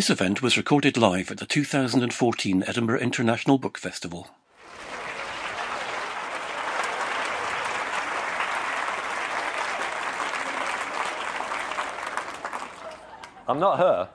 This 0.00 0.08
event 0.08 0.40
was 0.40 0.56
recorded 0.56 0.96
live 0.96 1.30
at 1.30 1.36
the 1.36 1.44
2014 1.44 2.64
Edinburgh 2.66 3.00
International 3.00 3.58
Book 3.58 3.76
Festival. 3.76 4.28
I'm 13.46 13.58
not 13.58 13.78
her. 13.78 14.08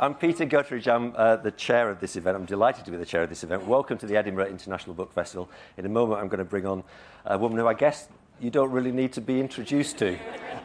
I'm 0.00 0.14
Peter 0.14 0.46
Guttridge. 0.46 0.88
I'm 0.88 1.12
uh, 1.14 1.36
the 1.36 1.50
chair 1.50 1.90
of 1.90 2.00
this 2.00 2.16
event. 2.16 2.38
I'm 2.38 2.46
delighted 2.46 2.86
to 2.86 2.90
be 2.90 2.96
the 2.96 3.04
chair 3.04 3.24
of 3.24 3.28
this 3.28 3.44
event. 3.44 3.66
Welcome 3.66 3.98
to 3.98 4.06
the 4.06 4.16
Edinburgh 4.16 4.46
International 4.46 4.94
Book 4.94 5.12
Festival. 5.12 5.50
In 5.76 5.84
a 5.84 5.90
moment, 5.90 6.18
I'm 6.22 6.28
going 6.28 6.38
to 6.38 6.46
bring 6.46 6.64
on 6.64 6.82
a 7.26 7.36
woman 7.36 7.58
who 7.58 7.66
I 7.66 7.74
guess 7.74 8.08
you 8.40 8.48
don't 8.48 8.70
really 8.70 8.90
need 8.90 9.12
to 9.12 9.20
be 9.20 9.38
introduced 9.38 9.98
to. 9.98 10.18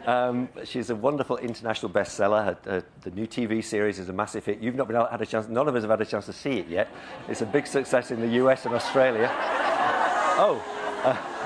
Um, 0.05 0.49
she's 0.63 0.89
a 0.89 0.95
wonderful 0.95 1.37
international 1.37 1.91
bestseller. 1.91 2.43
Her, 2.43 2.57
her, 2.71 2.83
the 3.01 3.11
new 3.11 3.27
TV 3.27 3.63
series 3.63 3.99
is 3.99 4.09
a 4.09 4.13
massive 4.13 4.45
hit. 4.45 4.59
You've 4.59 4.75
not 4.75 4.87
been 4.87 4.95
had 4.95 5.21
a 5.21 5.25
chance. 5.25 5.47
None 5.47 5.67
of 5.67 5.75
us 5.75 5.83
have 5.83 5.91
had 5.91 6.01
a 6.01 6.05
chance 6.05 6.25
to 6.27 6.33
see 6.33 6.59
it 6.59 6.67
yet. 6.67 6.89
It's 7.27 7.41
a 7.41 7.45
big 7.45 7.67
success 7.67 8.11
in 8.11 8.19
the 8.19 8.29
US 8.43 8.65
and 8.65 8.73
Australia. 8.75 9.29
oh. 9.31 10.61
Uh, 11.03 11.39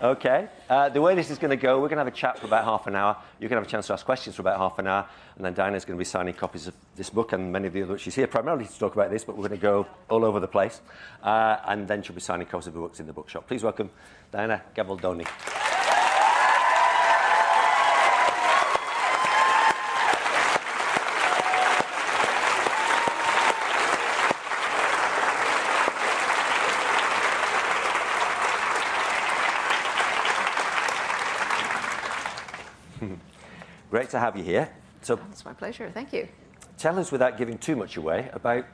Okay. 0.00 0.48
Uh, 0.70 0.88
the 0.88 1.00
way 1.00 1.16
this 1.16 1.28
is 1.28 1.38
going 1.38 1.50
to 1.50 1.56
go, 1.56 1.80
we're 1.80 1.88
going 1.88 1.96
to 1.96 2.04
have 2.04 2.06
a 2.06 2.16
chat 2.16 2.38
for 2.38 2.46
about 2.46 2.64
half 2.64 2.86
an 2.86 2.94
hour. 2.94 3.16
You're 3.40 3.48
going 3.48 3.60
to 3.60 3.64
have 3.64 3.68
a 3.68 3.70
chance 3.70 3.88
to 3.88 3.94
ask 3.94 4.04
questions 4.04 4.36
for 4.36 4.42
about 4.42 4.58
half 4.58 4.78
an 4.78 4.86
hour. 4.86 5.08
And 5.34 5.44
then 5.44 5.54
Diana's 5.54 5.84
going 5.84 5.96
to 5.96 6.00
be 6.00 6.04
signing 6.04 6.34
copies 6.34 6.68
of 6.68 6.74
this 6.94 7.10
book 7.10 7.32
and 7.32 7.52
many 7.52 7.66
of 7.66 7.72
the 7.72 7.82
other. 7.82 7.92
Books. 7.94 8.02
She's 8.02 8.14
here 8.14 8.28
primarily 8.28 8.66
to 8.66 8.78
talk 8.78 8.94
about 8.94 9.10
this, 9.10 9.24
but 9.24 9.36
we're 9.36 9.48
going 9.48 9.58
to 9.58 9.62
go 9.62 9.86
all 10.08 10.24
over 10.24 10.38
the 10.38 10.46
place. 10.46 10.80
Uh, 11.22 11.56
and 11.66 11.88
then 11.88 12.02
she'll 12.02 12.14
be 12.14 12.20
signing 12.20 12.46
copies 12.46 12.68
of 12.68 12.74
the 12.74 12.80
books 12.80 13.00
in 13.00 13.06
the 13.06 13.12
bookshop. 13.12 13.48
Please 13.48 13.64
welcome 13.64 13.90
Diana 14.30 14.62
Gabaldon. 14.76 15.26
Great 33.90 34.07
to 34.18 34.24
have 34.24 34.36
you 34.36 34.44
here. 34.44 34.68
So 35.02 35.18
it's 35.30 35.44
my 35.44 35.52
pleasure. 35.52 35.90
Thank 35.92 36.12
you. 36.12 36.28
Tell 36.76 36.98
us, 36.98 37.10
without 37.10 37.38
giving 37.38 37.58
too 37.58 37.76
much 37.76 37.96
away, 37.96 38.30
about 38.32 38.64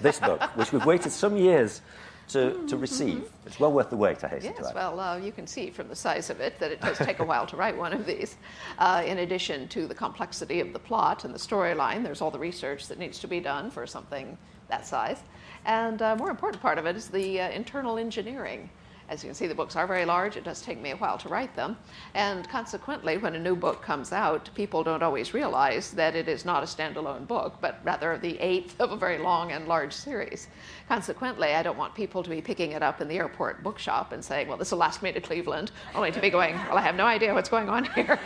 this 0.00 0.18
book, 0.18 0.42
which 0.56 0.72
we've 0.72 0.84
waited 0.84 1.12
some 1.12 1.36
years 1.36 1.82
to, 2.28 2.66
to 2.66 2.76
receive. 2.76 3.18
Mm-hmm. 3.18 3.46
It's 3.46 3.60
well 3.60 3.72
worth 3.72 3.90
the 3.90 3.96
wait, 3.96 4.24
I 4.24 4.28
hasten 4.28 4.50
yes, 4.50 4.58
to 4.58 4.62
add. 4.62 4.66
Yes, 4.66 4.74
well, 4.74 5.00
uh, 5.00 5.16
you 5.16 5.32
can 5.32 5.46
see 5.46 5.70
from 5.70 5.88
the 5.88 5.94
size 5.94 6.28
of 6.28 6.40
it 6.40 6.58
that 6.58 6.72
it 6.72 6.80
does 6.80 6.98
take 6.98 7.20
a 7.20 7.24
while 7.24 7.46
to 7.46 7.56
write 7.56 7.76
one 7.76 7.92
of 7.92 8.04
these. 8.04 8.36
Uh, 8.78 9.02
in 9.06 9.18
addition 9.18 9.68
to 9.68 9.86
the 9.86 9.94
complexity 9.94 10.60
of 10.60 10.72
the 10.72 10.78
plot 10.78 11.24
and 11.24 11.32
the 11.32 11.38
storyline, 11.38 12.02
there's 12.02 12.20
all 12.20 12.30
the 12.30 12.38
research 12.38 12.88
that 12.88 12.98
needs 12.98 13.18
to 13.20 13.28
be 13.28 13.38
done 13.38 13.70
for 13.70 13.86
something 13.86 14.36
that 14.68 14.86
size. 14.86 15.18
And 15.64 16.00
a 16.00 16.12
uh, 16.12 16.16
more 16.16 16.30
important 16.30 16.60
part 16.60 16.78
of 16.78 16.86
it 16.86 16.96
is 16.96 17.08
the 17.08 17.40
uh, 17.40 17.50
internal 17.50 17.98
engineering 17.98 18.70
as 19.08 19.22
you 19.22 19.28
can 19.28 19.34
see, 19.34 19.46
the 19.46 19.54
books 19.54 19.76
are 19.76 19.86
very 19.86 20.04
large. 20.04 20.36
It 20.36 20.44
does 20.44 20.60
take 20.60 20.80
me 20.80 20.90
a 20.90 20.96
while 20.96 21.16
to 21.18 21.28
write 21.28 21.54
them. 21.54 21.76
And 22.14 22.48
consequently, 22.48 23.18
when 23.18 23.34
a 23.34 23.38
new 23.38 23.54
book 23.54 23.82
comes 23.82 24.12
out, 24.12 24.50
people 24.54 24.82
don't 24.82 25.02
always 25.02 25.32
realize 25.32 25.92
that 25.92 26.16
it 26.16 26.28
is 26.28 26.44
not 26.44 26.62
a 26.62 26.66
standalone 26.66 27.26
book, 27.26 27.56
but 27.60 27.80
rather 27.84 28.18
the 28.18 28.38
eighth 28.40 28.80
of 28.80 28.90
a 28.90 28.96
very 28.96 29.18
long 29.18 29.52
and 29.52 29.68
large 29.68 29.92
series. 29.92 30.48
Consequently, 30.88 31.54
I 31.54 31.62
don't 31.62 31.78
want 31.78 31.94
people 31.94 32.22
to 32.22 32.30
be 32.30 32.40
picking 32.40 32.72
it 32.72 32.82
up 32.82 33.00
in 33.00 33.08
the 33.08 33.16
airport 33.16 33.62
bookshop 33.62 34.12
and 34.12 34.24
saying, 34.24 34.48
well, 34.48 34.56
this 34.56 34.70
will 34.72 34.78
last 34.78 35.02
me 35.02 35.12
to 35.12 35.20
Cleveland, 35.20 35.70
only 35.94 36.10
to 36.10 36.20
be 36.20 36.30
going, 36.30 36.54
well, 36.68 36.78
I 36.78 36.82
have 36.82 36.96
no 36.96 37.06
idea 37.06 37.32
what's 37.32 37.48
going 37.48 37.68
on 37.68 37.84
here. 37.84 38.18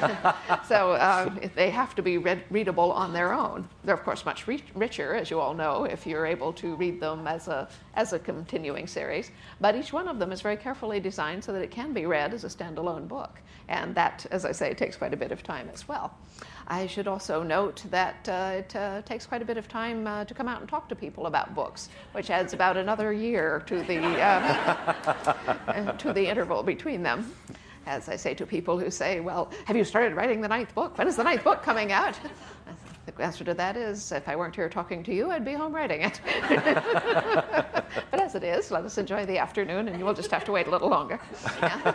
so 0.68 0.92
uh, 0.92 1.30
they 1.54 1.70
have 1.70 1.94
to 1.94 2.02
be 2.02 2.18
read- 2.18 2.44
readable 2.50 2.92
on 2.92 3.12
their 3.12 3.32
own. 3.32 3.68
They're, 3.84 3.94
of 3.94 4.02
course, 4.02 4.24
much 4.24 4.46
re- 4.46 4.62
richer, 4.74 5.14
as 5.14 5.30
you 5.30 5.40
all 5.40 5.54
know, 5.54 5.84
if 5.84 6.06
you're 6.06 6.26
able 6.26 6.52
to 6.54 6.74
read 6.76 7.00
them 7.00 7.26
as 7.26 7.48
a, 7.48 7.68
as 7.94 8.12
a 8.12 8.18
continuing 8.18 8.86
series. 8.86 9.30
But 9.60 9.76
each 9.76 9.92
one 9.92 10.08
of 10.08 10.18
them 10.18 10.32
is 10.32 10.40
very 10.40 10.56
carefully 10.56 11.00
designed 11.00 11.44
so 11.44 11.52
that 11.52 11.62
it 11.62 11.70
can 11.70 11.92
be 11.92 12.06
read 12.06 12.32
as 12.34 12.44
a 12.44 12.48
standalone 12.48 13.08
book. 13.08 13.40
And 13.68 13.94
that, 13.94 14.26
as 14.30 14.44
I 14.44 14.52
say, 14.52 14.74
takes 14.74 14.96
quite 14.96 15.14
a 15.14 15.16
bit 15.16 15.32
of 15.32 15.42
time 15.42 15.68
as 15.72 15.86
well. 15.86 16.14
I 16.68 16.86
should 16.86 17.06
also 17.06 17.42
note 17.42 17.84
that 17.90 18.28
uh, 18.28 18.58
it 18.58 18.76
uh, 18.76 19.02
takes 19.02 19.26
quite 19.26 19.42
a 19.42 19.44
bit 19.44 19.56
of 19.56 19.68
time 19.68 20.06
uh, 20.06 20.24
to 20.24 20.34
come 20.34 20.48
out 20.48 20.60
and 20.60 20.68
talk 20.68 20.88
to 20.88 20.94
people 20.94 21.26
about 21.26 21.54
books, 21.54 21.88
which 22.12 22.30
adds 22.30 22.52
about 22.52 22.76
another 22.76 23.12
year 23.12 23.62
to 23.66 23.82
the, 23.82 23.98
um, 25.66 25.96
to 25.98 26.12
the 26.12 26.26
interval 26.26 26.62
between 26.62 27.02
them. 27.02 27.32
As 27.84 28.08
I 28.08 28.14
say 28.14 28.32
to 28.34 28.46
people 28.46 28.78
who 28.78 28.90
say, 28.90 29.18
Well, 29.18 29.50
have 29.64 29.76
you 29.76 29.84
started 29.84 30.14
writing 30.14 30.40
the 30.40 30.48
ninth 30.48 30.72
book? 30.72 30.96
When 30.96 31.08
is 31.08 31.16
the 31.16 31.24
ninth 31.24 31.42
book 31.42 31.64
coming 31.64 31.90
out? 31.90 32.16
The 33.04 33.22
answer 33.22 33.42
to 33.44 33.54
that 33.54 33.76
is 33.76 34.12
if 34.12 34.28
I 34.28 34.36
weren't 34.36 34.54
here 34.54 34.68
talking 34.68 35.02
to 35.04 35.14
you, 35.14 35.30
I'd 35.30 35.44
be 35.44 35.54
home 35.54 35.74
writing 35.74 36.02
it. 36.02 36.20
but 38.10 38.20
as 38.20 38.36
it 38.36 38.44
is, 38.44 38.70
let 38.70 38.84
us 38.84 38.96
enjoy 38.96 39.26
the 39.26 39.38
afternoon 39.38 39.88
and 39.88 39.98
you 39.98 40.04
will 40.04 40.14
just 40.14 40.30
have 40.30 40.44
to 40.44 40.52
wait 40.52 40.68
a 40.68 40.70
little 40.70 40.88
longer. 40.88 41.18
Yeah. 41.60 41.94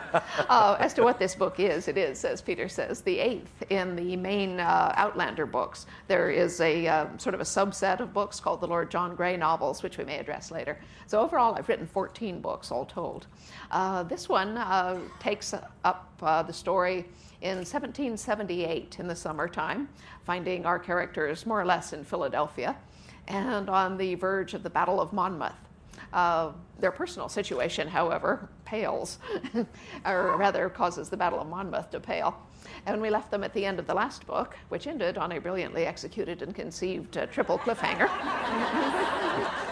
Uh, 0.49 0.75
as 0.79 0.93
to 0.95 1.03
what 1.03 1.17
this 1.17 1.33
book 1.33 1.59
is, 1.59 1.87
it 1.87 1.97
is, 1.97 2.25
as 2.25 2.41
Peter 2.41 2.67
says, 2.67 3.01
the 3.01 3.19
eighth 3.19 3.63
in 3.69 3.95
the 3.95 4.17
main 4.17 4.59
uh, 4.59 4.93
Outlander 4.97 5.45
books. 5.45 5.85
There 6.07 6.29
is 6.29 6.59
a 6.59 6.87
uh, 6.87 7.17
sort 7.17 7.35
of 7.35 7.41
a 7.41 7.45
subset 7.45 8.01
of 8.01 8.13
books 8.13 8.41
called 8.41 8.59
the 8.59 8.67
Lord 8.67 8.91
John 8.91 9.15
Grey 9.15 9.37
novels, 9.37 9.83
which 9.83 9.97
we 9.97 10.03
may 10.03 10.17
address 10.17 10.51
later. 10.51 10.77
So 11.07 11.21
overall, 11.21 11.55
I've 11.55 11.69
written 11.69 11.87
14 11.87 12.41
books, 12.41 12.69
all 12.69 12.85
told. 12.85 13.27
Uh, 13.71 14.03
this 14.03 14.27
one 14.27 14.57
uh, 14.57 14.99
takes 15.19 15.53
up 15.53 16.11
uh, 16.21 16.43
the 16.43 16.53
story 16.53 17.05
in 17.41 17.57
1778 17.57 18.97
in 18.99 19.07
the 19.07 19.15
summertime, 19.15 19.89
finding 20.25 20.65
our 20.65 20.79
characters 20.79 21.45
more 21.45 21.61
or 21.61 21.65
less 21.65 21.93
in 21.93 22.03
Philadelphia 22.03 22.75
and 23.27 23.69
on 23.69 23.97
the 23.97 24.15
verge 24.15 24.53
of 24.53 24.63
the 24.63 24.69
Battle 24.69 24.99
of 24.99 25.13
Monmouth. 25.13 25.53
Uh, 26.13 26.51
their 26.79 26.91
personal 26.91 27.27
situation, 27.27 27.87
however, 27.87 28.49
pales, 28.65 29.19
or 30.05 30.37
rather 30.37 30.69
causes 30.69 31.09
the 31.09 31.17
Battle 31.17 31.39
of 31.39 31.47
Monmouth 31.47 31.91
to 31.91 31.99
pale. 31.99 32.41
And 32.85 33.01
we 33.01 33.09
left 33.09 33.31
them 33.31 33.43
at 33.43 33.53
the 33.53 33.65
end 33.65 33.79
of 33.79 33.87
the 33.87 33.93
last 33.93 34.25
book, 34.25 34.55
which 34.69 34.87
ended 34.87 35.17
on 35.17 35.33
a 35.33 35.39
brilliantly 35.39 35.85
executed 35.85 36.41
and 36.41 36.55
conceived 36.55 37.17
uh, 37.17 37.25
triple 37.27 37.59
cliffhanger. 37.59 38.09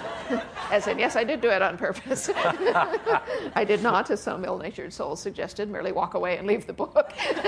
as 0.71 0.87
in, 0.87 0.99
yes, 0.99 1.15
I 1.15 1.23
did 1.23 1.41
do 1.41 1.49
it 1.49 1.61
on 1.61 1.77
purpose. 1.77 2.29
I 2.35 3.63
did 3.65 3.81
not, 3.81 4.09
as 4.11 4.21
some 4.21 4.45
ill 4.45 4.57
natured 4.57 4.93
souls 4.93 5.21
suggested, 5.21 5.69
merely 5.69 5.91
walk 5.91 6.13
away 6.13 6.37
and 6.37 6.47
leave 6.47 6.65
the 6.65 6.73
book. 6.73 7.13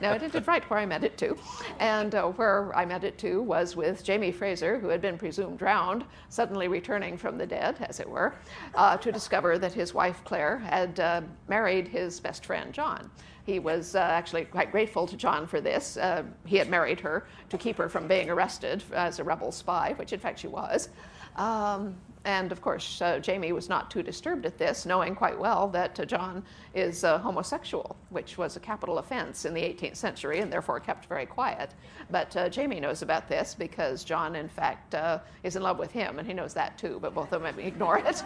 no, 0.00 0.12
it 0.12 0.22
ended 0.22 0.46
right 0.46 0.68
where 0.70 0.80
I 0.80 0.86
meant 0.86 1.04
it 1.04 1.16
to. 1.18 1.36
And 1.78 2.14
uh, 2.14 2.24
where 2.28 2.74
I 2.76 2.84
meant 2.84 3.04
it 3.04 3.18
to 3.18 3.42
was 3.42 3.76
with 3.76 4.04
Jamie 4.04 4.32
Fraser, 4.32 4.78
who 4.78 4.88
had 4.88 5.00
been 5.00 5.18
presumed 5.18 5.58
drowned, 5.58 6.04
suddenly 6.28 6.68
returning 6.68 7.16
from 7.16 7.38
the 7.38 7.46
dead, 7.46 7.76
as 7.88 8.00
it 8.00 8.08
were, 8.08 8.34
uh, 8.74 8.96
to 8.98 9.12
discover 9.12 9.58
that 9.58 9.72
his 9.72 9.94
wife 9.94 10.22
Claire 10.24 10.58
had 10.58 11.00
uh, 11.00 11.22
married 11.48 11.88
his 11.88 12.20
best 12.20 12.44
friend 12.44 12.72
John. 12.72 13.10
He 13.44 13.58
was 13.58 13.94
uh, 13.94 13.98
actually 13.98 14.46
quite 14.46 14.72
grateful 14.72 15.06
to 15.06 15.16
John 15.16 15.46
for 15.46 15.60
this. 15.60 15.96
Uh, 15.96 16.24
he 16.46 16.56
had 16.56 16.70
married 16.70 17.00
her 17.00 17.26
to 17.50 17.58
keep 17.58 17.76
her 17.76 17.88
from 17.88 18.08
being 18.08 18.30
arrested 18.30 18.82
as 18.92 19.18
a 19.18 19.24
rebel 19.24 19.52
spy, 19.52 19.92
which 19.96 20.12
in 20.12 20.20
fact 20.20 20.38
she 20.38 20.48
was. 20.48 20.88
Um, 21.36 21.96
and 22.24 22.52
of 22.52 22.62
course, 22.62 23.02
uh, 23.02 23.18
Jamie 23.18 23.52
was 23.52 23.68
not 23.68 23.90
too 23.90 24.02
disturbed 24.02 24.46
at 24.46 24.56
this, 24.56 24.86
knowing 24.86 25.14
quite 25.14 25.38
well 25.38 25.68
that 25.68 26.00
uh, 26.00 26.06
John 26.06 26.42
is 26.74 27.04
uh, 27.04 27.18
homosexual, 27.18 27.96
which 28.08 28.38
was 28.38 28.56
a 28.56 28.60
capital 28.60 28.96
offense 28.98 29.44
in 29.44 29.52
the 29.52 29.60
18th 29.60 29.96
century 29.96 30.40
and 30.40 30.50
therefore 30.50 30.80
kept 30.80 31.04
very 31.04 31.26
quiet. 31.26 31.74
But 32.10 32.34
uh, 32.34 32.48
Jamie 32.48 32.80
knows 32.80 33.02
about 33.02 33.28
this 33.28 33.54
because 33.54 34.04
John, 34.04 34.36
in 34.36 34.48
fact, 34.48 34.94
uh, 34.94 35.18
is 35.42 35.56
in 35.56 35.62
love 35.62 35.78
with 35.78 35.92
him, 35.92 36.18
and 36.18 36.26
he 36.26 36.32
knows 36.32 36.54
that 36.54 36.78
too, 36.78 36.98
but 37.02 37.14
both 37.14 37.32
of 37.32 37.42
them 37.42 37.58
ignore 37.58 37.98
it. 37.98 38.22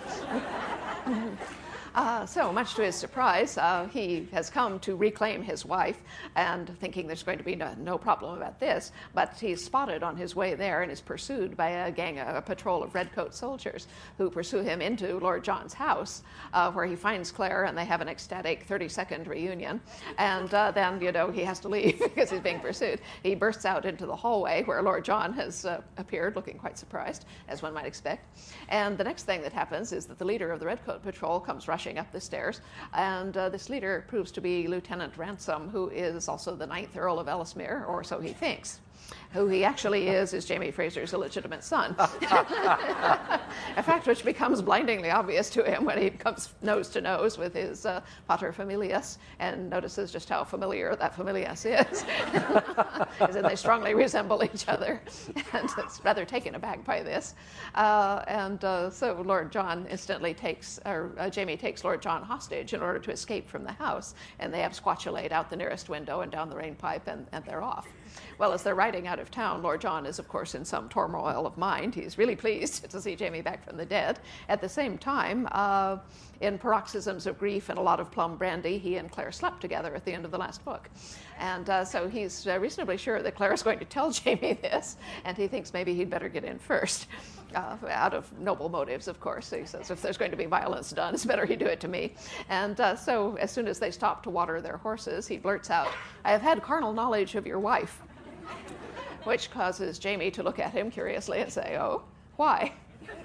Uh, 1.98 2.24
so, 2.24 2.52
much 2.52 2.74
to 2.74 2.82
his 2.84 2.94
surprise, 2.94 3.58
uh, 3.58 3.88
he 3.92 4.28
has 4.30 4.48
come 4.48 4.78
to 4.78 4.94
reclaim 4.94 5.42
his 5.42 5.66
wife 5.66 6.00
and 6.36 6.78
thinking 6.78 7.08
there's 7.08 7.24
going 7.24 7.38
to 7.38 7.42
be 7.42 7.56
no, 7.56 7.74
no, 7.76 7.98
problem 7.98 8.36
about 8.36 8.60
this. 8.60 8.92
But 9.14 9.36
he's 9.40 9.64
spotted 9.64 10.04
on 10.04 10.16
his 10.16 10.36
way 10.36 10.54
there 10.54 10.82
and 10.82 10.92
is 10.92 11.00
pursued 11.00 11.56
by 11.56 11.70
a 11.70 11.90
gang, 11.90 12.20
a 12.20 12.40
patrol 12.40 12.84
of 12.84 12.94
redcoat 12.94 13.34
soldiers 13.34 13.88
who 14.16 14.30
pursue 14.30 14.60
him 14.60 14.80
into 14.80 15.18
Lord 15.18 15.42
John's 15.42 15.74
house, 15.74 16.22
uh, 16.52 16.70
where 16.70 16.86
he 16.86 16.94
finds 16.94 17.32
Claire 17.32 17.64
and 17.64 17.76
they 17.76 17.84
have 17.84 18.00
an 18.00 18.08
ecstatic 18.08 18.62
30 18.62 18.88
second 18.88 19.26
reunion. 19.26 19.80
And 20.18 20.54
uh, 20.54 20.70
then, 20.70 21.00
you 21.00 21.10
know, 21.10 21.32
he 21.32 21.42
has 21.42 21.58
to 21.60 21.68
leave 21.68 21.98
because 21.98 22.30
he's 22.30 22.38
being 22.38 22.60
pursued. 22.60 23.00
He 23.24 23.34
bursts 23.34 23.64
out 23.64 23.84
into 23.84 24.06
the 24.06 24.14
hallway 24.14 24.62
where 24.62 24.80
Lord 24.82 25.04
John 25.04 25.32
has 25.32 25.64
uh, 25.64 25.80
appeared, 25.96 26.36
looking 26.36 26.58
quite 26.58 26.78
surprised, 26.78 27.24
as 27.48 27.60
one 27.60 27.74
might 27.74 27.86
expect. 27.86 28.38
And 28.68 28.96
the 28.96 29.02
next 29.02 29.24
thing 29.24 29.42
that 29.42 29.52
happens 29.52 29.92
is 29.92 30.06
that 30.06 30.20
the 30.20 30.24
leader 30.24 30.52
of 30.52 30.60
the 30.60 30.66
redcoat 30.66 31.02
patrol 31.02 31.40
comes 31.40 31.66
rushing 31.66 31.87
up 31.96 32.12
the 32.12 32.20
stairs. 32.20 32.60
And 32.92 33.34
uh, 33.36 33.48
this 33.48 33.70
leader 33.70 34.04
proves 34.08 34.30
to 34.32 34.42
be 34.42 34.68
Lieutenant 34.68 35.16
Ransom, 35.16 35.70
who 35.70 35.88
is 35.88 36.28
also 36.28 36.54
the 36.54 36.66
ninth 36.66 36.96
Earl 36.96 37.18
of 37.18 37.28
Ellesmere, 37.28 37.84
or 37.88 38.04
so 38.04 38.20
he 38.20 38.34
thinks. 38.34 38.80
Who 39.32 39.46
he 39.48 39.62
actually 39.64 40.08
is 40.08 40.32
is 40.32 40.44
Jamie 40.46 40.70
Fraser's 40.70 41.12
illegitimate 41.12 41.62
son. 41.62 41.94
a 41.98 43.82
fact 43.82 44.06
which 44.06 44.24
becomes 44.24 44.62
blindingly 44.62 45.10
obvious 45.10 45.50
to 45.50 45.62
him 45.62 45.84
when 45.84 45.98
he 45.98 46.10
comes 46.10 46.54
nose 46.62 46.88
to 46.90 47.00
nose 47.00 47.36
with 47.36 47.54
his 47.54 47.84
uh, 47.84 48.00
pater 48.26 48.52
familias 48.52 49.18
and 49.38 49.68
notices 49.68 50.10
just 50.10 50.28
how 50.28 50.44
familiar 50.44 50.96
that 50.96 51.14
familias 51.14 51.66
is. 51.66 52.04
and 53.36 53.44
they 53.44 53.54
strongly 53.56 53.94
resemble 53.94 54.42
each 54.42 54.66
other. 54.66 55.02
and 55.52 55.70
it's 55.76 56.02
rather 56.04 56.24
taken 56.24 56.54
aback 56.54 56.84
by 56.84 57.02
this. 57.02 57.34
Uh, 57.74 58.22
and 58.28 58.64
uh, 58.64 58.88
so 58.90 59.20
Lord 59.24 59.52
John 59.52 59.86
instantly 59.90 60.32
takes, 60.32 60.80
or 60.86 61.12
uh, 61.18 61.28
Jamie 61.28 61.56
takes 61.56 61.84
Lord 61.84 62.00
John 62.00 62.22
hostage 62.22 62.72
in 62.72 62.80
order 62.80 62.98
to 62.98 63.10
escape 63.10 63.48
from 63.48 63.64
the 63.64 63.72
house. 63.72 64.14
And 64.38 64.52
they 64.52 64.60
absquatulate 64.60 65.32
out 65.32 65.50
the 65.50 65.56
nearest 65.56 65.88
window 65.90 66.22
and 66.22 66.32
down 66.32 66.48
the 66.48 66.56
rain 66.56 66.74
pipe, 66.74 67.06
and, 67.08 67.26
and 67.32 67.44
they're 67.44 67.62
off. 67.62 67.86
Well, 68.38 68.52
as 68.52 68.62
they're 68.62 68.74
riding 68.74 69.06
out 69.06 69.18
of 69.18 69.30
town, 69.30 69.62
Lord 69.62 69.80
John 69.80 70.06
is, 70.06 70.18
of 70.18 70.28
course, 70.28 70.54
in 70.54 70.64
some 70.64 70.88
turmoil 70.88 71.46
of 71.46 71.58
mind. 71.58 71.94
He's 71.94 72.18
really 72.18 72.36
pleased 72.36 72.88
to 72.90 73.00
see 73.00 73.16
Jamie 73.16 73.42
back 73.42 73.64
from 73.66 73.76
the 73.76 73.86
dead. 73.86 74.20
At 74.48 74.60
the 74.60 74.68
same 74.68 74.98
time, 74.98 75.48
uh, 75.52 75.98
in 76.40 76.58
paroxysms 76.58 77.26
of 77.26 77.38
grief 77.38 77.68
and 77.68 77.78
a 77.78 77.82
lot 77.82 77.98
of 78.00 78.10
plum 78.10 78.36
brandy, 78.36 78.78
he 78.78 78.96
and 78.96 79.10
Claire 79.10 79.32
slept 79.32 79.60
together 79.60 79.94
at 79.94 80.04
the 80.04 80.12
end 80.12 80.24
of 80.24 80.30
the 80.30 80.38
last 80.38 80.64
book. 80.64 80.88
And 81.38 81.68
uh, 81.68 81.84
so 81.84 82.08
he's 82.08 82.46
uh, 82.46 82.58
reasonably 82.58 82.96
sure 82.96 83.22
that 83.22 83.34
Claire 83.34 83.52
is 83.52 83.62
going 83.62 83.78
to 83.78 83.84
tell 83.84 84.10
Jamie 84.12 84.58
this, 84.60 84.96
and 85.24 85.36
he 85.36 85.48
thinks 85.48 85.72
maybe 85.72 85.94
he'd 85.94 86.10
better 86.10 86.28
get 86.28 86.44
in 86.44 86.58
first. 86.58 87.06
Uh, 87.54 87.78
out 87.88 88.12
of 88.12 88.30
noble 88.38 88.68
motives, 88.68 89.08
of 89.08 89.20
course. 89.20 89.50
He 89.50 89.64
says, 89.64 89.90
if 89.90 90.02
there's 90.02 90.18
going 90.18 90.30
to 90.30 90.36
be 90.36 90.44
violence 90.44 90.90
done, 90.90 91.14
it's 91.14 91.24
better 91.24 91.46
he 91.46 91.56
do 91.56 91.64
it 91.64 91.80
to 91.80 91.88
me. 91.88 92.12
And 92.50 92.78
uh, 92.78 92.94
so, 92.94 93.36
as 93.40 93.50
soon 93.50 93.66
as 93.66 93.78
they 93.78 93.90
stop 93.90 94.22
to 94.24 94.30
water 94.30 94.60
their 94.60 94.76
horses, 94.76 95.26
he 95.26 95.38
blurts 95.38 95.70
out, 95.70 95.88
I 96.26 96.32
have 96.32 96.42
had 96.42 96.62
carnal 96.62 96.92
knowledge 96.92 97.36
of 97.36 97.46
your 97.46 97.58
wife 97.58 98.02
which 99.24 99.50
causes 99.50 99.98
Jamie 99.98 100.30
to 100.32 100.42
look 100.42 100.58
at 100.58 100.72
him 100.72 100.90
curiously 100.90 101.40
and 101.40 101.52
say, 101.52 101.76
Oh, 101.78 102.02
why? 102.36 102.72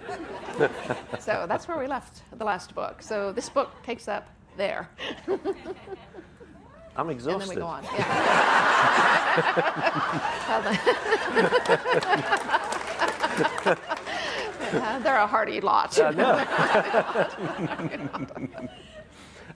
so 1.19 1.45
that's 1.47 1.67
where 1.67 1.77
we 1.77 1.87
left 1.87 2.23
the 2.37 2.45
last 2.45 2.75
book. 2.75 3.01
So 3.01 3.31
this 3.31 3.49
book 3.49 3.71
takes 3.83 4.07
up 4.07 4.27
there. 4.57 4.89
I'm 6.95 7.09
exhausted. 7.09 7.41
And 7.41 7.41
then 7.41 7.49
we 7.49 7.55
go 7.55 7.67
on. 7.67 7.83
Yeah. 13.63 14.99
they're 15.03 15.17
a 15.17 15.25
hearty 15.25 15.59
lot. 15.59 15.97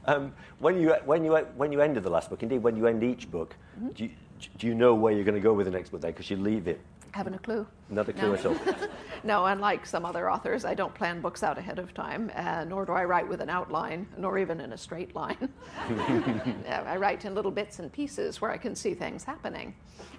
um, 0.06 0.34
when 0.60 0.82
you 0.82 0.96
when 1.06 1.24
you 1.24 1.36
when 1.56 1.72
you 1.72 1.82
ended 1.82 2.04
the 2.04 2.10
last 2.10 2.32
book, 2.32 2.42
indeed, 2.42 2.64
when 2.64 2.76
you 2.76 2.88
end 2.88 3.04
each 3.04 3.30
book, 3.30 3.56
mm-hmm. 3.78 3.90
do, 3.90 4.06
you, 4.06 4.12
do 4.58 4.68
you 4.68 4.76
know 4.76 4.94
where 4.96 5.14
you're 5.14 5.24
going 5.24 5.36
to 5.36 5.42
go 5.42 5.54
with 5.54 5.66
the 5.66 5.72
next 5.72 5.90
book? 5.90 6.02
There, 6.02 6.12
because 6.12 6.30
you 6.30 6.38
leave 6.38 6.68
it. 6.68 6.80
Haven't 7.12 7.34
a 7.34 7.40
clue. 7.40 7.66
Not 7.90 8.10
a 8.10 8.14
clue 8.14 8.30
no. 8.30 8.36
at 8.36 8.46
all. 8.46 8.58
no, 9.24 9.46
unlike 9.46 9.86
some 9.86 10.06
other 10.06 10.30
authors, 10.30 10.66
I 10.66 10.74
don't 10.74 10.94
plan 10.94 11.22
books 11.22 11.42
out 11.42 11.58
ahead 11.58 11.80
of 11.80 11.94
time, 11.94 12.32
uh, 12.36 12.66
nor 12.66 12.86
do 12.86 12.92
I 12.92 13.06
write 13.06 13.28
with 13.28 13.42
an 13.42 13.50
outline, 13.50 14.08
nor 14.18 14.38
even 14.38 14.60
in 14.60 14.74
a 14.74 14.78
straight 14.78 15.16
line. 15.16 15.50
I 16.70 16.98
write 16.98 17.26
in 17.26 17.34
little 17.34 17.52
bits 17.52 17.80
and 17.80 17.92
pieces 17.92 18.42
where 18.42 18.52
I 18.52 18.58
can 18.58 18.76
see 18.76 18.94
things 18.94 19.24
happening. 19.24 19.74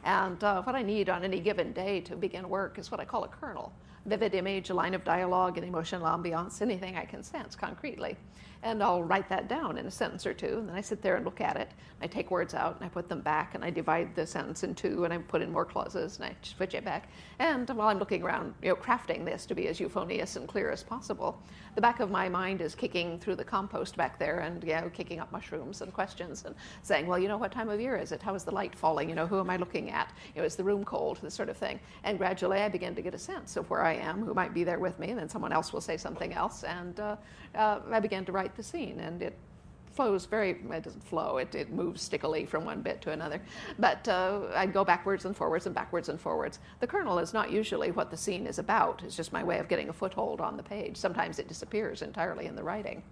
And 0.04 0.42
uh, 0.42 0.62
what 0.62 0.74
I 0.74 0.82
need 0.82 1.08
on 1.08 1.24
any 1.24 1.40
given 1.40 1.72
day 1.72 2.00
to 2.00 2.16
begin 2.16 2.48
work 2.48 2.78
is 2.78 2.90
what 2.90 3.00
I 3.00 3.04
call 3.04 3.24
a 3.24 3.28
kernel 3.28 3.72
vivid 4.06 4.34
image, 4.34 4.70
a 4.70 4.74
line 4.74 4.94
of 4.94 5.04
dialogue, 5.04 5.58
an 5.58 5.64
emotional 5.64 6.06
ambiance, 6.06 6.62
anything 6.62 6.96
I 6.96 7.04
can 7.04 7.22
sense 7.22 7.54
concretely 7.54 8.16
and 8.62 8.82
I'll 8.82 9.02
write 9.02 9.28
that 9.28 9.48
down 9.48 9.78
in 9.78 9.86
a 9.86 9.90
sentence 9.90 10.26
or 10.26 10.34
two. 10.34 10.58
And 10.58 10.68
then 10.68 10.76
I 10.76 10.80
sit 10.80 11.02
there 11.02 11.16
and 11.16 11.24
look 11.24 11.40
at 11.40 11.56
it. 11.56 11.70
I 12.00 12.06
take 12.06 12.30
words 12.30 12.54
out 12.54 12.76
and 12.76 12.84
I 12.84 12.88
put 12.88 13.08
them 13.08 13.20
back, 13.20 13.54
and 13.54 13.64
I 13.64 13.70
divide 13.70 14.14
the 14.14 14.26
sentence 14.26 14.62
in 14.62 14.74
two, 14.74 15.04
and 15.04 15.12
I 15.12 15.18
put 15.18 15.42
in 15.42 15.50
more 15.50 15.64
clauses, 15.64 16.16
and 16.16 16.26
I 16.26 16.36
switch 16.42 16.74
it 16.74 16.84
back. 16.84 17.10
And 17.38 17.68
while 17.70 17.88
I'm 17.88 17.98
looking 17.98 18.22
around, 18.22 18.54
you 18.62 18.68
know, 18.68 18.76
crafting 18.76 19.24
this 19.24 19.46
to 19.46 19.54
be 19.54 19.68
as 19.68 19.80
euphonious 19.80 20.36
and 20.36 20.46
clear 20.46 20.70
as 20.70 20.82
possible, 20.82 21.42
the 21.74 21.80
back 21.80 22.00
of 22.00 22.10
my 22.10 22.28
mind 22.28 22.60
is 22.60 22.74
kicking 22.74 23.18
through 23.18 23.36
the 23.36 23.44
compost 23.44 23.96
back 23.96 24.18
there, 24.18 24.40
and 24.40 24.62
you 24.62 24.74
know, 24.74 24.90
kicking 24.92 25.18
up 25.18 25.32
mushrooms 25.32 25.80
and 25.82 25.92
questions, 25.92 26.44
and 26.44 26.54
saying, 26.82 27.06
well, 27.06 27.18
you 27.18 27.26
know, 27.26 27.36
what 27.36 27.50
time 27.50 27.68
of 27.68 27.80
year 27.80 27.96
is 27.96 28.12
it? 28.12 28.22
How 28.22 28.34
is 28.34 28.44
the 28.44 28.52
light 28.52 28.76
falling? 28.76 29.08
You 29.08 29.16
know, 29.16 29.26
who 29.26 29.40
am 29.40 29.50
I 29.50 29.56
looking 29.56 29.90
at? 29.90 30.12
You 30.34 30.42
know, 30.42 30.46
is 30.46 30.54
the 30.54 30.64
room 30.64 30.84
cold? 30.84 31.18
This 31.20 31.34
sort 31.34 31.48
of 31.48 31.56
thing. 31.56 31.80
And 32.04 32.16
gradually, 32.16 32.58
I 32.58 32.68
begin 32.68 32.94
to 32.94 33.02
get 33.02 33.14
a 33.14 33.18
sense 33.18 33.56
of 33.56 33.68
where 33.70 33.82
I 33.82 33.94
am, 33.94 34.24
who 34.24 34.34
might 34.34 34.54
be 34.54 34.62
there 34.62 34.78
with 34.78 34.98
me, 35.00 35.10
and 35.10 35.18
then 35.18 35.28
someone 35.28 35.52
else 35.52 35.72
will 35.72 35.80
say 35.80 35.96
something 35.96 36.32
else, 36.32 36.62
and 36.62 37.00
uh, 37.00 37.16
uh, 37.56 37.80
I 37.90 37.98
began 37.98 38.24
to 38.26 38.32
write 38.32 38.47
the 38.56 38.62
scene, 38.62 39.00
and 39.00 39.22
it 39.22 39.36
flows 39.92 40.26
very, 40.26 40.50
it 40.50 40.82
doesn't 40.84 41.02
flow, 41.02 41.38
it, 41.38 41.54
it 41.54 41.72
moves 41.72 42.00
stickily 42.00 42.46
from 42.46 42.64
one 42.64 42.82
bit 42.82 43.02
to 43.02 43.10
another. 43.10 43.42
But 43.80 44.06
uh, 44.06 44.42
I'd 44.54 44.72
go 44.72 44.84
backwards 44.84 45.24
and 45.24 45.36
forwards 45.36 45.66
and 45.66 45.74
backwards 45.74 46.08
and 46.08 46.20
forwards. 46.20 46.60
The 46.78 46.86
kernel 46.86 47.18
is 47.18 47.34
not 47.34 47.50
usually 47.50 47.90
what 47.90 48.10
the 48.10 48.16
scene 48.16 48.46
is 48.46 48.60
about, 48.60 49.02
it's 49.04 49.16
just 49.16 49.32
my 49.32 49.42
way 49.42 49.58
of 49.58 49.68
getting 49.68 49.88
a 49.88 49.92
foothold 49.92 50.40
on 50.40 50.56
the 50.56 50.62
page. 50.62 50.96
Sometimes 50.96 51.40
it 51.40 51.48
disappears 51.48 52.02
entirely 52.02 52.46
in 52.46 52.54
the 52.54 52.62
writing. 52.62 53.02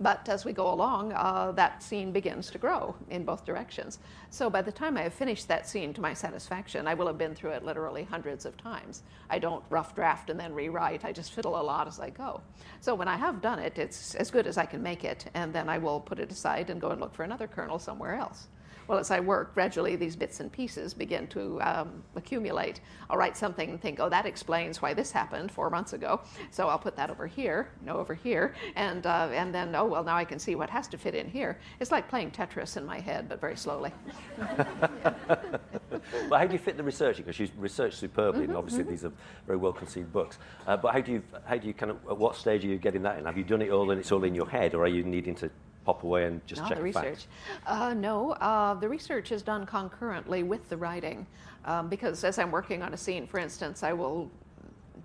But 0.00 0.28
as 0.28 0.44
we 0.44 0.52
go 0.52 0.72
along, 0.72 1.12
uh, 1.12 1.52
that 1.52 1.82
scene 1.82 2.12
begins 2.12 2.50
to 2.50 2.58
grow 2.58 2.94
in 3.10 3.24
both 3.24 3.44
directions. 3.44 3.98
So 4.30 4.50
by 4.50 4.62
the 4.62 4.72
time 4.72 4.96
I 4.96 5.02
have 5.02 5.14
finished 5.14 5.48
that 5.48 5.68
scene 5.68 5.92
to 5.94 6.00
my 6.00 6.14
satisfaction, 6.14 6.86
I 6.86 6.94
will 6.94 7.06
have 7.06 7.18
been 7.18 7.34
through 7.34 7.50
it 7.50 7.64
literally 7.64 8.04
hundreds 8.04 8.44
of 8.44 8.56
times. 8.56 9.02
I 9.30 9.38
don't 9.38 9.64
rough 9.70 9.94
draft 9.94 10.30
and 10.30 10.38
then 10.38 10.52
rewrite, 10.52 11.04
I 11.04 11.12
just 11.12 11.32
fiddle 11.32 11.60
a 11.60 11.62
lot 11.62 11.86
as 11.86 12.00
I 12.00 12.10
go. 12.10 12.40
So 12.80 12.94
when 12.94 13.08
I 13.08 13.16
have 13.16 13.40
done 13.40 13.58
it, 13.58 13.78
it's 13.78 14.14
as 14.14 14.30
good 14.30 14.46
as 14.46 14.58
I 14.58 14.66
can 14.66 14.82
make 14.82 15.04
it, 15.04 15.26
and 15.34 15.52
then 15.52 15.68
I 15.68 15.78
will 15.78 16.00
put 16.00 16.18
it 16.18 16.32
aside 16.32 16.70
and 16.70 16.80
go 16.80 16.90
and 16.90 17.00
look 17.00 17.14
for 17.14 17.22
another 17.22 17.46
kernel 17.46 17.78
somewhere 17.78 18.14
else. 18.14 18.48
Well, 18.88 18.98
as 18.98 19.10
I 19.10 19.20
work, 19.20 19.54
gradually 19.54 19.96
these 19.96 20.16
bits 20.16 20.40
and 20.40 20.50
pieces 20.50 20.94
begin 20.94 21.26
to 21.28 21.60
um, 21.62 22.02
accumulate. 22.16 22.80
I'll 23.08 23.16
write 23.16 23.36
something 23.36 23.70
and 23.70 23.80
think, 23.80 24.00
oh, 24.00 24.08
that 24.08 24.26
explains 24.26 24.82
why 24.82 24.94
this 24.94 25.12
happened 25.12 25.52
four 25.52 25.70
months 25.70 25.92
ago. 25.92 26.20
So 26.50 26.68
I'll 26.68 26.78
put 26.78 26.96
that 26.96 27.10
over 27.10 27.26
here, 27.26 27.70
no, 27.84 27.96
over 27.96 28.14
here, 28.14 28.54
and 28.76 29.06
uh, 29.06 29.28
and 29.32 29.54
then 29.54 29.74
oh 29.74 29.86
well, 29.86 30.04
now 30.04 30.16
I 30.16 30.24
can 30.24 30.38
see 30.38 30.54
what 30.54 30.70
has 30.70 30.88
to 30.88 30.98
fit 30.98 31.14
in 31.14 31.28
here. 31.28 31.58
It's 31.80 31.90
like 31.90 32.08
playing 32.08 32.30
Tetris 32.30 32.76
in 32.76 32.84
my 32.84 33.00
head, 33.00 33.28
but 33.28 33.40
very 33.40 33.56
slowly. 33.56 33.92
well, 34.38 36.40
how 36.40 36.46
do 36.46 36.52
you 36.52 36.58
fit 36.58 36.76
the 36.76 36.82
research? 36.82 37.18
Because 37.18 37.38
you 37.38 37.48
research 37.56 37.94
superbly, 37.94 38.42
mm-hmm, 38.42 38.50
and 38.50 38.56
obviously 38.56 38.82
mm-hmm. 38.82 38.90
these 38.90 39.04
are 39.04 39.12
very 39.46 39.58
well 39.58 39.72
conceived 39.72 40.12
books. 40.12 40.38
Uh, 40.66 40.76
but 40.76 40.92
how 40.92 41.00
do 41.00 41.12
you 41.12 41.22
how 41.44 41.56
do 41.56 41.66
you 41.66 41.74
kind 41.74 41.90
of 41.90 41.98
at 42.08 42.16
what 42.16 42.36
stage 42.36 42.64
are 42.64 42.68
you 42.68 42.78
getting 42.78 43.02
that 43.02 43.18
in? 43.18 43.24
Have 43.24 43.38
you 43.38 43.44
done 43.44 43.62
it 43.62 43.70
all 43.70 43.90
and 43.90 44.00
it's 44.00 44.12
all 44.12 44.24
in 44.24 44.34
your 44.34 44.48
head, 44.48 44.74
or 44.74 44.84
are 44.84 44.88
you 44.88 45.02
needing 45.02 45.34
to 45.36 45.50
pop 45.84 46.02
away 46.04 46.26
and 46.26 46.44
just 46.46 46.66
check 46.66 46.76
the 46.76 46.82
research. 46.82 47.26
Uh, 47.66 47.94
no, 47.94 48.32
uh, 48.32 48.74
the 48.74 48.88
research 48.88 49.32
is 49.32 49.42
done 49.42 49.66
concurrently 49.66 50.42
with 50.42 50.68
the 50.68 50.76
writing, 50.76 51.26
um, 51.64 51.88
because 51.88 52.24
as 52.24 52.38
I'm 52.38 52.50
working 52.50 52.82
on 52.82 52.94
a 52.94 52.96
scene, 52.96 53.26
for 53.26 53.38
instance, 53.38 53.82
I 53.82 53.92
will 53.92 54.30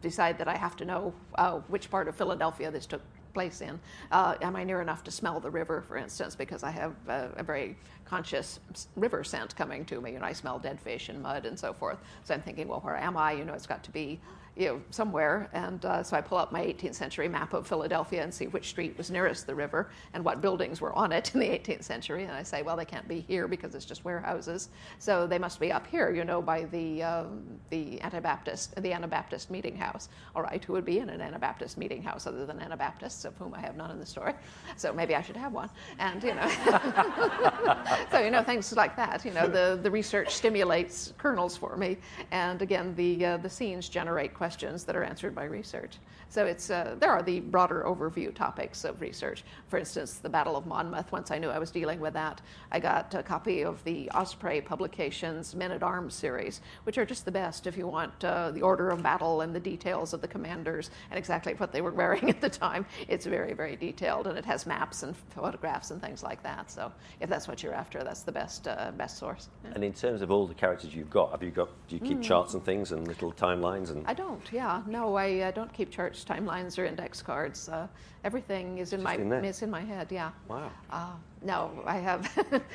decide 0.02 0.38
that 0.38 0.48
I 0.48 0.56
have 0.56 0.76
to 0.78 0.86
know 0.86 1.14
uh, 1.36 1.60
which 1.68 1.90
part 1.90 2.08
of 2.08 2.16
Philadelphia 2.16 2.70
this 2.70 2.86
took 2.86 3.02
place 3.34 3.62
in. 3.62 3.80
Uh, 4.12 4.36
am 4.42 4.56
I 4.56 4.64
near 4.64 4.82
enough 4.82 5.04
to 5.04 5.12
smell 5.12 5.40
the 5.40 5.50
river, 5.50 5.84
for 5.88 5.98
instance, 5.98 6.36
because 6.36 6.64
I 6.64 6.72
have 6.72 6.94
a 7.08 7.44
very 7.44 7.78
conscious 8.06 8.60
river 8.96 9.24
scent 9.24 9.56
coming 9.56 9.86
to 9.86 10.02
me. 10.02 10.14
You 10.14 10.20
know, 10.20 10.26
I 10.26 10.34
smell 10.34 10.58
dead 10.60 10.80
fish 10.80 11.10
and 11.10 11.22
mud 11.22 11.46
and 11.46 11.60
so 11.60 11.74
forth. 11.74 12.00
So 12.24 12.34
I'm 12.34 12.42
thinking, 12.42 12.68
well, 12.68 12.80
where 12.80 12.96
am 12.96 13.18
I? 13.18 13.34
You 13.34 13.46
know, 13.46 13.54
it's 13.54 13.68
got 13.68 13.84
to 13.84 13.92
be 13.92 14.20
you 14.58 14.68
know, 14.68 14.82
somewhere. 14.90 15.50
And 15.54 15.84
uh, 15.86 16.02
so 16.02 16.18
I 16.18 16.22
pull 16.22 16.38
up 16.38 16.52
my 16.52 16.62
18th 16.62 16.96
century 16.96 17.28
map 17.28 17.54
of 17.54 17.68
Philadelphia 17.68 18.24
and 18.24 18.34
see 18.34 18.48
which 18.48 18.70
street 18.70 18.98
was 18.98 19.12
nearest 19.12 19.46
the 19.46 19.54
river 19.54 19.92
and 20.14 20.26
what 20.26 20.42
buildings 20.42 20.82
were 20.82 20.94
on 20.94 21.12
it 21.12 21.34
in 21.34 21.40
the 21.40 21.48
18th 21.48 21.84
century. 21.84 22.24
And 22.24 22.32
I 22.32 22.44
say, 22.44 22.64
well, 22.64 22.76
they 22.76 22.86
can't 22.86 23.08
be 23.08 23.20
here 23.20 23.48
because 23.48 23.76
it's 23.76 23.86
just 23.86 24.04
warehouses. 24.04 24.70
So 24.98 25.28
they 25.28 25.38
must 25.38 25.60
be 25.60 25.72
up 25.72 25.86
here, 25.86 26.10
you 26.10 26.26
know, 26.26 26.42
by 26.42 26.64
the, 26.66 27.04
um, 27.04 27.44
the 27.70 28.02
Anabaptist, 28.02 28.82
the 28.82 28.92
Anabaptist 28.92 29.52
meeting 29.52 29.76
house. 29.76 30.10
All 30.36 30.42
right, 30.42 30.64
who 30.64 30.74
would 30.74 30.86
be 30.86 31.00
in 31.00 31.10
an 31.10 31.22
Anabaptist 31.22 31.78
meeting 31.78 32.02
house 32.02 32.26
other 32.26 32.46
than 32.46 32.60
Anabaptists, 32.60 33.26
of 33.26 33.36
whom 33.38 33.54
I 33.54 33.60
have 33.60 33.76
none 33.76 33.92
in 33.92 34.00
the 34.00 34.06
story? 34.06 34.34
So 34.76 34.92
maybe 34.92 35.14
I 35.14 35.22
should 35.22 35.38
have 35.38 35.54
one. 35.54 35.70
And, 36.00 36.24
you 36.24 36.34
know, 36.34 36.48
so, 38.12 38.20
you 38.20 38.32
know, 38.32 38.42
things 38.44 38.76
like 38.76 38.96
that. 38.96 39.24
You 39.24 39.34
know, 39.34 39.48
the, 39.48 39.80
the 39.82 39.92
research 39.92 40.34
stimulates 40.34 41.14
kernels 41.20 41.56
for 41.56 41.78
me. 41.78 41.98
And 42.32 42.62
again, 42.62 42.96
the, 42.96 43.26
uh, 43.26 43.38
the 43.38 43.50
scenes 43.50 43.88
generate 43.88 44.34
questions 44.34 44.47
questions 44.48 44.86
that 44.86 44.96
are 44.96 45.04
answered 45.04 45.36
by 45.36 45.44
research. 45.44 45.98
So 46.30 46.46
it's, 46.46 46.70
uh, 46.70 46.96
there 47.00 47.12
are 47.12 47.24
the 47.24 47.40
broader 47.40 47.84
overview 47.86 48.34
topics 48.34 48.86
of 48.86 49.02
research. 49.02 49.44
For 49.68 49.78
instance, 49.80 50.14
the 50.14 50.30
Battle 50.30 50.56
of 50.56 50.66
Monmouth, 50.66 51.12
once 51.12 51.32
I 51.32 51.40
knew 51.40 51.50
I 51.50 51.60
was 51.60 51.72
dealing 51.72 52.00
with 52.00 52.14
that, 52.14 52.42
I 52.72 52.80
got 52.80 53.14
a 53.16 53.24
copy 53.24 53.64
of 53.64 53.84
the 53.84 54.10
Osprey 54.12 54.62
Publications 54.62 55.56
Men 55.56 55.72
at 55.72 55.84
Arms 55.84 56.14
series, 56.14 56.62
which 56.84 56.98
are 56.98 57.06
just 57.06 57.26
the 57.26 57.32
best 57.32 57.68
if 57.68 57.78
you 57.78 57.88
want 57.88 58.24
uh, 58.24 58.52
the 58.52 58.62
order 58.62 58.90
of 58.90 59.02
battle 59.04 59.42
and 59.42 59.56
the 59.56 59.60
details 59.60 60.14
of 60.14 60.22
the 60.22 60.28
commanders 60.28 60.92
and 61.10 61.18
exactly 61.18 61.54
what 61.56 61.72
they 61.72 61.82
were 61.82 61.92
wearing 62.02 62.30
at 62.30 62.42
the 62.42 62.50
time. 62.50 62.86
It's 63.08 63.26
very, 63.26 63.54
very 63.54 63.76
detailed 63.76 64.28
and 64.28 64.38
it 64.38 64.46
has 64.46 64.66
maps 64.66 65.04
and 65.04 65.16
photographs 65.36 65.92
and 65.92 66.02
things 66.02 66.24
like 66.24 66.44
that. 66.44 66.70
So 66.72 66.92
if 67.20 67.30
that's 67.30 67.48
what 67.48 67.64
you're 67.64 67.74
after, 67.74 68.04
that's 68.04 68.22
the 68.22 68.32
best, 68.32 68.68
uh, 68.68 68.92
best 68.96 69.18
source. 69.18 69.50
Yeah. 69.64 69.72
And 69.76 69.84
in 69.84 69.94
terms 69.94 70.22
of 70.22 70.32
all 70.32 70.48
the 70.48 70.54
characters 70.54 70.94
you've 70.94 71.10
got, 71.10 71.32
have 71.32 71.44
you 71.44 71.52
got, 71.52 71.70
do 71.88 71.96
you 71.96 72.02
keep 72.02 72.20
mm. 72.20 72.24
charts 72.24 72.54
and 72.54 72.64
things 72.64 72.92
and 72.92 73.08
little 73.08 73.32
timelines? 73.34 73.90
And 73.90 74.06
I 74.06 74.14
don't 74.14 74.28
don't. 74.28 74.54
Yeah, 74.54 74.82
no, 74.88 75.16
I 75.16 75.40
uh, 75.40 75.52
don't 75.52 75.72
keep 75.74 75.90
charts, 75.90 76.17
timelines, 76.26 76.78
or 76.78 76.86
index 76.86 77.22
cards. 77.22 77.70
Uh, 77.70 77.88
everything 78.24 78.78
is 78.78 78.94
in 78.94 79.02
my 79.04 79.16
in 79.16 79.32
is 79.46 79.62
in 79.62 79.70
my 79.70 79.82
head. 79.82 80.08
Yeah. 80.12 80.32
Wow. 80.48 80.72
Uh, 80.90 81.12
no, 81.44 81.72
I 81.86 81.98
have. 81.98 82.30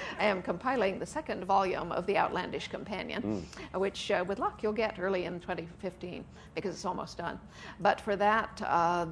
I 0.18 0.24
am 0.24 0.42
compiling 0.42 0.98
the 0.98 1.06
second 1.06 1.44
volume 1.44 1.92
of 1.92 2.06
the 2.06 2.16
Outlandish 2.16 2.68
Companion, 2.68 3.44
which, 3.74 4.10
uh, 4.10 4.24
with 4.26 4.38
luck, 4.38 4.62
you'll 4.62 4.72
get 4.72 4.98
early 4.98 5.24
in 5.24 5.40
2015 5.40 6.24
because 6.54 6.74
it's 6.74 6.84
almost 6.84 7.18
done. 7.18 7.40
But 7.80 8.00
for 8.00 8.16
that, 8.16 8.62
uh, 8.64 9.06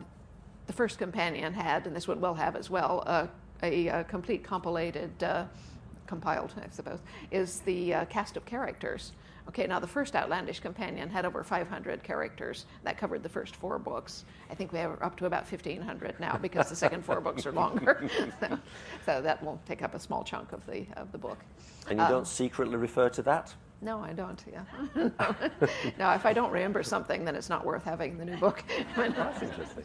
the 0.66 0.72
first 0.72 0.98
companion 0.98 1.52
had, 1.52 1.86
and 1.86 1.96
this 1.96 2.06
one 2.06 2.20
will 2.20 2.34
have 2.34 2.54
as 2.54 2.70
well, 2.70 3.02
uh, 3.06 3.26
a, 3.62 3.88
a 3.88 4.04
complete 4.04 4.44
compilated, 4.44 5.10
uh, 5.22 5.46
compiled, 6.06 6.54
I 6.56 6.68
suppose, 6.70 7.00
is 7.30 7.60
the 7.60 7.94
uh, 7.94 8.04
cast 8.06 8.36
of 8.36 8.44
characters. 8.44 9.12
Okay, 9.50 9.66
now 9.66 9.80
the 9.80 9.86
first 9.86 10.14
Outlandish 10.14 10.60
Companion 10.60 11.10
had 11.10 11.24
over 11.24 11.42
500 11.42 12.04
characters. 12.04 12.66
That 12.84 12.96
covered 12.96 13.24
the 13.24 13.28
first 13.28 13.56
four 13.56 13.80
books. 13.80 14.24
I 14.48 14.54
think 14.54 14.72
we 14.72 14.78
have 14.78 15.02
up 15.02 15.16
to 15.16 15.26
about 15.26 15.50
1,500 15.50 16.20
now 16.20 16.38
because 16.40 16.68
the 16.68 16.76
second 16.76 17.04
four 17.04 17.20
books 17.20 17.44
are 17.46 17.50
longer. 17.50 18.08
so, 18.38 18.58
so 19.04 19.20
that 19.20 19.42
will 19.42 19.60
take 19.66 19.82
up 19.82 19.92
a 19.96 19.98
small 19.98 20.22
chunk 20.22 20.52
of 20.52 20.64
the 20.66 20.86
of 20.96 21.10
the 21.10 21.18
book. 21.18 21.38
And 21.88 21.98
you 21.98 22.06
don't 22.06 22.28
secretly 22.28 22.76
refer 22.76 23.08
to 23.08 23.22
that? 23.22 23.52
No, 23.82 23.98
I 23.98 24.12
don't. 24.12 24.40
Yeah. 24.52 24.62
no. 24.94 25.10
no, 25.98 26.10
if 26.12 26.24
I 26.24 26.32
don't 26.32 26.52
remember 26.52 26.84
something, 26.84 27.24
then 27.24 27.34
it's 27.34 27.48
not 27.48 27.64
worth 27.66 27.82
having 27.82 28.18
the 28.18 28.26
new 28.26 28.36
book. 28.36 28.62
That's 28.96 29.42
interesting. 29.42 29.82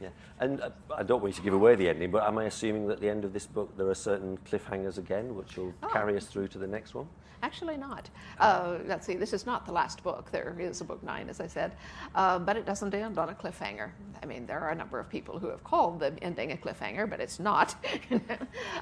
Yeah. 0.00 0.10
And 0.38 0.60
uh, 0.60 0.70
I 0.96 1.02
don't 1.02 1.20
want 1.20 1.34
you 1.34 1.38
to 1.38 1.42
give 1.42 1.54
away 1.54 1.74
the 1.74 1.88
ending, 1.88 2.12
but 2.12 2.22
am 2.22 2.38
I 2.38 2.44
assuming 2.44 2.86
that 2.86 2.94
at 2.94 3.00
the 3.00 3.08
end 3.10 3.24
of 3.24 3.32
this 3.32 3.48
book 3.48 3.76
there 3.76 3.88
are 3.88 3.94
certain 3.94 4.38
cliffhangers 4.48 4.98
again 4.98 5.34
which 5.34 5.56
will 5.56 5.74
Oh. 5.82 5.88
carry 5.88 6.16
us 6.16 6.26
through 6.26 6.46
to 6.48 6.58
the 6.58 6.66
next 6.68 6.94
one? 6.94 7.08
Actually, 7.42 7.76
not. 7.76 8.08
Uh, 8.38 8.78
let's 8.86 9.06
see, 9.06 9.14
this 9.14 9.32
is 9.32 9.46
not 9.46 9.66
the 9.66 9.72
last 9.72 10.02
book. 10.02 10.30
There 10.30 10.56
is 10.58 10.80
a 10.80 10.84
book 10.84 11.02
nine, 11.02 11.28
as 11.28 11.40
I 11.40 11.46
said, 11.46 11.72
uh, 12.14 12.38
but 12.38 12.56
it 12.56 12.64
doesn't 12.64 12.94
end 12.94 13.18
on 13.18 13.28
a 13.28 13.34
cliffhanger. 13.34 13.90
I 14.22 14.26
mean, 14.26 14.46
there 14.46 14.60
are 14.60 14.70
a 14.70 14.74
number 14.74 14.98
of 14.98 15.08
people 15.08 15.38
who 15.38 15.48
have 15.48 15.62
called 15.62 16.00
the 16.00 16.16
ending 16.22 16.52
a 16.52 16.56
cliffhanger, 16.56 17.08
but 17.08 17.20
it's 17.20 17.38
not. 17.38 17.74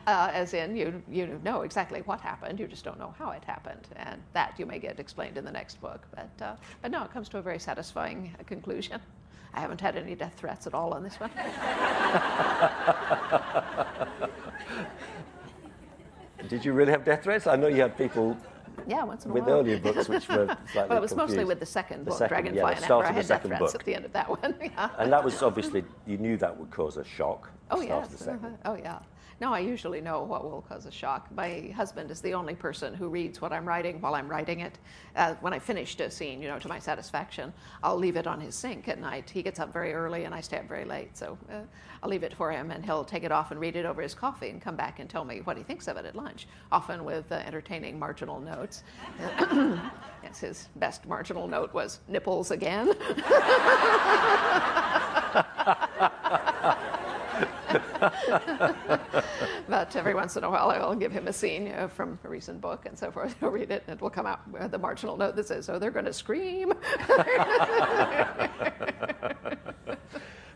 uh, 0.06 0.30
as 0.32 0.54
in, 0.54 0.76
you, 0.76 1.02
you 1.10 1.40
know 1.44 1.62
exactly 1.62 2.00
what 2.02 2.20
happened, 2.20 2.60
you 2.60 2.66
just 2.66 2.84
don't 2.84 2.98
know 2.98 3.14
how 3.18 3.30
it 3.30 3.44
happened. 3.44 3.88
And 3.96 4.20
that 4.32 4.54
you 4.58 4.66
may 4.66 4.78
get 4.78 5.00
explained 5.00 5.38
in 5.38 5.44
the 5.44 5.52
next 5.52 5.80
book. 5.80 6.06
But, 6.14 6.30
uh, 6.40 6.56
but 6.80 6.90
no, 6.90 7.02
it 7.02 7.12
comes 7.12 7.28
to 7.30 7.38
a 7.38 7.42
very 7.42 7.58
satisfying 7.58 8.34
uh, 8.38 8.44
conclusion. 8.44 9.00
I 9.54 9.60
haven't 9.60 9.80
had 9.80 9.96
any 9.96 10.14
death 10.14 10.34
threats 10.36 10.66
at 10.66 10.74
all 10.74 10.94
on 10.94 11.02
this 11.02 11.18
one. 11.20 11.30
Did 16.48 16.64
you 16.64 16.72
really 16.72 16.92
have 16.92 17.04
death 17.04 17.22
threats? 17.24 17.46
I 17.46 17.56
know 17.56 17.68
you 17.68 17.80
had 17.82 17.96
people 17.96 18.36
Yeah, 18.86 19.04
once 19.04 19.24
in 19.24 19.30
a 19.30 19.34
with 19.34 19.44
while. 19.44 19.54
earlier 19.60 19.78
books 19.78 20.08
which 20.08 20.28
were 20.28 20.46
slightly 20.72 20.88
Well, 20.88 20.98
it 20.98 21.00
was 21.00 21.14
mostly 21.14 21.44
with 21.44 21.60
the 21.60 21.66
second 21.66 22.00
The 22.00 22.10
book, 22.10 22.18
second, 22.18 22.54
Dragonfly 22.54 22.58
yeah, 22.58 22.66
the 22.66 22.74
and 22.74 22.84
Emperor. 22.84 22.96
I 22.96 23.00
the 23.00 23.06
had 23.06 23.14
death 23.16 23.26
second 23.26 23.48
threats 23.50 23.72
book. 23.72 23.80
at 23.80 23.86
the 23.86 23.94
end 23.94 24.04
of 24.04 24.12
that 24.12 24.28
one. 24.28 24.54
yeah. 24.62 24.88
And 24.98 25.12
that 25.12 25.24
was 25.24 25.42
obviously, 25.42 25.84
you 26.06 26.18
knew 26.18 26.36
that 26.38 26.56
would 26.58 26.70
cause 26.70 26.96
a 26.96 27.04
shock. 27.04 27.50
Oh, 27.70 27.82
start 27.82 28.04
of 28.04 28.10
yes. 28.10 28.18
the 28.18 28.24
second. 28.24 28.44
uh-huh. 28.46 28.72
Oh, 28.72 28.74
yeah. 28.76 28.98
No, 29.40 29.52
I 29.52 29.60
usually 29.60 30.00
know 30.00 30.22
what 30.22 30.44
will 30.44 30.62
cause 30.62 30.86
a 30.86 30.90
shock. 30.90 31.28
My 31.34 31.72
husband 31.74 32.10
is 32.10 32.20
the 32.20 32.34
only 32.34 32.54
person 32.54 32.94
who 32.94 33.08
reads 33.08 33.40
what 33.40 33.52
I'm 33.52 33.66
writing 33.66 34.00
while 34.00 34.14
I'm 34.14 34.28
writing 34.28 34.60
it. 34.60 34.78
Uh, 35.16 35.34
when 35.40 35.52
I 35.52 35.58
finished 35.58 36.00
a 36.00 36.10
scene, 36.10 36.40
you 36.40 36.48
know, 36.48 36.58
to 36.58 36.68
my 36.68 36.78
satisfaction, 36.78 37.52
I'll 37.82 37.96
leave 37.96 38.16
it 38.16 38.26
on 38.26 38.40
his 38.40 38.54
sink 38.54 38.88
at 38.88 39.00
night. 39.00 39.30
He 39.30 39.42
gets 39.42 39.58
up 39.58 39.72
very 39.72 39.92
early 39.92 40.24
and 40.24 40.34
I 40.34 40.40
stay 40.40 40.58
up 40.58 40.68
very 40.68 40.84
late. 40.84 41.16
So 41.16 41.38
uh, 41.50 41.62
I'll 42.02 42.10
leave 42.10 42.22
it 42.22 42.34
for 42.34 42.52
him 42.52 42.70
and 42.70 42.84
he'll 42.84 43.04
take 43.04 43.24
it 43.24 43.32
off 43.32 43.50
and 43.50 43.60
read 43.60 43.76
it 43.76 43.84
over 43.84 44.02
his 44.02 44.14
coffee 44.14 44.50
and 44.50 44.60
come 44.60 44.76
back 44.76 45.00
and 45.00 45.08
tell 45.08 45.24
me 45.24 45.40
what 45.42 45.56
he 45.56 45.62
thinks 45.62 45.88
of 45.88 45.96
it 45.96 46.04
at 46.04 46.14
lunch, 46.14 46.46
often 46.70 47.04
with 47.04 47.30
uh, 47.32 47.36
entertaining 47.46 47.98
marginal 47.98 48.40
notes. 48.40 48.84
yes, 50.22 50.38
his 50.40 50.68
best 50.76 51.06
marginal 51.06 51.48
note 51.48 51.72
was 51.74 52.00
nipples 52.08 52.50
again. 52.50 52.92
but 59.68 59.94
every 59.96 60.14
once 60.14 60.36
in 60.36 60.44
a 60.44 60.50
while 60.50 60.70
I'll 60.70 60.94
give 60.94 61.12
him 61.12 61.28
a 61.28 61.32
scene 61.32 61.66
you 61.66 61.72
know, 61.72 61.88
from 61.88 62.18
a 62.24 62.28
recent 62.28 62.60
book 62.60 62.86
and 62.86 62.98
so 62.98 63.10
forth. 63.10 63.34
He'll 63.40 63.50
read 63.50 63.70
it 63.70 63.84
and 63.86 63.96
it 63.96 64.02
will 64.02 64.10
come 64.10 64.26
out 64.26 64.48
with 64.50 64.70
the 64.70 64.78
marginal 64.78 65.16
note 65.16 65.36
that 65.36 65.46
says, 65.46 65.68
oh, 65.68 65.78
they're 65.78 65.90
going 65.90 66.06
to 66.06 66.12
scream. 66.12 66.72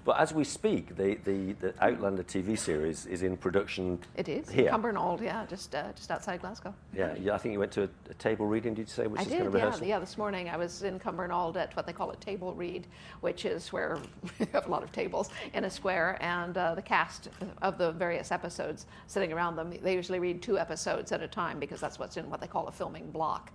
But 0.07 0.21
as 0.21 0.33
we 0.33 0.45
speak, 0.45 0.97
the, 0.97 1.19
the, 1.25 1.55
the 1.55 1.75
Outlander 1.81 2.23
TV 2.23 2.57
series 2.57 3.07
is 3.07 3.25
in 3.25 3.37
production 3.37 3.99
It 4.15 4.29
is. 4.29 4.49
here. 4.49 4.71
Cumbernauld, 4.71 5.21
yeah, 5.21 5.45
just, 5.47 5.75
uh, 5.75 5.93
just 5.97 6.13
outside 6.13 6.41
Glasgow. 6.41 6.73
Yeah, 6.95 7.17
yeah, 7.21 7.35
I 7.35 7.39
think 7.39 7.55
you 7.55 7.59
went 7.59 7.73
to 7.73 7.83
a, 7.83 7.89
a 8.09 8.15
table 8.15 8.47
reading, 8.47 8.73
did 8.73 8.83
you 8.83 8.87
say, 8.87 9.09
which 9.09 9.19
I 9.19 9.25
is 9.25 9.29
did, 9.29 9.39
kind 9.39 9.49
of 9.49 9.55
yeah, 9.55 9.65
rehearsal? 9.65 9.87
yeah. 9.89 9.99
This 9.99 10.17
morning 10.17 10.49
I 10.49 10.57
was 10.57 10.85
in 10.85 11.01
Cumbernauld 11.01 11.57
at 11.57 11.75
what 11.75 11.89
they 11.89 11.93
call 11.93 12.13
a 12.13 12.17
table 12.17 12.55
read, 12.55 12.87
which 13.21 13.45
is 13.45 13.73
where 13.73 13.99
you 14.39 14.47
have 14.53 14.69
a 14.69 14.71
lot 14.71 14.85
of 14.85 14.93
tables 14.93 15.31
in 15.55 15.65
a 15.65 15.71
square, 15.71 16.17
and 16.21 16.57
uh, 16.57 16.77
the 16.77 16.83
cast 16.83 17.29
of 17.63 17.77
the 17.77 17.91
various 17.91 18.31
episodes 18.31 18.87
sitting 19.09 19.33
around 19.33 19.57
them. 19.57 19.75
They 19.83 19.95
usually 19.95 20.21
read 20.21 20.41
two 20.41 20.57
episodes 20.57 21.11
at 21.11 21.21
a 21.21 21.29
time 21.29 21.59
because 21.59 21.81
that's 21.81 21.99
what's 21.99 22.17
in 22.17 22.31
what 22.31 22.41
they 22.41 22.47
call 22.47 22.69
a 22.69 22.73
filming 22.73 23.11
block. 23.11 23.51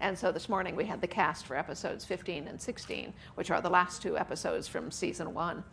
And 0.00 0.18
so 0.18 0.30
this 0.32 0.50
morning 0.50 0.76
we 0.76 0.84
had 0.84 1.00
the 1.00 1.06
cast 1.06 1.46
for 1.46 1.56
episodes 1.56 2.04
15 2.04 2.46
and 2.48 2.60
16, 2.60 3.14
which 3.36 3.50
are 3.50 3.62
the 3.62 3.70
last 3.70 4.02
two 4.02 4.18
episodes 4.18 4.68
from 4.68 4.90
season 4.90 5.32
one. 5.32 5.64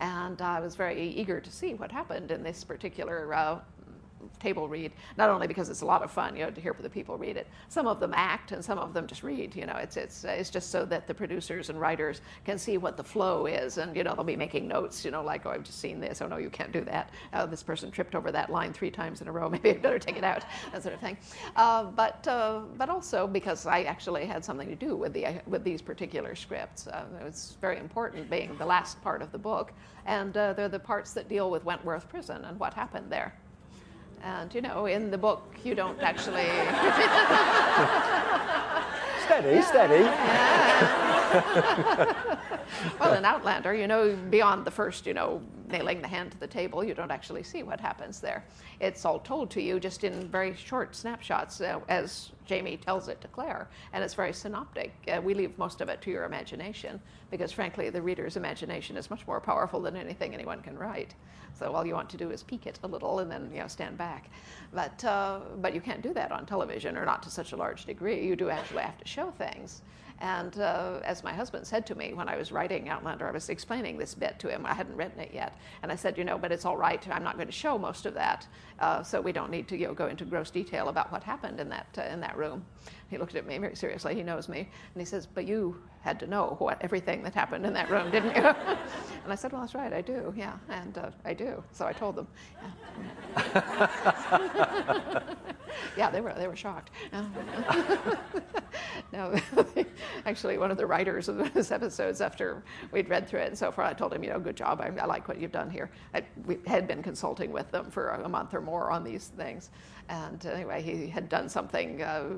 And 0.00 0.40
I 0.40 0.60
was 0.60 0.76
very 0.76 1.08
eager 1.08 1.40
to 1.40 1.52
see 1.52 1.74
what 1.74 1.92
happened 1.92 2.30
in 2.30 2.42
this 2.42 2.64
particular 2.64 3.32
uh, 3.34 3.60
table 4.38 4.68
read, 4.68 4.92
not 5.16 5.30
only 5.30 5.46
because 5.46 5.68
it's 5.68 5.82
a 5.82 5.86
lot 5.86 6.02
of 6.02 6.10
fun, 6.10 6.36
you 6.36 6.44
know, 6.44 6.50
to 6.50 6.60
hear 6.60 6.74
the 6.80 6.90
people 6.90 7.18
read 7.18 7.36
it. 7.36 7.46
Some 7.68 7.86
of 7.86 8.00
them 8.00 8.12
act, 8.14 8.52
and 8.52 8.64
some 8.64 8.78
of 8.78 8.94
them 8.94 9.06
just 9.06 9.22
read. 9.22 9.54
You 9.54 9.66
know, 9.66 9.76
it's 9.76 9.96
it's 9.96 10.24
it's 10.24 10.50
just 10.50 10.70
so 10.70 10.84
that 10.86 11.06
the 11.06 11.14
producers 11.14 11.70
and 11.70 11.80
writers 11.80 12.20
can 12.44 12.58
see 12.58 12.78
what 12.78 12.96
the 12.96 13.04
flow 13.04 13.46
is, 13.46 13.78
and 13.78 13.94
you 13.96 14.04
know, 14.04 14.14
they'll 14.14 14.24
be 14.24 14.36
making 14.36 14.68
notes. 14.68 15.04
You 15.04 15.10
know, 15.10 15.22
like, 15.22 15.46
oh, 15.46 15.50
I've 15.50 15.64
just 15.64 15.80
seen 15.80 16.00
this. 16.00 16.22
Oh 16.22 16.28
no, 16.28 16.38
you 16.38 16.50
can't 16.50 16.72
do 16.72 16.82
that. 16.82 17.10
Oh, 17.34 17.46
this 17.46 17.62
person 17.62 17.90
tripped 17.90 18.14
over 18.14 18.32
that 18.32 18.50
line 18.50 18.72
three 18.72 18.90
times 18.90 19.20
in 19.20 19.28
a 19.28 19.32
row. 19.32 19.48
Maybe 19.50 19.70
I 19.70 19.74
better 19.74 19.98
take 19.98 20.16
it 20.16 20.24
out. 20.24 20.44
That 20.72 20.82
sort 20.82 20.94
of 20.94 21.00
thing. 21.00 21.16
Uh, 21.56 21.84
but 21.84 22.26
uh, 22.26 22.60
but 22.76 22.88
also 22.88 23.26
because 23.26 23.66
I 23.66 23.82
actually 23.82 24.26
had 24.26 24.44
something 24.44 24.68
to 24.68 24.76
do 24.76 24.96
with 24.96 25.12
the 25.12 25.40
with 25.46 25.64
these 25.64 25.82
particular 25.82 26.34
scripts. 26.34 26.86
Uh, 26.86 27.04
it 27.20 27.24
was 27.24 27.56
very 27.60 27.78
important, 27.78 28.30
being 28.30 28.56
the 28.58 28.66
last 28.66 29.00
part 29.02 29.22
of 29.22 29.32
the 29.32 29.38
book, 29.38 29.72
and 30.06 30.36
uh, 30.36 30.52
they're 30.52 30.68
the 30.68 30.78
parts 30.78 31.12
that 31.12 31.28
deal 31.28 31.50
with 31.50 31.64
Wentworth 31.64 32.08
Prison 32.08 32.44
and 32.44 32.58
what 32.58 32.74
happened 32.74 33.10
there. 33.10 33.34
And 34.22 34.54
you 34.54 34.60
know, 34.60 34.86
in 34.86 35.10
the 35.10 35.18
book, 35.18 35.42
you 35.64 35.74
don't 35.74 36.00
actually. 36.00 36.46
Steady, 39.24 39.62
steady. 39.62 40.04
well, 43.00 43.14
in 43.14 43.24
Outlander, 43.24 43.74
you 43.74 43.86
know, 43.86 44.16
beyond 44.30 44.64
the 44.64 44.70
first, 44.70 45.06
you 45.06 45.14
know, 45.14 45.40
nailing 45.68 46.00
the 46.00 46.08
hand 46.08 46.32
to 46.32 46.38
the 46.38 46.46
table, 46.46 46.82
you 46.82 46.94
don't 46.94 47.10
actually 47.10 47.42
see 47.42 47.62
what 47.62 47.80
happens 47.80 48.20
there. 48.20 48.44
It's 48.80 49.04
all 49.04 49.20
told 49.20 49.50
to 49.52 49.62
you 49.62 49.78
just 49.78 50.04
in 50.04 50.28
very 50.28 50.54
short 50.54 50.96
snapshots 50.96 51.60
uh, 51.60 51.80
as 51.88 52.30
Jamie 52.46 52.76
tells 52.76 53.08
it 53.08 53.20
to 53.20 53.28
Claire, 53.28 53.68
and 53.92 54.02
it's 54.02 54.14
very 54.14 54.32
synoptic. 54.32 54.92
Uh, 55.06 55.20
we 55.20 55.34
leave 55.34 55.56
most 55.58 55.80
of 55.80 55.88
it 55.88 56.00
to 56.02 56.10
your 56.10 56.24
imagination 56.24 57.00
because, 57.30 57.52
frankly, 57.52 57.90
the 57.90 58.02
reader's 58.02 58.36
imagination 58.36 58.96
is 58.96 59.08
much 59.10 59.26
more 59.26 59.40
powerful 59.40 59.80
than 59.80 59.96
anything 59.96 60.34
anyone 60.34 60.60
can 60.60 60.76
write. 60.76 61.14
So 61.54 61.72
all 61.72 61.86
you 61.86 61.94
want 61.94 62.10
to 62.10 62.16
do 62.16 62.30
is 62.30 62.42
peek 62.42 62.66
it 62.66 62.78
a 62.82 62.88
little 62.88 63.18
and 63.20 63.30
then, 63.30 63.50
you 63.52 63.60
know, 63.60 63.68
stand 63.68 63.98
back. 63.98 64.30
But 64.72 65.04
uh, 65.04 65.40
but 65.58 65.74
you 65.74 65.80
can't 65.80 66.02
do 66.02 66.12
that 66.14 66.32
on 66.32 66.46
television, 66.46 66.96
or 66.96 67.04
not 67.04 67.22
to 67.24 67.30
such 67.30 67.52
a 67.52 67.56
large 67.56 67.84
degree. 67.84 68.24
You 68.26 68.36
do 68.36 68.50
actually 68.50 68.82
have 68.82 68.98
to 68.98 69.06
show 69.06 69.30
things. 69.32 69.82
And 70.20 70.58
uh, 70.58 71.00
as 71.02 71.24
my 71.24 71.32
husband 71.32 71.66
said 71.66 71.86
to 71.86 71.94
me 71.94 72.12
when 72.12 72.28
I 72.28 72.36
was 72.36 72.52
writing 72.52 72.90
Outlander, 72.90 73.26
I 73.26 73.30
was 73.30 73.48
explaining 73.48 73.96
this 73.96 74.14
bit 74.14 74.38
to 74.40 74.48
him. 74.48 74.66
I 74.66 74.74
hadn't 74.74 74.96
written 74.96 75.18
it 75.18 75.30
yet. 75.32 75.56
And 75.82 75.90
I 75.90 75.96
said, 75.96 76.18
you 76.18 76.24
know, 76.24 76.36
but 76.36 76.52
it's 76.52 76.66
all 76.66 76.76
right. 76.76 77.02
I'm 77.10 77.24
not 77.24 77.36
going 77.36 77.48
to 77.48 77.52
show 77.52 77.78
most 77.78 78.04
of 78.04 78.12
that. 78.14 78.46
Uh, 78.78 79.02
so 79.02 79.20
we 79.20 79.32
don't 79.32 79.50
need 79.50 79.66
to 79.68 79.78
you 79.78 79.86
know, 79.86 79.94
go 79.94 80.08
into 80.08 80.26
gross 80.26 80.50
detail 80.50 80.88
about 80.88 81.10
what 81.10 81.22
happened 81.22 81.58
in 81.58 81.70
that, 81.70 81.86
uh, 81.96 82.02
in 82.02 82.20
that 82.20 82.36
room. 82.36 82.64
He 83.10 83.18
looked 83.18 83.34
at 83.34 83.44
me 83.44 83.58
very 83.58 83.74
seriously. 83.74 84.14
He 84.14 84.22
knows 84.22 84.48
me. 84.48 84.60
And 84.60 85.00
he 85.00 85.04
says, 85.04 85.26
but 85.26 85.44
you 85.44 85.76
had 86.02 86.20
to 86.20 86.28
know 86.28 86.54
what 86.60 86.78
everything 86.80 87.24
that 87.24 87.34
happened 87.34 87.66
in 87.66 87.72
that 87.72 87.90
room, 87.90 88.08
didn't 88.10 88.36
you? 88.36 88.42
and 88.44 89.28
I 89.28 89.34
said, 89.34 89.50
well, 89.50 89.62
that's 89.62 89.74
right. 89.74 89.92
I 89.92 90.00
do. 90.00 90.32
Yeah. 90.36 90.56
And 90.68 90.96
uh, 90.96 91.10
I 91.24 91.34
do. 91.34 91.62
So 91.72 91.86
I 91.86 91.92
told 91.92 92.14
them. 92.14 92.28
Yeah, 93.36 95.22
yeah 95.96 96.10
they, 96.10 96.20
were, 96.20 96.32
they 96.34 96.46
were 96.46 96.54
shocked. 96.54 96.90
no, 99.12 99.34
actually, 100.24 100.56
one 100.56 100.70
of 100.70 100.76
the 100.76 100.86
writers 100.86 101.28
of 101.28 101.52
those 101.52 101.72
episodes, 101.72 102.20
after 102.20 102.62
we'd 102.92 103.08
read 103.08 103.28
through 103.28 103.40
it 103.40 103.48
and 103.48 103.58
so 103.58 103.72
far, 103.72 103.86
I 103.86 103.92
told 103.92 104.14
him, 104.14 104.22
you 104.22 104.30
know, 104.30 104.38
good 104.38 104.56
job. 104.56 104.80
I, 104.80 104.92
I 105.00 105.06
like 105.06 105.26
what 105.26 105.40
you've 105.40 105.52
done 105.52 105.68
here. 105.68 105.90
I, 106.14 106.22
we 106.46 106.58
had 106.66 106.86
been 106.86 107.02
consulting 107.02 107.50
with 107.50 107.72
them 107.72 107.90
for 107.90 108.10
a 108.10 108.28
month 108.28 108.54
or 108.54 108.60
more 108.60 108.92
on 108.92 109.02
these 109.02 109.32
things. 109.36 109.70
And 110.08 110.44
anyway, 110.46 110.80
he 110.80 111.08
had 111.08 111.28
done 111.28 111.48
something 111.48 112.02
uh, 112.02 112.28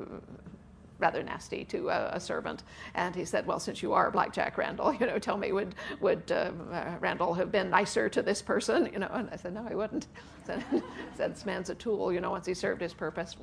rather 0.99 1.23
nasty 1.23 1.65
to 1.67 1.89
a, 1.89 2.11
a, 2.15 2.21
servant. 2.21 2.63
And 2.95 3.15
he 3.15 3.25
said, 3.25 3.47
"Well, 3.47 3.61
since 3.61 3.83
you 3.83 3.93
are 3.93 4.11
Black 4.11 4.33
Jack 4.33 4.59
Randall, 4.59 4.93
you 5.01 5.07
know, 5.07 5.19
tell 5.19 5.37
me, 5.37 5.53
would 5.53 5.75
would 6.01 6.31
uh, 6.31 6.53
Randall 7.01 7.35
have 7.35 7.53
been 7.53 7.71
nicer 7.71 8.09
to 8.09 8.23
this 8.23 8.43
person?" 8.43 8.89
You 8.93 8.99
know, 9.01 9.11
and 9.13 9.29
I 9.31 9.37
said, 9.37 9.55
"No, 9.55 9.65
he 9.67 9.75
wouldn't." 9.75 10.07
Said, 10.45 10.65
said 11.17 11.37
"This 11.37 11.47
man's 11.47 11.71
a 11.71 11.75
tool. 11.77 12.13
You 12.13 12.21
know, 12.21 12.33
once 12.33 12.47
he 12.47 12.55
served 12.55 12.81
his 12.81 12.93
purpose." 12.93 13.37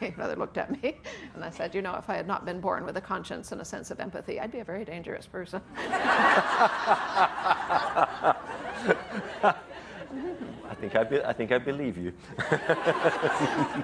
he 0.00 0.14
rather 0.16 0.36
looked 0.36 0.58
at 0.58 0.70
me, 0.70 0.96
and 1.34 1.42
I 1.42 1.50
said, 1.50 1.74
"You 1.74 1.82
know, 1.82 1.96
if 1.96 2.08
I 2.08 2.14
had 2.14 2.28
not 2.28 2.44
been 2.44 2.60
born 2.60 2.84
with 2.84 2.96
a 2.96 3.00
conscience 3.00 3.50
and 3.50 3.60
a 3.60 3.64
sense 3.64 3.90
of 3.90 3.98
empathy, 3.98 4.38
I'd 4.38 4.52
be 4.52 4.60
a 4.60 4.64
very 4.64 4.84
dangerous 4.84 5.26
person." 5.26 5.60
I 10.76 10.80
think 10.80 10.94
I, 10.96 11.04
be, 11.04 11.24
I 11.24 11.32
think 11.32 11.52
I 11.52 11.58
believe 11.58 11.96
you. 11.96 12.12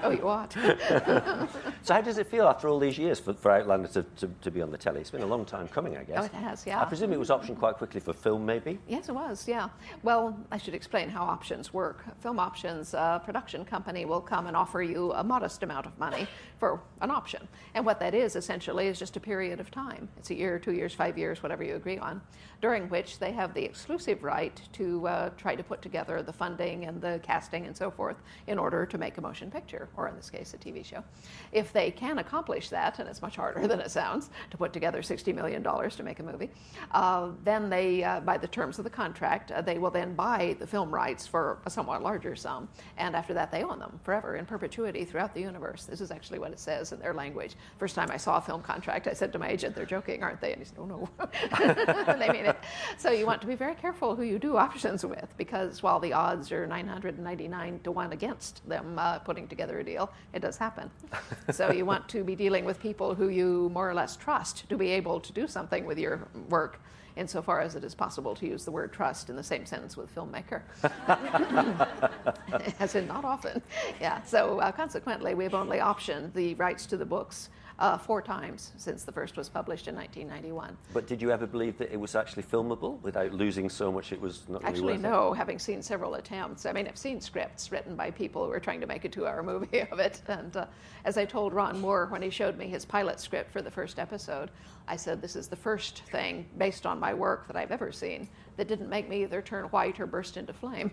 oh, 0.03 0.11
you 0.11 0.29
ought. 0.29 0.53
so, 1.83 1.95
how 1.95 2.03
does 2.03 2.19
it 2.19 2.27
feel 2.27 2.47
after 2.47 2.69
all 2.69 2.79
these 2.79 2.99
years 2.99 3.19
for, 3.19 3.33
for 3.33 3.51
Outlander 3.51 3.89
to, 3.89 4.03
to, 4.03 4.31
to, 4.43 4.51
be 4.51 4.61
on 4.61 4.71
the 4.71 4.77
telly? 4.77 5.01
It's 5.01 5.11
been 5.11 5.23
a 5.23 5.27
long 5.27 5.47
time 5.47 5.69
coming, 5.69 5.97
I 5.97 6.05
guess. 6.05 6.19
Oh, 6.21 6.25
it 6.25 6.35
has, 6.35 6.67
yeah. 6.67 6.83
I 6.83 6.85
presume 6.85 7.15
it 7.15 7.19
was 7.19 7.31
optioned 7.31 7.59
quite 7.59 7.77
quickly 7.77 8.01
for 8.01 8.13
film, 8.13 8.45
maybe? 8.45 8.79
Yes, 8.89 9.09
it 9.09 9.15
was, 9.15 9.49
yeah. 9.49 9.71
Well, 10.03 10.39
I 10.51 10.59
should 10.59 10.75
explain 10.75 11.09
how 11.09 11.23
options 11.23 11.73
work. 11.73 12.05
Film 12.21 12.39
options, 12.39 12.93
a 12.93 13.23
production 13.25 13.65
company 13.65 14.05
will 14.05 14.21
come 14.21 14.47
and 14.47 14.55
offer 14.55 14.83
you 14.83 15.13
a 15.13 15.25
modest 15.25 15.63
amount 15.63 15.87
of 15.87 15.99
money 15.99 16.29
for 16.63 16.81
an 17.01 17.11
option. 17.11 17.49
And 17.75 17.85
what 17.85 17.99
that 17.99 18.15
is 18.15 18.37
essentially 18.37 18.87
is 18.87 18.97
just 18.97 19.17
a 19.17 19.21
period 19.21 19.59
of 19.59 19.73
time. 19.73 20.09
It's 20.17 20.31
a 20.31 20.35
year, 20.37 20.61
two 20.61 20.71
years, 20.71 20.95
five 20.95 21.19
years, 21.19 21.43
whatever 21.43 21.65
you 21.65 21.75
agree 21.75 21.99
on, 21.99 22.21
during 22.61 22.89
which 22.89 23.19
they 23.19 23.33
have 23.33 23.53
the 23.53 23.65
exclusive 23.65 24.23
right 24.23 24.63
to 24.75 25.09
uh, 25.09 25.31
try 25.31 25.57
to 25.57 25.65
put 25.65 25.83
together 25.83 26.23
the 26.23 26.33
funding 26.33 26.85
and 26.85 27.01
the 27.01 27.19
casting 27.25 27.67
and 27.67 27.77
so 27.77 27.91
forth 27.91 28.19
in 28.47 28.61
order 28.61 28.87
to 28.87 28.97
make 28.97 29.19
a 29.19 29.21
motion 29.21 29.51
picture, 29.51 29.89
or 29.97 30.07
in 30.07 30.15
this 30.15 30.31
case, 30.31 30.55
a 30.55 30.57
TV 30.57 30.85
show. 30.85 31.03
If 31.51 31.73
they 31.73 31.91
can 31.91 32.19
accomplish 32.19 32.69
that, 32.69 33.01
and 33.01 33.09
it's 33.09 33.23
much 33.23 33.35
harder 33.35 33.67
than 33.67 33.81
it 33.81 33.91
sounds 33.91 34.31
to 34.53 34.57
put 34.57 34.73
together 34.73 35.03
$60 35.03 35.35
million 35.35 35.65
to 35.65 36.03
make 36.05 36.21
a 36.21 36.23
movie, 36.23 36.51
uh, 36.93 37.31
then 37.43 37.71
they, 37.71 38.05
uh, 38.05 38.21
by 38.21 38.39
the 38.39 38.47
terms 38.47 38.79
of 38.79 38.85
the 38.85 38.91
contract, 38.91 39.51
uh, 39.51 39.61
they 39.61 39.81
will 39.81 39.91
then 39.91 40.15
buy 40.15 40.55
the 40.61 40.67
film 40.67 40.95
rights 40.95 41.27
for 41.27 41.59
a 41.67 41.71
somewhat 41.71 42.05
larger 42.05 42.37
sum, 42.37 42.69
and 42.99 43.17
after 43.17 43.35
that, 43.35 43.51
they 43.51 43.65
own 43.65 43.81
them 43.81 43.99
forever 44.05 44.37
in 44.37 44.47
perpetuity 44.47 45.05
throughout 45.05 45.35
the 45.35 45.41
universe. 45.41 45.87
This 45.87 46.01
is 46.01 46.13
actually 46.13 46.39
what 46.39 46.52
it 46.53 46.61
says 46.61 46.93
in 46.93 47.01
their 47.01 47.15
language. 47.15 47.57
First 47.79 47.95
time 47.95 48.11
I 48.11 48.17
saw 48.17 48.37
a 48.37 48.41
film 48.41 48.63
contract, 48.63 49.07
I 49.07 49.13
said 49.13 49.33
to 49.33 49.39
my 49.39 49.49
agent, 49.49 49.75
"They're 49.75 49.87
joking, 49.87 50.23
aren't 50.23 50.41
they?" 50.41 50.53
And 50.53 50.61
he 50.61 50.65
said, 50.65 50.79
"Oh 50.79 50.85
no, 50.85 51.09
they 52.19 52.29
mean 52.29 52.47
it." 52.47 52.57
So 52.99 53.11
you 53.11 53.27
want 53.27 53.41
to 53.41 53.47
be 53.47 53.55
very 53.55 53.75
careful 53.75 54.15
who 54.15 54.23
you 54.23 54.39
do 54.39 54.57
options 54.57 55.05
with, 55.05 55.29
because 55.37 55.83
while 55.83 56.01
the 56.01 56.13
odds 56.13 56.53
are 56.53 56.67
999 56.67 57.81
to 57.85 57.91
one 57.91 58.13
against 58.13 58.67
them 58.69 58.99
uh, 58.99 59.19
putting 59.21 59.49
together 59.49 59.79
a 59.79 59.85
deal, 59.85 60.13
it 60.33 60.41
does 60.41 60.57
happen. 60.57 60.91
so 61.51 61.73
you 61.73 61.85
want 61.85 62.09
to 62.09 62.25
be 62.25 62.35
dealing 62.35 62.65
with 62.65 62.81
people 62.81 63.15
who 63.15 63.29
you 63.29 63.71
more 63.73 63.89
or 63.89 63.95
less 63.95 64.17
trust 64.17 64.69
to 64.69 64.77
be 64.77 64.91
able 64.91 65.21
to 65.21 65.33
do 65.33 65.47
something 65.47 65.85
with 65.85 65.99
your 65.99 66.29
work 66.49 66.81
insofar 67.17 67.61
as 67.61 67.75
it 67.75 67.85
is 67.85 67.95
possible 67.95 68.35
to 68.35 68.47
use 68.47 68.65
the 68.65 68.71
word 68.71 68.93
trust 68.93 69.31
in 69.31 69.37
the 69.37 69.43
same 69.43 69.67
sentence 69.67 69.97
with 69.97 70.15
filmmaker. 70.15 70.63
as 72.81 72.95
in 72.95 73.07
not 73.07 73.25
often. 73.25 73.63
Yeah, 74.01 74.23
so 74.23 74.61
uh, 74.61 74.73
consequently, 74.73 75.35
we've 75.35 75.55
only 75.55 75.79
optioned 75.79 76.33
the 76.33 76.55
rights 76.55 76.87
to 76.87 76.97
the 76.97 77.05
books 77.05 77.51
uh, 77.83 77.99
four 77.99 78.23
times 78.23 78.71
since 78.77 79.03
the 79.03 79.11
first 79.11 79.37
was 79.37 79.49
published 79.49 79.89
in 79.89 79.97
1991. 79.97 80.77
But 80.95 81.09
did 81.09 81.21
you 81.21 81.33
ever 81.33 81.49
believe 81.49 81.77
that 81.79 81.93
it 81.93 81.99
was 81.99 82.15
actually 82.15 82.45
filmable 82.45 83.03
without 83.03 83.33
losing 83.33 83.69
so 83.69 83.91
much 83.91 84.13
it 84.13 84.21
was 84.21 84.49
not 84.49 84.65
Actually, 84.65 84.93
really 84.93 84.99
no, 84.99 85.33
it? 85.33 85.37
having 85.37 85.59
seen 85.59 85.83
several 85.83 86.15
attempts. 86.15 86.65
I 86.65 86.73
mean, 86.73 86.87
I've 86.87 86.97
seen 86.97 87.21
scripts 87.21 87.73
written 87.73 87.97
by 87.97 88.13
people 88.13 88.47
who 88.47 88.53
are 88.53 88.61
trying 88.61 88.81
to 88.81 88.87
make 88.87 89.05
a 89.05 89.09
two 89.09 89.27
hour 89.27 89.43
movie 89.53 89.81
of 89.81 89.99
it. 89.99 90.23
And 90.29 90.57
uh, 90.57 90.67
as 91.05 91.19
I 91.19 91.25
told 91.25 91.53
Ron 91.53 91.81
Moore 91.81 92.07
when 92.07 92.23
he 92.23 92.31
showed 92.31 92.57
me 92.57 92.69
his 92.69 92.85
pilot 92.85 93.19
script 93.19 93.53
for 93.53 93.61
the 93.61 93.71
first 93.71 93.99
episode, 93.99 94.53
I 94.87 94.95
said, 94.95 95.21
This 95.21 95.35
is 95.35 95.49
the 95.49 95.57
first 95.57 96.03
thing 96.13 96.47
based 96.59 96.87
on 96.87 97.01
my 97.01 97.13
work 97.13 97.49
that 97.49 97.57
I've 97.57 97.73
ever 97.73 97.91
seen 97.91 98.29
that 98.57 98.69
didn't 98.69 98.91
make 98.91 99.09
me 99.09 99.25
either 99.25 99.43
turn 99.43 99.65
white 99.67 99.99
or 99.99 100.07
burst 100.07 100.37
into 100.37 100.53
flame. 100.53 100.93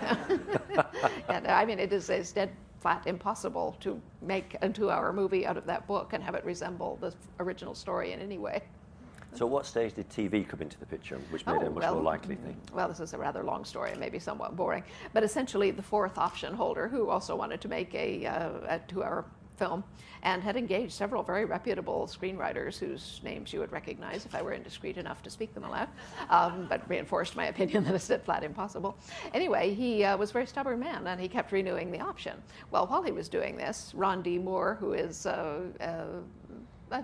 and 1.28 1.46
I 1.46 1.64
mean, 1.64 1.78
it 1.78 1.92
is 1.92 2.10
as 2.10 2.32
dead 2.32 2.50
flat 2.80 3.06
impossible 3.06 3.76
to 3.80 4.00
make 4.22 4.56
a 4.62 4.68
two 4.68 4.90
hour 4.90 5.12
movie 5.12 5.46
out 5.46 5.56
of 5.56 5.66
that 5.66 5.86
book 5.86 6.12
and 6.12 6.22
have 6.22 6.34
it 6.34 6.44
resemble 6.44 6.98
the 7.00 7.12
original 7.40 7.74
story 7.74 8.12
in 8.12 8.20
any 8.20 8.38
way. 8.38 8.62
So, 9.34 9.46
what 9.46 9.66
stage 9.66 9.94
did 9.94 10.08
TV 10.08 10.48
come 10.48 10.62
into 10.62 10.78
the 10.78 10.86
picture, 10.86 11.16
which 11.30 11.44
made 11.46 11.56
oh, 11.56 11.60
it 11.60 11.66
a 11.66 11.70
much 11.70 11.82
well, 11.82 11.94
more 11.94 12.02
likely 12.02 12.36
thing? 12.36 12.56
Well, 12.72 12.88
this 12.88 12.98
is 12.98 13.12
a 13.12 13.18
rather 13.18 13.42
long 13.42 13.64
story 13.64 13.90
and 13.90 14.00
maybe 14.00 14.18
somewhat 14.18 14.56
boring. 14.56 14.82
But 15.12 15.22
essentially, 15.22 15.70
the 15.70 15.82
fourth 15.82 16.16
option 16.16 16.54
holder, 16.54 16.88
who 16.88 17.10
also 17.10 17.36
wanted 17.36 17.60
to 17.60 17.68
make 17.68 17.94
a, 17.94 18.24
uh, 18.24 18.50
a 18.68 18.78
two 18.88 19.04
hour 19.04 19.26
film 19.58 19.84
and 20.22 20.42
had 20.42 20.56
engaged 20.56 20.92
several 20.92 21.22
very 21.22 21.44
reputable 21.44 22.06
screenwriters 22.06 22.78
whose 22.78 23.20
names 23.22 23.52
you 23.52 23.60
would 23.60 23.72
recognize 23.72 24.26
if 24.26 24.34
I 24.34 24.42
were 24.42 24.52
indiscreet 24.52 24.96
enough 24.96 25.22
to 25.22 25.30
speak 25.30 25.54
them 25.54 25.64
aloud, 25.64 25.88
um, 26.30 26.66
but 26.68 26.88
reinforced 26.88 27.36
my 27.36 27.46
opinion 27.46 27.84
that 27.84 27.94
it's 27.94 28.10
flat 28.24 28.42
impossible. 28.42 28.96
Anyway, 29.34 29.74
he 29.74 30.04
uh, 30.04 30.16
was 30.16 30.30
a 30.30 30.32
very 30.32 30.46
stubborn 30.46 30.80
man 30.80 31.06
and 31.06 31.20
he 31.20 31.28
kept 31.28 31.52
renewing 31.52 31.90
the 31.90 32.00
option. 32.00 32.34
Well, 32.70 32.86
while 32.86 33.02
he 33.02 33.12
was 33.12 33.28
doing 33.28 33.56
this, 33.56 33.92
Ron 33.94 34.22
D. 34.22 34.38
Moore, 34.38 34.76
who 34.80 34.92
is 34.92 35.26
uh, 35.26 35.60
uh, 35.80 36.47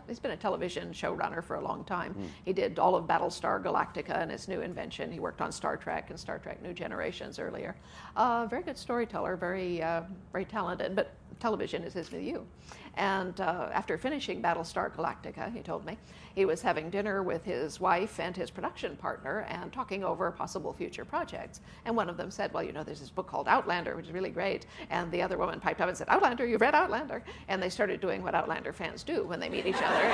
he's 0.06 0.18
been 0.18 0.32
a 0.32 0.36
television 0.36 0.92
showrunner 0.92 1.42
for 1.42 1.56
a 1.56 1.60
long 1.60 1.84
time. 1.84 2.14
Mm. 2.14 2.26
He 2.44 2.52
did 2.52 2.78
all 2.78 2.94
of 2.94 3.06
Battlestar 3.06 3.62
Galactica 3.62 4.20
and 4.20 4.30
his 4.30 4.48
new 4.48 4.60
invention. 4.60 5.10
He 5.12 5.20
worked 5.20 5.40
on 5.40 5.52
Star 5.52 5.76
Trek 5.76 6.10
and 6.10 6.18
Star 6.18 6.38
Trek 6.38 6.62
New 6.62 6.72
Generations 6.72 7.38
earlier. 7.38 7.76
Uh, 8.16 8.46
very 8.46 8.62
good 8.62 8.78
storyteller, 8.78 9.36
very 9.36 9.82
uh, 9.82 10.02
very 10.32 10.44
talented, 10.44 10.94
but 10.94 11.12
television 11.40 11.82
is 11.82 11.92
his 11.92 12.10
milieu. 12.10 12.42
And 12.96 13.40
uh, 13.40 13.70
after 13.72 13.98
finishing 13.98 14.40
Battlestar 14.40 14.94
Galactica, 14.94 15.52
he 15.52 15.60
told 15.60 15.84
me, 15.84 15.98
he 16.34 16.44
was 16.44 16.62
having 16.62 16.90
dinner 16.90 17.22
with 17.22 17.44
his 17.44 17.80
wife 17.80 18.18
and 18.18 18.36
his 18.36 18.50
production 18.50 18.96
partner 18.96 19.46
and 19.48 19.72
talking 19.72 20.02
over 20.04 20.30
possible 20.30 20.72
future 20.72 21.04
projects. 21.04 21.60
And 21.84 21.96
one 21.96 22.08
of 22.08 22.16
them 22.16 22.30
said, 22.30 22.52
Well, 22.52 22.62
you 22.62 22.72
know, 22.72 22.82
there's 22.82 23.00
this 23.00 23.10
book 23.10 23.28
called 23.28 23.48
Outlander, 23.48 23.94
which 23.96 24.06
is 24.06 24.12
really 24.12 24.30
great. 24.30 24.66
And 24.90 25.10
the 25.12 25.22
other 25.22 25.38
woman 25.38 25.60
piped 25.60 25.80
up 25.80 25.88
and 25.88 25.96
said, 25.96 26.08
Outlander, 26.08 26.46
you've 26.46 26.60
read 26.60 26.74
Outlander. 26.74 27.22
And 27.48 27.62
they 27.62 27.70
started 27.70 28.00
doing 28.00 28.22
what 28.22 28.34
Outlander 28.34 28.72
fans 28.72 29.04
do 29.04 29.24
when 29.24 29.38
they 29.38 29.48
meet 29.48 29.66
each 29.66 29.76
other. 29.76 30.04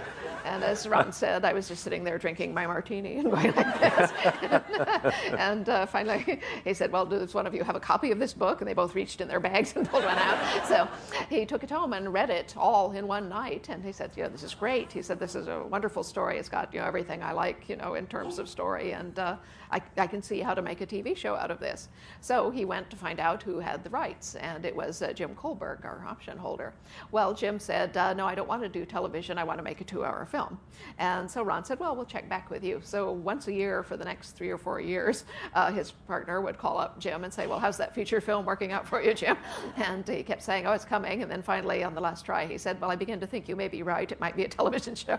And 0.44 0.62
as 0.64 0.86
Ron 0.86 1.12
said, 1.22 1.44
I 1.44 1.52
was 1.52 1.68
just 1.68 1.82
sitting 1.82 2.04
there 2.04 2.18
drinking 2.18 2.54
my 2.54 2.66
martini 2.66 3.16
and 3.16 3.30
going 3.30 3.52
like 3.52 3.80
this. 3.80 4.12
and 5.38 5.68
uh, 5.68 5.86
finally, 5.86 6.40
he 6.64 6.74
said, 6.74 6.92
Well, 6.92 7.06
does 7.06 7.34
one 7.34 7.46
of 7.46 7.54
you 7.54 7.64
have 7.64 7.76
a 7.76 7.80
copy 7.80 8.10
of 8.10 8.18
this 8.18 8.32
book? 8.32 8.60
And 8.60 8.68
they 8.68 8.74
both 8.74 8.94
reached 8.94 9.20
in 9.20 9.28
their 9.28 9.40
bags 9.40 9.72
and 9.76 9.88
pulled 9.88 10.04
one 10.04 10.18
out. 10.18 10.66
So 10.66 10.88
he 11.28 11.46
took 11.46 11.62
it 11.62 11.70
home 11.70 11.92
and 11.92 12.12
read 12.12 12.30
it 12.30 12.54
all 12.56 12.92
in 12.92 13.06
one 13.06 13.28
night. 13.28 13.68
And 13.68 13.84
he 13.84 13.92
said, 13.92 14.10
You 14.16 14.24
know, 14.24 14.28
this 14.30 14.42
is 14.42 14.54
great. 14.54 14.92
He 14.92 15.02
said, 15.02 15.18
This 15.18 15.34
is 15.34 15.46
a 15.48 15.62
wonderful 15.62 16.02
story. 16.02 16.38
It's 16.38 16.48
got, 16.48 16.72
you 16.72 16.80
know, 16.80 16.86
everything 16.86 17.22
I 17.22 17.32
like, 17.32 17.68
you 17.68 17.76
know, 17.76 17.94
in 17.94 18.06
terms 18.06 18.38
of 18.38 18.48
story. 18.48 18.92
And 18.92 19.18
uh, 19.18 19.36
I, 19.72 19.80
I, 19.96 20.06
can 20.06 20.22
see 20.22 20.40
how 20.40 20.54
to 20.54 20.62
make 20.62 20.80
a 20.80 20.86
TV 20.86 21.16
show 21.16 21.36
out 21.36 21.50
of 21.50 21.60
this. 21.60 21.88
So 22.20 22.50
he 22.50 22.64
went 22.64 22.90
to 22.90 22.96
find 22.96 23.20
out 23.20 23.42
who 23.42 23.60
had 23.60 23.84
the 23.84 23.90
rights. 23.90 24.34
And 24.34 24.64
it 24.64 24.74
was 24.74 25.02
uh, 25.02 25.12
Jim 25.12 25.34
Kohlberg, 25.34 25.84
our 25.84 26.04
option 26.06 26.36
holder. 26.36 26.72
Well, 27.12 27.34
Jim 27.34 27.58
said, 27.58 27.96
uh, 27.96 28.14
No, 28.14 28.26
I 28.26 28.34
don't 28.34 28.48
want 28.48 28.62
to 28.62 28.68
do 28.68 28.84
television. 28.84 29.38
I 29.38 29.44
want 29.44 29.58
to 29.58 29.62
make 29.62 29.80
a 29.80 29.84
two 29.84 30.04
hour 30.04 30.26
film. 30.26 30.58
And 30.98 31.30
so 31.30 31.42
Ron 31.42 31.64
said, 31.64 31.78
Well, 31.78 31.94
we'll 31.94 32.04
check 32.04 32.28
back 32.28 32.50
with 32.50 32.64
you. 32.64 32.80
So 32.82 33.12
once 33.12 33.48
a 33.48 33.52
year 33.52 33.82
for 33.82 33.96
the 33.96 34.04
next 34.04 34.32
three 34.32 34.50
or 34.50 34.58
four 34.58 34.80
years, 34.80 35.24
uh, 35.54 35.70
his 35.72 35.92
partner 35.92 36.40
would 36.40 36.58
call 36.58 36.78
up 36.78 36.98
Jim 36.98 37.24
and 37.24 37.32
say, 37.32 37.46
Well, 37.46 37.58
how's 37.58 37.76
that 37.76 37.94
feature 37.94 38.20
film 38.20 38.44
working 38.44 38.72
out 38.72 38.86
for 38.86 39.02
you, 39.02 39.14
Jim? 39.14 39.36
And 39.76 40.06
he 40.06 40.22
kept 40.22 40.42
saying, 40.42 40.66
Oh, 40.66 40.72
it's 40.72 40.84
coming. 40.84 41.22
And 41.22 41.30
then 41.30 41.42
finally, 41.42 41.84
on 41.84 41.94
the 41.94 42.00
last 42.00 42.24
try, 42.24 42.46
he 42.46 42.58
said, 42.58 42.80
Well, 42.80 42.90
I 42.90 42.96
begin 42.96 43.20
to 43.20 43.26
think 43.26 43.48
you 43.48 43.56
may 43.56 43.68
be 43.68 43.82
right. 43.82 44.10
It 44.10 44.20
might 44.20 44.36
be 44.36 44.44
a 44.44 44.48
television 44.58 44.94
show. 44.94 45.18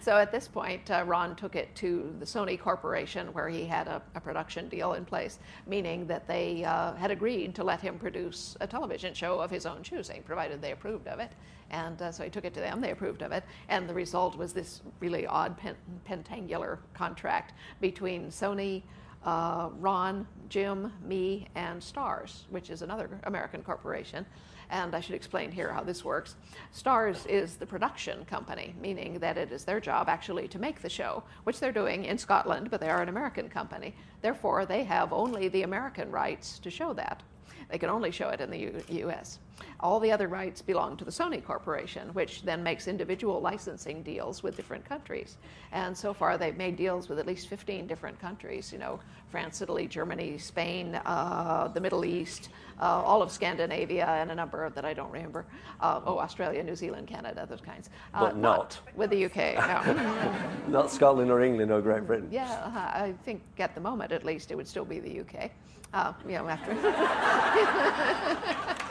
so 0.00 0.16
at 0.16 0.30
this 0.32 0.48
point, 0.48 0.90
uh, 0.90 1.04
Ron 1.06 1.34
took 1.36 1.56
it 1.56 1.74
to 1.76 2.14
the 2.18 2.24
Sony 2.24 2.58
Corporation, 2.58 3.28
where 3.32 3.48
he 3.48 3.64
had 3.72 3.88
a, 3.88 4.02
a 4.14 4.20
production 4.20 4.68
deal 4.68 4.92
in 4.92 5.04
place, 5.04 5.38
meaning 5.66 6.06
that 6.06 6.28
they 6.28 6.62
uh, 6.64 6.92
had 6.94 7.10
agreed 7.10 7.54
to 7.54 7.64
let 7.64 7.80
him 7.80 7.98
produce 7.98 8.56
a 8.60 8.66
television 8.66 9.14
show 9.14 9.40
of 9.40 9.50
his 9.50 9.64
own 9.66 9.82
choosing, 9.82 10.22
provided 10.22 10.60
they 10.60 10.72
approved 10.72 11.08
of 11.08 11.18
it. 11.18 11.32
And 11.70 12.00
uh, 12.02 12.12
so 12.12 12.22
he 12.22 12.30
took 12.30 12.44
it 12.44 12.52
to 12.54 12.60
them, 12.60 12.80
they 12.82 12.90
approved 12.90 13.22
of 13.22 13.32
it, 13.32 13.44
and 13.68 13.88
the 13.88 13.94
result 13.94 14.36
was 14.36 14.52
this 14.52 14.82
really 15.00 15.26
odd 15.26 15.56
pen- 15.56 15.76
pentangular 16.04 16.78
contract 16.92 17.54
between 17.80 18.28
Sony, 18.28 18.82
uh, 19.24 19.70
Ron, 19.80 20.26
Jim, 20.50 20.92
me, 21.02 21.48
and 21.54 21.80
Starz, 21.80 22.42
which 22.50 22.68
is 22.68 22.82
another 22.82 23.08
American 23.24 23.62
corporation. 23.62 24.26
And 24.72 24.94
I 24.94 25.00
should 25.00 25.14
explain 25.14 25.52
here 25.52 25.70
how 25.70 25.82
this 25.82 26.02
works. 26.02 26.34
Starz 26.74 27.26
is 27.26 27.56
the 27.56 27.66
production 27.66 28.24
company, 28.24 28.74
meaning 28.80 29.18
that 29.18 29.36
it 29.36 29.52
is 29.52 29.64
their 29.64 29.80
job 29.80 30.08
actually 30.08 30.48
to 30.48 30.58
make 30.58 30.80
the 30.80 30.88
show, 30.88 31.22
which 31.44 31.60
they're 31.60 31.72
doing 31.72 32.06
in 32.06 32.16
Scotland, 32.16 32.70
but 32.70 32.80
they 32.80 32.88
are 32.88 33.02
an 33.02 33.10
American 33.10 33.50
company. 33.50 33.94
Therefore, 34.22 34.64
they 34.64 34.82
have 34.84 35.12
only 35.12 35.48
the 35.48 35.62
American 35.62 36.10
rights 36.10 36.58
to 36.60 36.70
show 36.70 36.94
that. 36.94 37.22
They 37.70 37.78
can 37.78 37.90
only 37.90 38.10
show 38.10 38.28
it 38.28 38.40
in 38.40 38.50
the 38.50 38.58
U- 38.58 38.84
US. 39.06 39.38
All 39.80 40.00
the 40.00 40.12
other 40.12 40.28
rights 40.28 40.62
belong 40.62 40.96
to 40.96 41.04
the 41.04 41.10
Sony 41.10 41.44
Corporation, 41.44 42.08
which 42.14 42.42
then 42.42 42.62
makes 42.62 42.88
individual 42.88 43.40
licensing 43.40 44.02
deals 44.02 44.42
with 44.42 44.56
different 44.56 44.84
countries. 44.84 45.36
And 45.72 45.96
so 45.96 46.12
far, 46.14 46.38
they've 46.38 46.56
made 46.56 46.76
deals 46.76 47.08
with 47.08 47.18
at 47.18 47.26
least 47.26 47.48
15 47.48 47.86
different 47.86 48.18
countries. 48.20 48.72
You 48.72 48.78
know, 48.78 49.00
France, 49.30 49.60
Italy, 49.62 49.86
Germany, 49.86 50.38
Spain, 50.38 50.94
uh, 51.06 51.68
the 51.68 51.80
Middle 51.80 52.04
East, 52.04 52.50
uh, 52.80 52.84
all 52.84 53.22
of 53.22 53.30
Scandinavia, 53.30 54.06
and 54.06 54.30
a 54.30 54.34
number 54.34 54.68
that 54.70 54.84
I 54.84 54.92
don't 54.94 55.10
remember. 55.10 55.44
Uh, 55.80 56.00
oh, 56.04 56.18
Australia, 56.18 56.62
New 56.62 56.76
Zealand, 56.76 57.06
Canada, 57.06 57.46
those 57.48 57.60
kinds. 57.60 57.90
Uh, 58.14 58.26
but 58.26 58.36
not. 58.36 58.78
with 58.94 59.10
the 59.10 59.24
UK. 59.24 59.54
No. 59.54 60.40
not 60.68 60.90
Scotland 60.90 61.30
or 61.30 61.42
England 61.42 61.70
or 61.70 61.80
Great 61.80 62.06
Britain. 62.06 62.28
Yeah, 62.30 62.70
I 62.74 63.14
think 63.24 63.42
at 63.58 63.74
the 63.74 63.80
moment, 63.80 64.12
at 64.12 64.24
least, 64.24 64.50
it 64.50 64.56
would 64.56 64.68
still 64.68 64.84
be 64.84 64.98
the 65.00 65.20
UK. 65.20 65.50
Uh, 65.92 66.12
you 66.26 66.32
know, 66.32 66.48
after. 66.48 66.74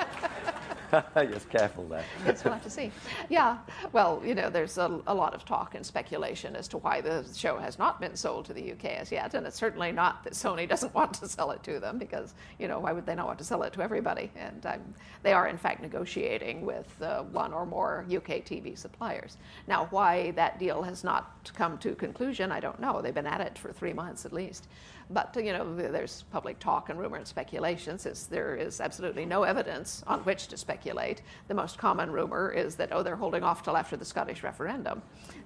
Just 1.16 1.50
careful 1.50 1.88
there. 1.88 2.04
yes, 2.26 2.44
we'll 2.44 2.54
have 2.54 2.64
to 2.64 2.70
see. 2.70 2.92
Yeah, 3.30 3.60
well, 3.94 4.22
you 4.26 4.36
know, 4.36 4.50
there's 4.50 4.78
a, 4.78 5.00
a, 5.08 5.16
lot 5.16 5.34
of 5.34 5.46
talk 5.46 5.76
and 5.76 5.86
speculation 5.86 6.56
as 6.56 6.68
to 6.70 6.78
why 6.80 7.00
the 7.00 7.26
show 7.34 7.58
has 7.58 7.80
not 7.80 8.02
been 8.02 8.16
sold 8.16 8.46
to 8.46 8.54
the 8.54 8.74
UK 8.74 8.86
as 8.86 9.12
yet, 9.12 9.34
and 9.34 9.48
it's 9.48 9.56
certainly 9.56 9.92
not 9.92 10.24
that 10.24 10.34
Sony 10.34 10.68
doesn't 10.70 10.94
want 10.94 11.14
to 11.16 11.28
sell 11.28 11.52
it 11.52 11.64
to 11.64 11.80
them 11.80 11.98
because, 11.98 12.34
you 12.60 12.68
know, 12.68 12.80
why 12.80 12.92
would 12.92 13.06
they 13.06 13.16
not 13.16 13.28
want 13.28 13.40
to 13.40 13.46
sell 13.46 13.64
it 13.64 13.72
to 13.74 13.82
everybody? 13.82 14.32
And 14.36 14.66
um, 14.66 14.82
they 15.24 15.32
are, 15.32 15.48
in 15.48 15.58
fact, 15.58 15.82
negotiating 15.82 16.66
with 16.66 16.90
uh, 17.02 17.24
one 17.24 17.54
or 17.54 17.66
more 17.66 18.06
UK 18.10 18.44
TV 18.44 18.78
suppliers. 18.78 19.38
Now, 19.68 19.88
why 19.92 20.32
that 20.32 20.60
deal 20.60 20.82
has 20.82 21.04
not 21.04 21.52
come 21.56 21.78
to 21.80 21.96
conclusion, 21.96 22.52
I 22.52 22.60
don't 22.60 22.80
know. 22.80 23.02
They've 23.02 23.14
been 23.14 23.28
at 23.28 23.42
it 23.42 23.58
for 23.58 23.72
three 23.72 23.94
months 23.94 24.26
at 24.26 24.34
least. 24.34 24.68
But 25.14 25.36
you 25.36 25.54
know, 25.54 25.76
there's 25.76 26.24
public 26.32 26.60
talk 26.60 26.90
and 26.90 27.00
rumor 27.00 27.18
and 27.18 27.28
speculation. 27.28 27.98
Since 27.98 28.26
there 28.26 28.56
is 28.56 28.80
absolutely 28.80 29.26
no 29.26 29.44
evidence 29.44 30.04
on 30.08 30.20
which 30.22 30.48
to 30.48 30.58
speculate, 30.58 31.22
the 31.48 31.54
most 31.54 31.78
common 31.78 32.12
rumor 32.12 32.52
is 32.52 32.76
that 32.76 32.90
oh, 32.92 33.04
they're 33.04 33.16
holding 33.16 33.44
off 33.44 33.64
till 33.64 33.78
after 33.78 33.98
the 33.98 34.06
Scottish 34.06 34.44
referendum. 34.44 35.02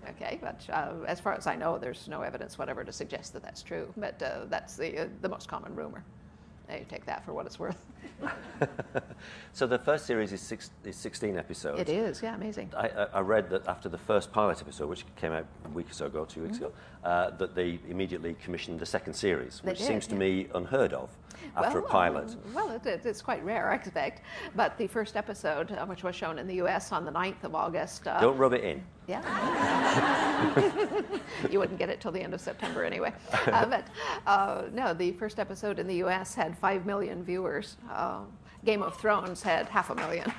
Okay, 0.09 0.39
but 0.41 0.65
uh, 0.71 0.93
as 1.07 1.19
far 1.19 1.33
as 1.33 1.47
I 1.47 1.55
know, 1.55 1.77
there's 1.77 2.07
no 2.07 2.21
evidence 2.21 2.57
whatever 2.57 2.83
to 2.83 2.91
suggest 2.91 3.33
that 3.33 3.43
that's 3.43 3.61
true. 3.61 3.91
But 3.97 4.21
uh, 4.21 4.45
that's 4.49 4.75
the 4.75 5.03
uh, 5.03 5.07
the 5.21 5.29
most 5.29 5.47
common 5.47 5.75
rumor. 5.75 6.03
Now 6.67 6.75
you 6.75 6.85
take 6.87 7.05
that 7.05 7.25
for 7.25 7.33
what 7.33 7.45
it's 7.45 7.59
worth. 7.59 7.77
so 9.53 9.67
the 9.67 9.77
first 9.77 10.05
series 10.05 10.31
is, 10.31 10.41
six, 10.41 10.71
is 10.83 10.95
16 10.95 11.37
episodes. 11.37 11.79
It 11.79 11.89
is, 11.89 12.21
yeah, 12.21 12.35
amazing. 12.35 12.71
I, 12.75 12.87
I, 13.13 13.19
read 13.19 13.49
that 13.49 13.67
after 13.67 13.89
the 13.89 13.97
first 13.97 14.31
pilot 14.31 14.61
episode, 14.61 14.87
which 14.87 15.03
came 15.15 15.31
out 15.31 15.45
a 15.65 15.69
week 15.69 15.89
or 15.89 15.93
so 15.93 16.05
ago, 16.05 16.25
two 16.25 16.43
weeks 16.43 16.57
mm-hmm. 16.57 16.65
ago, 16.65 16.73
uh, 17.03 17.31
that 17.31 17.55
they 17.55 17.79
immediately 17.89 18.35
commissioned 18.41 18.79
the 18.79 18.85
second 18.85 19.13
series, 19.13 19.61
which 19.63 19.79
did, 19.79 19.87
seems 19.87 20.07
to 20.07 20.15
me 20.15 20.47
unheard 20.55 20.93
of 20.93 21.09
after 21.55 21.79
well, 21.79 21.89
a 21.89 21.91
pilot. 21.91 22.29
Um, 22.29 22.53
well, 22.53 22.71
it, 22.71 22.85
it's 22.85 23.21
quite 23.21 23.43
rare, 23.43 23.71
I 23.71 23.75
expect. 23.75 24.21
But 24.55 24.77
the 24.77 24.87
first 24.87 25.15
episode, 25.15 25.71
uh, 25.71 25.85
which 25.85 26.03
was 26.03 26.15
shown 26.15 26.39
in 26.39 26.47
the 26.47 26.55
US 26.55 26.91
on 26.91 27.05
the 27.05 27.11
9th 27.11 27.43
of 27.43 27.55
August. 27.55 28.07
Uh, 28.07 28.19
Don't 28.19 28.37
rub 28.37 28.53
it 28.53 28.63
in. 28.63 28.83
Yeah. 29.07 29.21
you 31.51 31.59
wouldn't 31.59 31.77
get 31.77 31.89
it 31.89 32.01
till 32.01 32.11
the 32.11 32.21
end 32.21 32.33
of 32.33 32.41
September 32.41 32.83
anyway. 32.83 33.13
Uh, 33.47 33.65
but 33.69 33.87
uh, 34.25 34.63
no, 34.73 34.93
the 34.93 35.11
first 35.13 35.39
episode 35.39 35.79
in 35.79 35.87
the 35.87 36.03
US 36.03 36.33
had 36.33 36.57
5 36.57 36.85
million 36.85 37.23
viewers. 37.23 37.77
Uh, 37.91 38.21
Game 38.63 38.81
of 38.81 38.97
Thrones 38.97 39.43
had 39.43 39.69
half 39.69 39.91
a 39.91 39.95
million. 39.95 40.31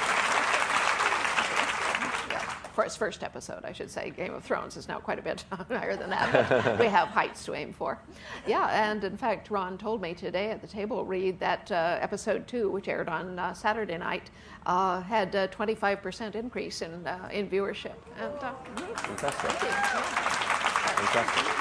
for 2.76 2.84
its 2.84 2.94
first 2.94 3.24
episode, 3.24 3.64
I 3.64 3.72
should 3.72 3.90
say. 3.90 4.10
Game 4.10 4.34
of 4.34 4.44
Thrones 4.44 4.76
is 4.76 4.86
now 4.86 4.98
quite 4.98 5.18
a 5.18 5.22
bit 5.22 5.42
higher 5.50 5.96
than 5.96 6.10
that. 6.10 6.48
but 6.62 6.78
we 6.78 6.84
have 6.84 7.08
heights 7.08 7.42
to 7.46 7.54
aim 7.54 7.72
for. 7.72 7.98
Yeah, 8.46 8.68
and 8.68 9.02
in 9.02 9.16
fact, 9.16 9.50
Ron 9.50 9.78
told 9.78 10.02
me 10.02 10.12
today 10.12 10.50
at 10.50 10.60
the 10.60 10.66
table 10.66 11.02
read 11.02 11.40
that 11.40 11.72
uh, 11.72 11.96
episode 12.02 12.46
two, 12.46 12.70
which 12.70 12.86
aired 12.86 13.08
on 13.08 13.38
uh, 13.38 13.54
Saturday 13.54 13.96
night, 13.96 14.30
uh, 14.66 15.00
had 15.00 15.34
a 15.34 15.48
25% 15.48 16.34
increase 16.34 16.82
in, 16.82 17.06
uh, 17.06 17.30
in 17.32 17.48
viewership. 17.48 17.94
And, 18.20 18.34
uh, 18.42 18.52
Fantastic. 18.96 19.50
Fantastic 21.00 21.52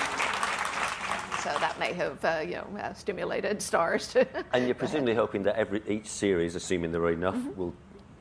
so 1.41 1.51
that 1.60 1.78
may 1.80 1.93
have 1.93 2.25
uh, 2.25 2.41
you 2.43 2.56
know 2.56 2.67
uh, 2.80 2.91
stimulated 2.93 3.60
Starz 3.60 4.12
to. 4.13 4.28
and 4.54 4.65
you're 4.65 4.73
presumably 4.73 5.13
hoping 5.13 5.43
that 5.43 5.56
every 5.56 5.82
each 5.88 6.08
series, 6.08 6.56
assuming 6.56 6.91
there 6.91 7.04
are 7.04 7.12
enough, 7.12 7.36
mm-hmm. 7.36 7.56
will 7.56 7.73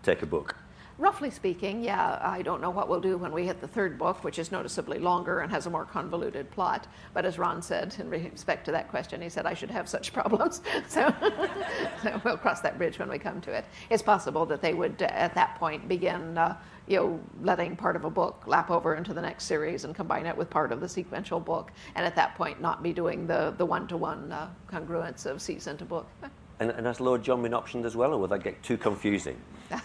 take 0.02 0.20
a 0.20 0.26
book. 0.26 0.54
Roughly 0.96 1.30
speaking, 1.30 1.82
yeah, 1.82 2.20
I 2.22 2.42
don't 2.42 2.60
know 2.60 2.70
what 2.70 2.88
we'll 2.88 3.00
do 3.00 3.16
when 3.16 3.32
we 3.32 3.44
hit 3.44 3.60
the 3.60 3.66
third 3.66 3.98
book, 3.98 4.22
which 4.22 4.38
is 4.38 4.52
noticeably 4.52 5.00
longer 5.00 5.40
and 5.40 5.50
has 5.50 5.66
a 5.66 5.70
more 5.70 5.84
convoluted 5.84 6.48
plot. 6.52 6.86
But 7.12 7.24
as 7.24 7.36
Ron 7.36 7.62
said, 7.62 7.96
in 7.98 8.08
respect 8.08 8.64
to 8.66 8.72
that 8.72 8.88
question, 8.88 9.20
he 9.20 9.28
said 9.28 9.44
I 9.44 9.54
should 9.54 9.72
have 9.72 9.88
such 9.88 10.12
problems. 10.12 10.62
so, 10.86 11.12
so, 12.02 12.20
we'll 12.24 12.36
cross 12.36 12.60
that 12.60 12.78
bridge 12.78 13.00
when 13.00 13.08
we 13.08 13.18
come 13.18 13.40
to 13.40 13.52
it. 13.52 13.64
It's 13.90 14.04
possible 14.04 14.46
that 14.46 14.62
they 14.62 14.72
would, 14.72 15.02
uh, 15.02 15.06
at 15.06 15.34
that 15.34 15.56
point, 15.56 15.88
begin. 15.88 16.38
Uh, 16.38 16.56
you 16.86 16.98
know, 16.98 17.20
letting 17.40 17.76
part 17.76 17.96
of 17.96 18.04
a 18.04 18.10
book 18.10 18.42
lap 18.46 18.70
over 18.70 18.94
into 18.94 19.14
the 19.14 19.22
next 19.22 19.44
series 19.44 19.84
and 19.84 19.94
combine 19.94 20.26
it 20.26 20.36
with 20.36 20.50
part 20.50 20.70
of 20.70 20.82
the 20.82 20.88
sequential 20.88 21.40
book, 21.40 21.72
and 21.94 22.04
at 22.04 22.14
that 22.14 22.34
point 22.34 22.60
not 22.60 22.82
be 22.82 22.92
doing 22.92 23.26
the, 23.26 23.54
the 23.56 23.64
one-to-one 23.64 24.30
uh, 24.30 24.50
congruence 24.70 25.24
of 25.24 25.40
season 25.40 25.78
to 25.78 25.86
book. 25.86 26.06
And, 26.60 26.70
and, 26.70 26.86
has 26.86 27.00
Lord 27.00 27.24
John 27.24 27.42
been 27.42 27.52
optioned 27.52 27.84
as 27.84 27.96
well, 27.96 28.12
or 28.12 28.18
will 28.18 28.28
that 28.28 28.44
get 28.44 28.62
too 28.62 28.76
confusing? 28.76 29.36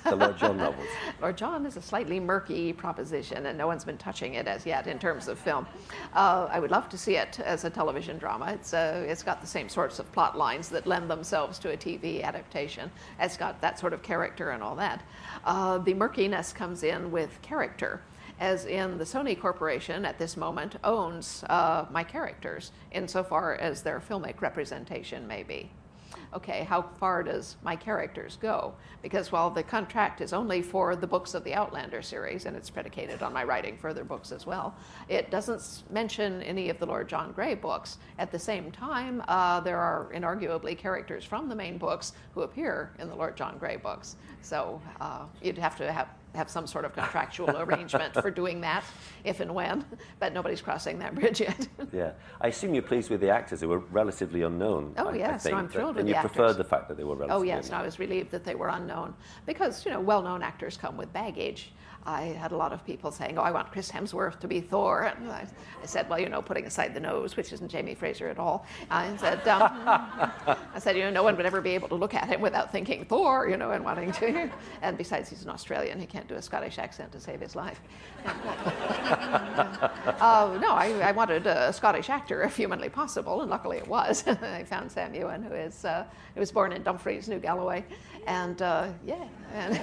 The 0.03 0.15
Lord 0.15 0.38
John 0.38 0.58
novels. 0.65 0.88
Lord 1.19 1.36
John 1.36 1.65
is 1.65 1.77
a 1.77 1.82
slightly 1.82 2.19
murky 2.19 2.73
proposition, 2.73 3.47
and 3.47 3.58
no 3.58 3.65
one's 3.65 3.84
been 3.84 3.97
touching 3.97 4.36
it 4.36 4.47
as 4.47 4.67
yet 4.67 4.86
in 4.86 4.99
terms 4.99 5.27
of 5.27 5.39
film. 5.39 5.65
Uh, 6.13 6.47
I 6.51 6.60
would 6.60 6.69
love 6.69 6.88
to 6.89 6.97
see 6.97 7.15
it 7.15 7.39
as 7.39 7.63
a 7.63 7.71
television 7.71 8.19
drama. 8.19 8.51
It's 8.53 8.73
uh, 8.73 9.03
it's 9.08 9.23
got 9.23 9.41
the 9.41 9.47
same 9.47 9.67
sorts 9.67 9.97
of 9.97 10.12
plot 10.12 10.38
lines 10.38 10.69
that 10.69 10.86
lend 10.86 11.10
themselves 11.10 11.58
to 11.60 11.71
a 11.71 11.77
TV 11.77 12.21
adaptation. 12.21 12.91
It's 13.19 13.38
got 13.38 13.60
that 13.62 13.79
sort 13.79 13.93
of 13.93 14.03
character 14.03 14.51
and 14.51 14.62
all 14.62 14.75
that. 14.75 15.01
Uh, 15.45 15.79
the 15.79 15.95
murkiness 15.95 16.53
comes 16.53 16.84
in 16.84 17.10
with 17.10 17.41
character 17.41 18.01
as 18.39 18.65
in 18.65 18.97
the 18.97 19.03
Sony 19.03 19.38
Corporation 19.38 20.05
at 20.05 20.17
this 20.17 20.38
moment 20.38 20.77
owns 20.84 21.43
uh, 21.49 21.86
my 21.91 22.03
characters 22.03 22.71
insofar 22.91 23.55
as 23.55 23.82
their 23.82 23.99
filmic 23.99 24.39
representation 24.41 25.27
may 25.27 25.43
be 25.43 25.69
okay, 26.33 26.63
how 26.63 26.81
far 26.81 27.23
does 27.23 27.57
my 27.63 27.75
characters 27.75 28.37
go? 28.41 28.73
Because 29.01 29.31
while 29.31 29.49
the 29.49 29.63
contract 29.63 30.21
is 30.21 30.33
only 30.33 30.61
for 30.61 30.95
the 30.95 31.07
books 31.07 31.33
of 31.33 31.43
the 31.43 31.53
Outlander 31.53 32.01
series, 32.01 32.45
and 32.45 32.55
it's 32.55 32.69
predicated 32.69 33.23
on 33.23 33.33
my 33.33 33.43
writing 33.43 33.77
further 33.77 34.03
books 34.03 34.31
as 34.31 34.45
well, 34.45 34.75
it 35.07 35.31
doesn't 35.31 35.83
mention 35.89 36.41
any 36.43 36.69
of 36.69 36.79
the 36.79 36.85
Lord 36.85 37.09
John 37.09 37.31
Grey 37.31 37.55
books. 37.55 37.97
At 38.17 38.31
the 38.31 38.39
same 38.39 38.71
time, 38.71 39.23
uh, 39.27 39.59
there 39.61 39.77
are 39.77 40.11
inarguably 40.13 40.77
characters 40.77 41.23
from 41.23 41.49
the 41.49 41.55
main 41.55 41.77
books 41.77 42.13
who 42.33 42.41
appear 42.41 42.91
in 42.99 43.07
the 43.07 43.15
Lord 43.15 43.35
John 43.35 43.57
Grey 43.57 43.77
books. 43.77 44.15
So 44.41 44.82
uh, 44.99 45.25
you'd 45.41 45.58
have 45.58 45.75
to 45.78 45.91
have 45.91 46.08
have 46.36 46.49
some 46.49 46.67
sort 46.67 46.86
of 46.86 46.93
contractual 46.93 47.49
arrangement 47.58 48.13
for 48.13 48.30
doing 48.30 48.62
that 48.62 48.84
if 49.23 49.39
and 49.39 49.54
when, 49.54 49.84
but 50.19 50.34
nobody's 50.34 50.62
crossing 50.62 50.99
that 50.99 51.15
bridge 51.15 51.41
yet. 51.41 51.67
yeah. 51.91 52.12
I 52.39 52.49
assume 52.49 52.73
you're 52.73 52.84
pleased 52.84 53.10
with 53.10 53.21
the 53.21 53.30
actors 53.30 53.62
who 53.62 53.67
were 53.67 53.80
relatively 53.80 54.43
unknown. 54.43 54.93
Oh, 54.97 55.10
I, 55.10 55.15
yes, 55.15 55.45
I 55.45 55.52
no, 55.52 55.58
I'm 55.58 55.67
thrilled 55.67 55.95
with 55.95 56.06
the 56.06 56.15
actors. 56.15 56.32
And 56.32 56.36
you 56.36 56.43
preferred 56.45 56.58
the 56.58 56.69
fact 56.69 56.88
that 56.88 56.97
they 56.97 57.04
were 57.04 57.15
relatively 57.15 57.49
Oh, 57.49 57.56
yes, 57.56 57.65
unknown. 57.65 57.80
no, 57.80 57.84
I 57.84 57.86
was 57.86 57.99
relieved 57.99 58.32
that 58.32 58.43
they 58.43 58.56
were 58.56 58.69
unknown 58.69 59.15
because, 59.45 59.84
you 59.86 59.91
know, 59.91 59.99
well 59.99 60.21
known 60.21 60.43
actors 60.43 60.78
come 60.78 60.97
with 60.97 61.12
baggage. 61.13 61.71
I 62.05 62.21
had 62.21 62.51
a 62.51 62.57
lot 62.57 62.71
of 62.71 62.85
people 62.85 63.12
saying, 63.12 63.38
"Oh, 63.38 63.41
I 63.41 63.51
want 63.51 63.71
Chris 63.71 63.91
Hemsworth 63.91 64.39
to 64.39 64.47
be 64.47 64.62
Thor," 64.62 65.03
and 65.03 65.29
I, 65.29 65.45
I 65.81 65.85
said, 65.85 66.09
"Well, 66.09 66.19
you 66.19 66.29
know, 66.29 66.41
putting 66.41 66.65
aside 66.65 66.93
the 66.93 66.99
nose, 66.99 67.35
which 67.35 67.51
isn't 67.53 67.69
Jamie 67.69 67.93
Fraser 67.93 68.29
at 68.29 68.39
all." 68.39 68.65
I 68.89 69.15
said, 69.17 69.47
um, 69.47 69.63
"I 70.73 70.79
said, 70.79 70.95
you 70.95 71.03
know, 71.03 71.12
no 71.12 71.23
one 71.23 71.35
would 71.38 71.45
ever 71.45 71.62
be 71.62 71.71
able 71.71 71.89
to 71.89 71.95
look 71.95 72.13
at 72.13 72.27
him 72.27 72.41
without 72.41 72.71
thinking 72.71 73.05
Thor, 73.05 73.49
you 73.49 73.57
know, 73.57 73.71
and 73.71 73.83
wanting 73.83 74.12
to." 74.13 74.49
And 74.81 74.97
besides, 74.97 75.29
he's 75.29 75.43
an 75.43 75.49
Australian; 75.49 75.99
he 75.99 76.05
can't 76.05 76.27
do 76.27 76.35
a 76.35 76.41
Scottish 76.41 76.79
accent 76.79 77.12
to 77.12 77.19
save 77.19 77.41
his 77.41 77.55
life. 77.55 77.81
uh, 78.25 78.33
no, 80.62 80.71
I, 80.71 80.99
I, 81.03 81.12
wanted 81.12 81.47
a 81.47 81.73
Scottish 81.73 82.09
actor 82.09 82.43
if 82.43 82.55
humanly 82.55 82.89
possible, 82.89 83.41
and 83.41 83.49
luckily 83.49 83.77
it 83.77 83.88
was. 83.88 84.25
I 84.27 84.63
found 84.63 84.91
Sam 84.91 85.13
Heughan, 85.13 85.43
who 85.43 85.53
is 85.53 85.85
uh, 85.85 86.05
who 86.33 86.39
was 86.39 86.51
born 86.51 86.71
in 86.71 86.83
Dumfries, 86.83 87.27
New 87.27 87.39
Galloway, 87.39 87.85
and 88.27 88.62
uh, 88.62 88.89
yeah, 89.05 89.27
and 89.53 89.79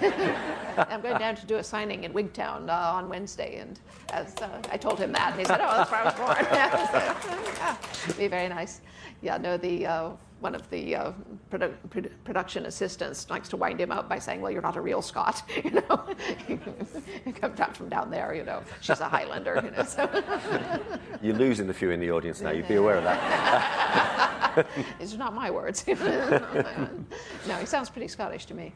I'm 0.90 1.00
going 1.00 1.18
down 1.18 1.36
to 1.36 1.46
do 1.46 1.56
a 1.56 1.64
signing 1.64 2.04
in 2.04 2.12
Wigtown 2.12 2.68
uh, 2.68 2.92
on 2.94 3.08
Wednesday, 3.08 3.58
and 3.58 3.78
as 4.12 4.34
uh, 4.36 4.62
I 4.70 4.76
told 4.76 4.98
him 4.98 5.12
that, 5.12 5.32
and 5.32 5.40
he 5.40 5.44
said, 5.44 5.60
"Oh, 5.60 5.76
that's 5.76 5.90
where 5.90 6.00
I 6.00 6.04
was 6.04 6.14
born." 6.14 6.36
yeah, 6.52 7.76
be 8.18 8.28
very 8.28 8.48
nice. 8.48 8.80
Yeah, 9.22 9.38
no, 9.38 9.56
the 9.56 9.86
uh, 9.86 10.10
one 10.40 10.54
of 10.54 10.68
the 10.70 10.94
uh, 10.94 11.12
produ- 11.50 11.74
produ- 11.88 12.10
production 12.24 12.66
assistants 12.66 13.28
likes 13.30 13.48
to 13.48 13.56
wind 13.56 13.80
him 13.80 13.90
up 13.90 14.08
by 14.08 14.18
saying, 14.18 14.40
"Well, 14.40 14.50
you're 14.50 14.62
not 14.62 14.76
a 14.76 14.80
real 14.80 15.00
Scot, 15.02 15.42
you 15.64 15.70
know. 15.70 16.06
you 16.48 17.32
come 17.40 17.54
down 17.54 17.72
from 17.72 17.88
down 17.88 18.10
there, 18.10 18.34
you 18.34 18.44
know. 18.44 18.62
She's 18.80 19.00
a 19.00 19.08
Highlander, 19.08 19.60
you 19.64 19.70
know." 19.70 19.84
So. 19.84 20.08
you're 21.22 21.36
losing 21.36 21.68
a 21.70 21.74
few 21.74 21.90
in 21.90 22.00
the 22.00 22.10
audience 22.10 22.40
now. 22.40 22.50
You'd 22.50 22.68
be 22.68 22.74
aware 22.74 22.96
of 22.96 23.04
that. 23.04 24.66
These 24.98 25.14
are 25.14 25.18
not 25.18 25.34
my 25.34 25.50
words. 25.50 25.84
no, 25.86 27.54
he 27.60 27.66
sounds 27.66 27.90
pretty 27.90 28.08
Scottish 28.08 28.46
to 28.46 28.54
me. 28.54 28.72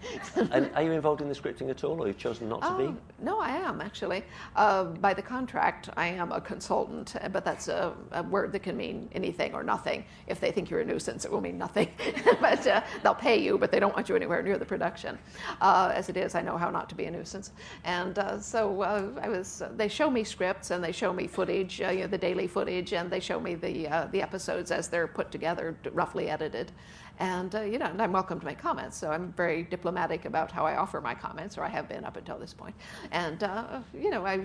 and 0.51 0.71
are 0.75 0.83
you 0.83 0.93
involved 0.93 1.23
in 1.23 1.29
the 1.29 1.35
scripting 1.35 1.71
at 1.71 1.85
all, 1.85 2.03
or 2.03 2.07
you've 2.07 2.19
chosen 2.19 2.49
not 2.49 2.63
to 2.63 2.77
be? 2.77 2.85
Um, 2.85 3.01
no, 3.19 3.41
I 3.41 3.51
am 3.51 3.81
actually. 3.81 4.25
Uh, 4.57 4.85
by 4.85 5.15
the 5.15 5.23
contract, 5.23 5.89
I 5.97 6.09
am 6.09 6.33
a 6.33 6.41
consultant, 6.41 7.17
but 7.33 7.45
that's 7.45 7.69
a, 7.69 7.95
a, 8.13 8.23
word 8.23 8.53
that 8.53 8.63
can 8.63 8.77
mean 8.77 9.09
anything 9.13 9.55
or 9.55 9.63
nothing. 9.63 10.05
If 10.27 10.41
they 10.41 10.53
think 10.53 10.71
you're 10.71 10.81
a 10.81 10.85
nuisance, 10.85 11.25
it 11.25 11.33
will 11.33 11.41
mean 11.41 11.50
nothing. 11.59 11.89
but 12.41 12.67
uh, 12.67 12.83
they'll 13.03 13.15
pay 13.15 13.39
you, 13.41 13.59
but 13.59 13.71
they 13.71 13.81
don't 13.81 13.95
want 13.95 14.09
you 14.09 14.17
anywhere 14.17 14.43
near 14.43 14.59
the 14.59 14.65
production. 14.65 15.19
Uh, 15.61 15.93
as 15.95 16.09
it 16.09 16.17
is, 16.17 16.35
I 16.35 16.43
know 16.43 16.57
how 16.57 16.71
not 16.71 16.89
to 16.91 16.95
be 16.95 17.05
a 17.05 17.11
nuisance. 17.11 17.53
And 17.85 18.19
uh, 18.19 18.41
so 18.41 18.83
uh, 18.83 19.09
I 19.21 19.29
was. 19.29 19.63
they 19.77 19.89
show 19.89 20.11
me 20.11 20.25
scripts 20.25 20.71
and 20.71 20.83
they 20.83 20.93
show 20.93 21.13
me 21.13 21.27
footage, 21.27 21.81
uh, 21.81 21.91
you 21.91 22.01
know, 22.01 22.07
the 22.07 22.19
daily 22.19 22.47
footage, 22.47 22.93
and 22.93 23.11
they 23.11 23.21
show 23.21 23.41
me 23.41 23.55
the 23.55 23.89
the 24.13 24.23
episodes 24.23 24.71
as 24.71 24.89
they're 24.89 25.07
put 25.07 25.31
together, 25.31 25.77
roughly 25.93 26.29
edited. 26.29 26.73
And 27.21 27.55
uh, 27.55 27.61
you 27.61 27.79
know, 27.79 27.87
and 27.87 28.01
I'm 28.01 28.13
welcome 28.13 28.41
to 28.41 28.47
make 28.47 28.59
comments. 28.59 28.97
So 28.97 29.11
I'm 29.11 29.33
very 29.33 29.63
diplomatic 29.63 30.25
about 30.25 30.51
how 30.51 30.65
I 30.65 30.77
offer 30.77 31.01
my 31.03 31.15
comments, 31.15 31.59
or 31.59 31.63
I 31.65 31.69
have 31.69 31.87
been 31.87 32.05
up 32.05 32.17
until 32.17 32.39
this 32.39 32.55
point. 32.55 32.75
And 33.13 33.43
uh, 33.45 33.81
you 33.95 34.11
know, 34.11 34.25
I 34.25 34.41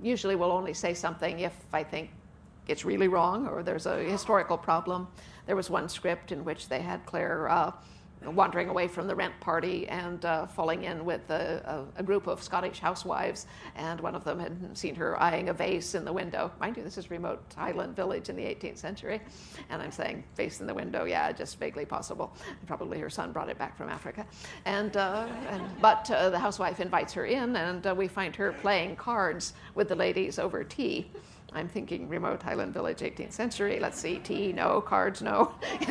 usually 0.00 0.36
will 0.36 0.52
only 0.52 0.72
say 0.72 0.94
something 0.94 1.40
if 1.40 1.54
I 1.72 1.82
think 1.82 2.10
it's 2.66 2.84
really 2.84 3.08
wrong 3.08 3.46
or 3.46 3.62
there's 3.62 3.86
a 3.86 4.02
historical 4.02 4.58
problem. 4.58 5.08
There 5.46 5.56
was 5.56 5.70
one 5.70 5.88
script 5.88 6.32
in 6.32 6.44
which 6.44 6.68
they 6.68 6.80
had 6.80 7.04
Claire. 7.06 7.48
Uh, 7.48 7.72
wandering 8.24 8.68
away 8.68 8.88
from 8.88 9.06
the 9.06 9.14
rent 9.14 9.38
party 9.40 9.86
and 9.88 10.24
uh, 10.24 10.46
falling 10.46 10.84
in 10.84 11.04
with 11.04 11.28
a, 11.30 11.86
a, 11.96 12.00
a, 12.00 12.02
group 12.02 12.26
of 12.26 12.42
Scottish 12.42 12.78
housewives. 12.78 13.46
And 13.76 14.00
one 14.00 14.14
of 14.14 14.24
them 14.24 14.38
had 14.38 14.76
seen 14.76 14.94
her 14.94 15.20
eyeing 15.20 15.48
a 15.48 15.52
vase 15.52 15.94
in 15.94 16.04
the 16.04 16.12
window. 16.12 16.50
Mind 16.60 16.76
you, 16.76 16.82
this 16.82 16.98
is 16.98 17.10
remote 17.10 17.42
Highland 17.56 17.94
village 17.94 18.28
in 18.28 18.36
the 18.36 18.42
18th 18.42 18.78
century. 18.78 19.20
And 19.70 19.82
I'm 19.82 19.92
saying, 19.92 20.24
vase 20.36 20.60
in 20.60 20.66
the 20.66 20.74
window, 20.74 21.04
yeah, 21.04 21.30
just 21.32 21.58
vaguely 21.58 21.84
possible. 21.84 22.34
Probably 22.66 22.98
her 22.98 23.10
son 23.10 23.32
brought 23.32 23.48
it 23.48 23.58
back 23.58 23.76
from 23.76 23.88
Africa. 23.88 24.26
And, 24.64 24.96
uh, 24.96 25.26
and 25.50 25.62
but 25.80 26.10
uh, 26.10 26.30
the 26.30 26.38
housewife 26.38 26.80
invites 26.80 27.12
her 27.12 27.26
in, 27.26 27.56
and 27.56 27.86
uh, 27.86 27.94
we 27.94 28.08
find 28.08 28.34
her 28.36 28.52
playing 28.52 28.96
cards 28.96 29.52
with 29.74 29.88
the 29.88 29.96
ladies 29.96 30.38
over 30.38 30.64
tea. 30.64 31.10
I'm 31.52 31.68
thinking 31.68 32.08
remote 32.08 32.42
Highland 32.42 32.74
village, 32.74 32.98
18th 32.98 33.32
century. 33.32 33.78
Let's 33.80 33.98
see, 33.98 34.18
tea, 34.18 34.52
no, 34.52 34.80
cards, 34.80 35.22
no. 35.22 35.54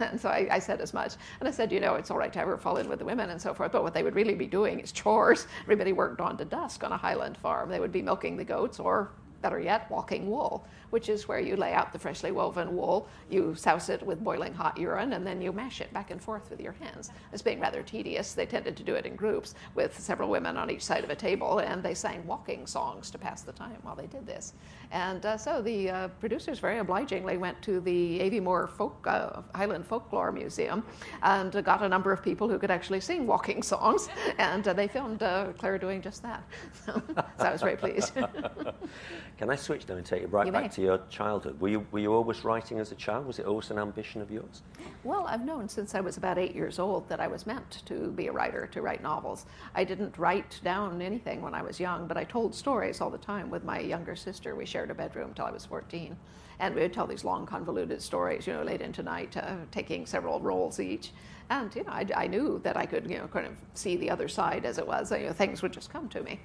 and 0.00 0.20
so 0.20 0.28
I, 0.28 0.48
I, 0.50 0.58
said 0.60 0.80
as 0.80 0.94
much. 0.94 1.14
And 1.40 1.48
I 1.48 1.52
said, 1.52 1.72
you 1.72 1.80
know, 1.80 1.96
it's 1.96 2.10
all 2.10 2.16
right 2.16 2.32
to 2.32 2.38
ever 2.38 2.56
fall 2.56 2.76
in 2.76 2.88
with 2.88 3.00
the 3.00 3.04
women 3.04 3.30
and 3.30 3.42
so 3.42 3.52
forth, 3.52 3.72
but 3.72 3.82
what 3.82 3.92
they 3.92 4.02
would 4.02 4.14
really 4.14 4.34
be 4.34 4.46
doing 4.46 4.80
is 4.80 4.92
chores. 4.92 5.46
Everybody 5.64 5.92
worked 5.92 6.20
on 6.20 6.36
to 6.38 6.44
dusk 6.44 6.84
on 6.84 6.92
a 6.92 6.96
Highland 6.96 7.36
farm. 7.36 7.68
They 7.68 7.80
would 7.80 7.92
be 7.92 8.02
milking 8.02 8.36
the 8.36 8.44
goats 8.44 8.78
or 8.78 9.10
better 9.46 9.60
yet, 9.60 9.88
waulking 9.88 10.26
wool, 10.26 10.66
which 10.90 11.08
is 11.08 11.28
where 11.28 11.38
you 11.38 11.54
lay 11.54 11.72
out 11.72 11.92
the 11.92 11.98
freshly 12.00 12.32
woven 12.32 12.76
wool, 12.76 13.06
you 13.30 13.54
souse 13.54 13.88
it 13.88 14.02
with 14.04 14.24
boiling 14.24 14.52
hot 14.52 14.76
urine, 14.76 15.12
and 15.12 15.24
then 15.24 15.40
you 15.40 15.52
mash 15.52 15.80
it 15.80 15.92
back 15.92 16.10
and 16.10 16.20
forth 16.20 16.50
with 16.50 16.60
your 16.60 16.72
hands. 16.72 17.12
It's 17.32 17.42
being 17.42 17.60
rather 17.60 17.80
tedious. 17.84 18.32
They 18.32 18.44
tended 18.44 18.76
to 18.76 18.82
do 18.82 18.96
it 18.96 19.06
in 19.06 19.14
groups 19.14 19.54
with 19.76 19.96
several 19.96 20.30
women 20.30 20.56
on 20.56 20.68
each 20.68 20.84
side 20.84 21.04
of 21.04 21.10
a 21.10 21.14
table, 21.14 21.60
and 21.60 21.80
they 21.80 21.94
sang 21.94 22.24
waulking 22.24 22.66
songs 22.66 23.08
to 23.12 23.18
pass 23.18 23.42
the 23.42 23.52
time 23.52 23.78
while 23.82 23.94
they 23.94 24.08
did 24.08 24.26
this. 24.26 24.52
And 24.90 25.24
uh, 25.26 25.36
so 25.36 25.62
the 25.62 25.90
uh, 25.90 26.08
producers 26.20 26.58
very 26.58 26.78
obligingly 26.78 27.36
went 27.36 27.60
to 27.62 27.80
the 27.80 28.20
Aviemore 28.20 28.68
Folk, 28.68 29.06
uh, 29.06 29.42
Highland 29.54 29.86
Folklore 29.86 30.32
Museum 30.32 30.84
and 31.22 31.64
got 31.64 31.82
a 31.82 31.88
number 31.88 32.12
of 32.12 32.22
people 32.22 32.48
who 32.48 32.58
could 32.58 32.70
actually 32.70 33.00
sing 33.00 33.26
waulking 33.26 33.62
songs, 33.62 34.08
and 34.38 34.66
uh, 34.66 34.72
they 34.72 34.88
filmed 34.88 35.22
uh, 35.22 35.52
Claire 35.58 35.78
doing 35.78 36.00
just 36.00 36.22
that. 36.22 36.42
so 36.84 37.02
I 37.38 37.52
was 37.52 37.60
very 37.60 37.76
pleased. 37.76 38.12
Can 39.38 39.50
I 39.50 39.56
switch 39.56 39.86
now 39.88 39.96
and 39.96 40.06
take 40.06 40.22
you 40.22 40.28
right 40.28 40.46
you 40.46 40.52
back 40.52 40.62
may. 40.62 40.68
to 40.68 40.82
your 40.82 40.98
childhood? 41.10 41.60
Were 41.60 41.68
you, 41.68 41.86
were 41.90 41.98
you 41.98 42.12
always 42.12 42.44
writing 42.44 42.78
as 42.78 42.92
a 42.92 42.94
child? 42.94 43.26
Was 43.26 43.38
it 43.38 43.46
always 43.46 43.70
an 43.70 43.78
ambition 43.78 44.22
of 44.22 44.30
yours? 44.30 44.62
Well, 45.04 45.26
I've 45.26 45.44
known 45.44 45.68
since 45.68 45.94
I 45.94 46.00
was 46.00 46.16
about 46.16 46.38
eight 46.38 46.54
years 46.54 46.78
old 46.78 47.08
that 47.08 47.20
I 47.20 47.26
was 47.26 47.46
meant 47.46 47.82
to 47.86 48.10
be 48.12 48.28
a 48.28 48.32
writer, 48.32 48.66
to 48.72 48.82
write 48.82 49.02
novels. 49.02 49.46
I 49.74 49.84
didn't 49.84 50.16
write 50.18 50.60
down 50.64 51.02
anything 51.02 51.42
when 51.42 51.54
I 51.54 51.62
was 51.62 51.78
young, 51.78 52.06
but 52.06 52.16
I 52.16 52.24
told 52.24 52.54
stories 52.54 53.00
all 53.00 53.10
the 53.10 53.18
time 53.18 53.50
with 53.50 53.64
my 53.64 53.80
younger 53.80 54.16
sister. 54.16 54.54
We 54.54 54.66
shared 54.76 54.90
a 54.90 54.94
bedroom 54.94 55.32
till 55.32 55.46
I 55.46 55.50
was 55.50 55.64
14. 55.64 56.14
And 56.58 56.74
we 56.74 56.82
would 56.82 56.92
tell 56.92 57.06
these 57.06 57.24
long, 57.24 57.46
convoluted 57.46 58.02
stories, 58.02 58.46
you 58.46 58.52
know, 58.52 58.62
late 58.62 58.82
into 58.82 59.02
night, 59.02 59.34
uh, 59.34 59.56
taking 59.70 60.04
several 60.04 60.38
rolls 60.38 60.80
each. 60.80 61.12
And, 61.48 61.74
you 61.74 61.82
know, 61.84 61.92
I, 61.92 62.06
I, 62.14 62.26
knew 62.26 62.60
that 62.62 62.76
I 62.76 62.84
could, 62.84 63.10
you 63.10 63.16
know, 63.16 63.26
kind 63.26 63.46
of 63.46 63.52
see 63.72 63.96
the 63.96 64.10
other 64.10 64.28
side 64.28 64.66
as 64.66 64.76
it 64.76 64.86
was. 64.86 65.10
You 65.12 65.28
know, 65.28 65.32
things 65.32 65.62
would 65.62 65.72
just 65.72 65.90
come 65.90 66.10
to 66.10 66.22
me. 66.22 66.40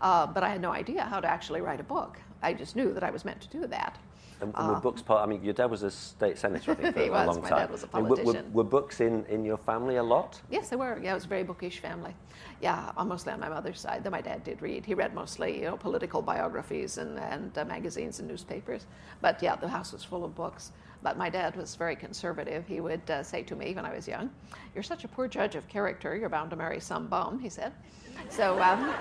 Uh, 0.00 0.26
but 0.28 0.44
I 0.44 0.48
had 0.48 0.60
no 0.60 0.72
idea 0.72 1.02
how 1.02 1.18
to 1.18 1.26
actually 1.26 1.60
write 1.60 1.80
a 1.80 1.88
book. 1.96 2.18
I 2.40 2.52
just 2.52 2.76
knew 2.76 2.92
that 2.92 3.02
I 3.02 3.10
was 3.10 3.24
meant 3.24 3.40
to 3.40 3.48
do 3.48 3.66
that. 3.66 3.98
And, 4.42 4.52
and 4.56 4.68
were 4.68 4.74
uh, 4.74 4.80
books 4.80 5.00
part? 5.00 5.22
I 5.22 5.26
mean, 5.26 5.42
your 5.44 5.54
dad 5.54 5.70
was 5.70 5.84
a 5.84 5.90
state 5.90 6.36
senator, 6.36 6.72
I 6.72 6.74
think, 6.92 6.94
for 6.94 7.00
he 7.00 7.06
a 7.06 7.12
was. 7.12 7.26
long 7.28 7.42
My 7.42 7.48
time. 7.48 7.58
dad 7.60 7.70
was 7.70 7.84
a 7.84 7.86
politician. 7.86 8.26
Were, 8.26 8.32
were, 8.32 8.64
were, 8.64 8.64
books 8.64 9.00
in, 9.00 9.24
in 9.26 9.44
your 9.44 9.56
family 9.56 9.96
a 9.96 10.02
lot? 10.02 10.40
Yes, 10.50 10.68
they 10.68 10.76
were. 10.76 10.98
Yeah, 11.00 11.12
it 11.12 11.14
was 11.14 11.24
a 11.26 11.28
very 11.28 11.44
bookish 11.44 11.78
family. 11.78 12.12
Yeah, 12.60 12.90
mostly 13.04 13.32
on 13.32 13.38
my 13.38 13.48
mother's 13.48 13.80
side. 13.80 14.02
Though 14.02 14.10
my 14.10 14.20
dad 14.20 14.42
did 14.42 14.60
read. 14.60 14.84
He 14.84 14.94
read 14.94 15.14
mostly, 15.14 15.60
you 15.60 15.66
know, 15.66 15.76
political 15.76 16.20
biographies 16.22 16.98
and, 16.98 17.18
and 17.20 17.56
uh, 17.56 17.64
magazines 17.64 18.18
and 18.18 18.28
newspapers. 18.28 18.86
But 19.20 19.40
yeah, 19.40 19.54
the 19.54 19.68
house 19.68 19.92
was 19.92 20.02
full 20.02 20.24
of 20.24 20.34
books. 20.34 20.72
But 21.04 21.16
my 21.16 21.30
dad 21.30 21.56
was 21.56 21.74
very 21.76 21.96
conservative. 21.96 22.64
He 22.66 22.80
would 22.80 23.08
uh, 23.10 23.22
say 23.22 23.42
to 23.44 23.56
me 23.56 23.74
when 23.74 23.84
I 23.84 23.94
was 23.94 24.06
young, 24.08 24.30
You're 24.74 24.84
such 24.84 25.04
a 25.04 25.08
poor 25.08 25.28
judge 25.28 25.54
of 25.54 25.68
character, 25.68 26.16
you're 26.16 26.28
bound 26.28 26.50
to 26.50 26.56
marry 26.56 26.80
some 26.80 27.06
bum, 27.06 27.38
he 27.38 27.48
said. 27.48 27.72
So 28.30 28.60
um, 28.62 28.92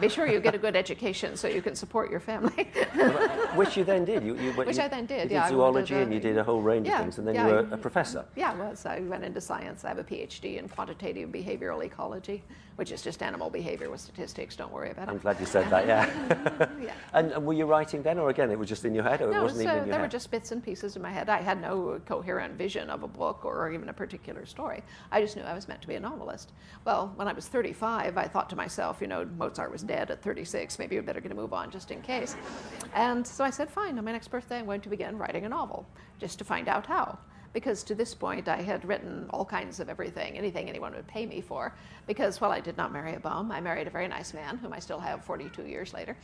be 0.00 0.08
sure 0.08 0.26
you 0.26 0.40
get 0.40 0.54
a 0.54 0.58
good 0.58 0.76
education 0.76 1.36
so 1.36 1.46
you 1.46 1.60
can 1.60 1.74
support 1.74 2.10
your 2.10 2.20
family. 2.20 2.64
Which 3.54 3.76
you 3.76 3.84
then 3.84 4.04
did. 4.04 4.24
You, 4.24 4.36
you, 4.36 4.52
Which 4.52 4.76
you, 4.76 4.82
I 4.82 4.88
then 4.88 5.06
did, 5.06 5.24
you 5.24 5.28
did 5.28 5.34
yeah. 5.34 5.48
zoology 5.48 5.94
and 5.94 6.12
you 6.12 6.20
did 6.20 6.38
a 6.38 6.44
whole 6.44 6.62
range 6.62 6.86
yeah, 6.86 6.94
of 6.94 7.02
things, 7.02 7.18
and 7.18 7.26
then 7.26 7.34
yeah, 7.34 7.46
you 7.46 7.52
were 7.52 7.68
a 7.72 7.76
professor. 7.76 8.24
Yeah, 8.36 8.52
I 8.52 8.54
was. 8.54 8.86
I 8.86 9.00
went 9.00 9.24
into 9.24 9.40
science. 9.40 9.84
I 9.84 9.88
have 9.88 9.98
a 9.98 10.04
PhD 10.04 10.58
in 10.58 10.68
quantitative 10.68 11.30
behavioral 11.30 11.84
ecology, 11.84 12.42
which 12.76 12.92
is 12.92 13.02
just 13.02 13.22
animal 13.22 13.50
behavior 13.50 13.90
with 13.90 14.00
statistics. 14.00 14.56
Don't 14.56 14.72
worry 14.72 14.90
about 14.90 15.08
it. 15.08 15.10
I'm 15.10 15.18
glad 15.18 15.38
you 15.38 15.46
said 15.46 15.68
that, 15.70 15.86
yeah. 15.86 16.08
yeah. 16.82 16.92
And, 17.12 17.32
and, 17.32 17.44
were 17.44 17.52
you 17.52 17.66
writing 17.66 18.02
then, 18.02 18.18
or 18.18 18.30
again, 18.30 18.50
it 18.50 18.58
was 18.58 18.68
just 18.68 18.86
in 18.86 18.94
your 18.94 19.04
head, 19.04 19.20
or 19.20 19.30
no, 19.30 19.40
it 19.40 19.42
wasn't 19.42 19.62
even 19.62 19.68
uh, 19.68 19.72
in 19.72 19.78
your 19.78 19.86
there 19.86 19.94
head? 19.96 20.02
were 20.02 20.10
just 20.10 20.30
bits 20.30 20.50
and 20.50 20.64
pieces 20.64 20.96
in 20.96 21.02
my 21.02 21.10
head. 21.10 21.28
I 21.28 21.42
had 21.42 21.60
no 21.60 22.00
coherent 22.06 22.54
vision 22.54 22.88
of 22.88 23.02
a 23.02 23.08
book 23.08 23.44
or 23.44 23.70
even 23.70 23.90
a 23.90 23.92
particular 23.92 24.46
story. 24.46 24.82
I 25.12 25.20
just 25.20 25.36
knew 25.36 25.42
I 25.42 25.52
was 25.52 25.68
meant 25.68 25.82
to 25.82 25.88
be 25.88 25.96
a 25.96 26.00
novelist. 26.00 26.52
Well, 26.86 27.12
when 27.16 27.28
I 27.28 27.34
was 27.34 27.48
35, 27.48 28.16
I 28.16 28.26
thought 28.26 28.39
to 28.48 28.56
myself, 28.56 29.00
you 29.00 29.06
know, 29.06 29.24
Mozart 29.36 29.70
was 29.70 29.82
dead 29.82 30.10
at 30.10 30.22
36. 30.22 30.78
Maybe 30.78 30.96
we 30.96 31.02
better 31.02 31.20
get 31.20 31.30
a 31.30 31.34
move 31.34 31.52
on 31.52 31.70
just 31.70 31.90
in 31.90 32.00
case. 32.00 32.36
And 32.94 33.26
so 33.26 33.44
I 33.44 33.50
said, 33.50 33.70
fine, 33.70 33.98
on 33.98 34.04
my 34.04 34.12
next 34.12 34.28
birthday, 34.28 34.58
I'm 34.58 34.64
going 34.64 34.80
to 34.80 34.88
begin 34.88 35.18
writing 35.18 35.44
a 35.44 35.48
novel, 35.48 35.86
just 36.18 36.38
to 36.38 36.44
find 36.44 36.68
out 36.68 36.86
how 36.86 37.18
because 37.52 37.82
to 37.82 37.94
this 37.94 38.14
point 38.14 38.48
I 38.48 38.62
had 38.62 38.84
written 38.84 39.26
all 39.30 39.44
kinds 39.44 39.80
of 39.80 39.88
everything, 39.88 40.36
anything 40.38 40.68
anyone 40.68 40.94
would 40.94 41.06
pay 41.06 41.26
me 41.26 41.40
for. 41.40 41.74
Because, 42.10 42.40
well, 42.40 42.50
I 42.50 42.58
did 42.58 42.76
not 42.76 42.92
marry 42.92 43.14
a 43.14 43.20
bum. 43.20 43.52
I 43.52 43.60
married 43.60 43.86
a 43.86 43.90
very 43.90 44.08
nice 44.08 44.34
man, 44.34 44.58
whom 44.58 44.72
I 44.72 44.80
still 44.80 44.98
have 44.98 45.24
42 45.24 45.62
years 45.62 45.94
later. 45.94 46.16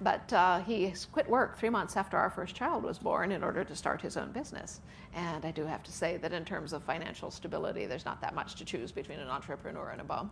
But 0.00 0.32
uh, 0.32 0.60
he 0.60 0.94
quit 1.12 1.28
work 1.28 1.58
three 1.58 1.68
months 1.68 1.98
after 1.98 2.16
our 2.16 2.30
first 2.30 2.54
child 2.54 2.82
was 2.82 2.98
born 2.98 3.30
in 3.30 3.44
order 3.44 3.62
to 3.62 3.76
start 3.76 4.00
his 4.00 4.16
own 4.16 4.32
business. 4.32 4.80
And 5.14 5.44
I 5.44 5.50
do 5.50 5.66
have 5.66 5.82
to 5.82 5.92
say 5.92 6.16
that 6.16 6.32
in 6.32 6.46
terms 6.46 6.72
of 6.72 6.82
financial 6.82 7.30
stability, 7.30 7.84
there's 7.84 8.06
not 8.06 8.22
that 8.22 8.34
much 8.34 8.54
to 8.54 8.64
choose 8.64 8.90
between 8.90 9.20
an 9.20 9.28
entrepreneur 9.28 9.90
and 9.90 10.00
a 10.00 10.04
bum. 10.04 10.30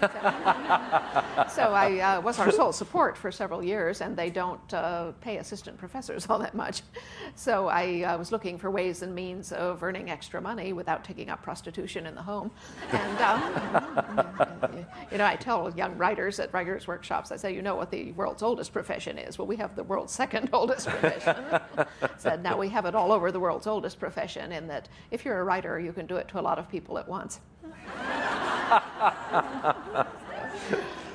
So, 0.00 0.08
so 1.54 1.72
I 1.72 2.16
uh, 2.16 2.20
was 2.22 2.38
our 2.38 2.50
sole 2.50 2.72
support 2.72 3.18
for 3.18 3.30
several 3.30 3.62
years, 3.62 4.00
and 4.00 4.16
they 4.16 4.30
don't 4.30 4.72
uh, 4.72 5.12
pay 5.20 5.36
assistant 5.36 5.76
professors 5.76 6.26
all 6.30 6.38
that 6.38 6.54
much. 6.54 6.80
So 7.36 7.68
I 7.68 8.02
uh, 8.02 8.18
was 8.18 8.32
looking 8.32 8.58
for 8.58 8.70
ways 8.70 9.02
and 9.02 9.14
means 9.14 9.52
of 9.52 9.82
earning 9.82 10.10
extra 10.10 10.40
money 10.40 10.72
without 10.72 11.04
taking 11.04 11.28
up 11.28 11.42
prostitution 11.42 12.06
in 12.06 12.14
the 12.14 12.22
home. 12.22 12.50
And, 12.90 13.20
um, 13.20 14.48
you 15.12 15.18
know, 15.18 15.26
I 15.26 15.36
tell 15.36 15.72
young 15.76 15.96
writers 15.96 16.40
at 16.40 16.52
writers' 16.52 16.86
workshops, 16.86 17.32
I 17.32 17.36
say, 17.36 17.54
you 17.54 17.62
know 17.62 17.76
what 17.76 17.90
the 17.90 18.12
world's 18.12 18.42
oldest 18.42 18.72
profession 18.72 19.18
is? 19.18 19.38
Well, 19.38 19.46
we 19.46 19.56
have 19.56 19.76
the 19.76 19.84
world's 19.84 20.12
second 20.24 20.50
oldest 20.52 20.88
profession. 20.88 21.36
Said, 22.18 22.42
now 22.42 22.58
we 22.58 22.68
have 22.68 22.84
it 22.86 22.94
all 22.94 23.12
over 23.12 23.30
the 23.32 23.40
world's 23.40 23.66
oldest 23.66 23.98
profession 23.98 24.52
in 24.52 24.66
that 24.68 24.88
if 25.10 25.24
you're 25.24 25.40
a 25.40 25.44
writer, 25.44 25.78
you 25.78 25.92
can 25.92 26.06
do 26.06 26.16
it 26.16 26.28
to 26.28 26.40
a 26.40 26.42
lot 26.42 26.58
of 26.58 26.68
people 26.68 26.98
at 26.98 27.08
once. 27.08 27.40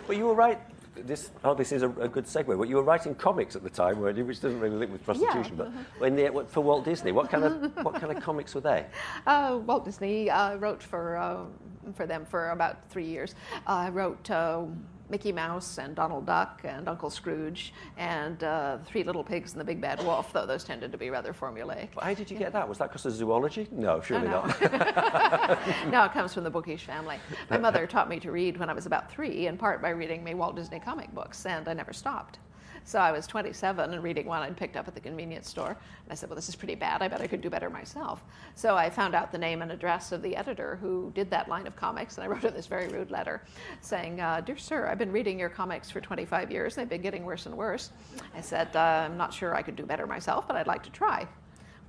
well, 0.07 0.17
you 0.17 0.25
were 0.25 0.33
right. 0.33 0.59
This, 1.05 1.31
oh, 1.43 1.53
this 1.53 1.71
is 1.71 1.83
a, 1.83 1.89
a, 1.99 2.07
good 2.07 2.25
segue. 2.25 2.57
But 2.57 2.67
you 2.67 2.75
were 2.75 2.83
writing 2.83 3.15
comics 3.15 3.55
at 3.55 3.63
the 3.63 3.69
time, 3.69 3.99
weren't 3.99 4.17
you? 4.17 4.25
Which 4.25 4.41
doesn't 4.41 4.59
really 4.59 4.75
link 4.75 4.91
with 4.91 5.03
prostitution. 5.03 5.57
Yeah. 5.57 5.65
But 5.65 5.71
when 5.99 6.15
the, 6.15 6.45
for 6.47 6.61
Walt 6.61 6.85
Disney, 6.85 7.11
what 7.11 7.29
kind 7.29 7.43
of 7.43 7.85
what 7.85 7.95
kind 7.95 8.15
of 8.15 8.23
comics 8.29 8.55
were 8.55 8.61
they? 8.61 8.85
Uh, 9.25 9.59
Walt 9.65 9.85
Disney 9.85 10.29
uh, 10.29 10.55
wrote 10.55 10.81
for 10.81 11.17
uh, 11.17 11.45
for 11.93 12.05
them 12.05 12.25
for 12.25 12.49
about 12.51 12.89
three 12.89 13.05
years. 13.05 13.35
I 13.65 13.89
wrote. 13.89 14.29
Mickey 15.09 15.31
Mouse 15.31 15.77
and 15.77 15.95
Donald 15.95 16.25
Duck 16.25 16.61
and 16.63 16.87
Uncle 16.87 17.09
Scrooge 17.09 17.73
and 17.97 18.43
uh, 18.43 18.77
Three 18.85 19.03
Little 19.03 19.23
Pigs 19.23 19.53
and 19.53 19.59
the 19.59 19.65
Big 19.65 19.81
Bad 19.81 20.03
Wolf, 20.03 20.31
though 20.31 20.45
those 20.45 20.63
tended 20.63 20.91
to 20.91 20.97
be 20.97 21.09
rather 21.09 21.33
formulaic. 21.33 21.89
How 21.99 22.13
did 22.13 22.29
you 22.29 22.37
get 22.37 22.53
that? 22.53 22.67
Was 22.67 22.77
that 22.77 22.89
because 22.89 23.05
of 23.05 23.13
zoology? 23.13 23.67
No, 23.71 24.01
surely 24.01 24.27
no, 24.27 24.45
no. 24.45 24.67
not. 24.67 25.59
no, 25.91 26.03
it 26.05 26.13
comes 26.13 26.33
from 26.33 26.43
the 26.43 26.49
bookish 26.49 26.85
family. 26.85 27.17
My 27.49 27.57
mother 27.57 27.87
taught 27.87 28.09
me 28.09 28.19
to 28.19 28.31
read 28.31 28.57
when 28.57 28.69
I 28.69 28.73
was 28.73 28.85
about 28.85 29.11
three, 29.11 29.47
in 29.47 29.57
part 29.57 29.81
by 29.81 29.89
reading 29.89 30.23
me 30.23 30.33
Walt 30.33 30.55
Disney 30.55 30.79
comic 30.79 31.13
books, 31.13 31.45
and 31.45 31.67
I 31.67 31.73
never 31.73 31.93
stopped. 31.93 32.39
So 32.89 32.97
I 32.97 33.11
was 33.11 33.27
27 33.27 33.93
and 33.93 34.01
reading 34.01 34.25
one 34.25 34.41
I'd 34.41 34.57
picked 34.57 34.75
up 34.75 34.87
at 34.87 34.95
the 34.95 34.99
convenience 34.99 35.47
store. 35.47 35.67
And 35.67 36.09
I 36.09 36.15
said, 36.15 36.27
Well, 36.27 36.35
this 36.35 36.49
is 36.49 36.55
pretty 36.55 36.73
bad. 36.73 37.03
I 37.03 37.07
bet 37.07 37.21
I 37.21 37.27
could 37.27 37.39
do 37.39 37.47
better 37.47 37.69
myself. 37.69 38.23
So 38.55 38.75
I 38.75 38.89
found 38.89 39.13
out 39.13 39.31
the 39.31 39.37
name 39.37 39.61
and 39.61 39.71
address 39.71 40.11
of 40.11 40.23
the 40.23 40.35
editor 40.35 40.79
who 40.81 41.11
did 41.13 41.29
that 41.29 41.47
line 41.47 41.67
of 41.67 41.75
comics. 41.75 42.17
And 42.17 42.23
I 42.23 42.27
wrote 42.31 42.41
him 42.41 42.55
this 42.55 42.65
very 42.65 42.87
rude 42.87 43.11
letter 43.11 43.43
saying, 43.81 44.19
uh, 44.19 44.41
Dear 44.41 44.57
sir, 44.57 44.87
I've 44.87 44.97
been 44.97 45.11
reading 45.11 45.37
your 45.37 45.49
comics 45.49 45.91
for 45.91 46.01
25 46.01 46.51
years. 46.51 46.73
They've 46.73 46.89
been 46.89 47.03
getting 47.03 47.25
worse 47.25 47.45
and 47.45 47.55
worse. 47.55 47.91
I 48.33 48.41
said, 48.41 48.75
uh, 48.75 48.79
I'm 48.79 49.17
not 49.17 49.35
sure 49.35 49.55
I 49.55 49.61
could 49.61 49.75
do 49.75 49.85
better 49.85 50.07
myself, 50.07 50.47
but 50.47 50.57
I'd 50.57 50.65
like 50.65 50.81
to 50.81 50.89
try. 50.89 51.27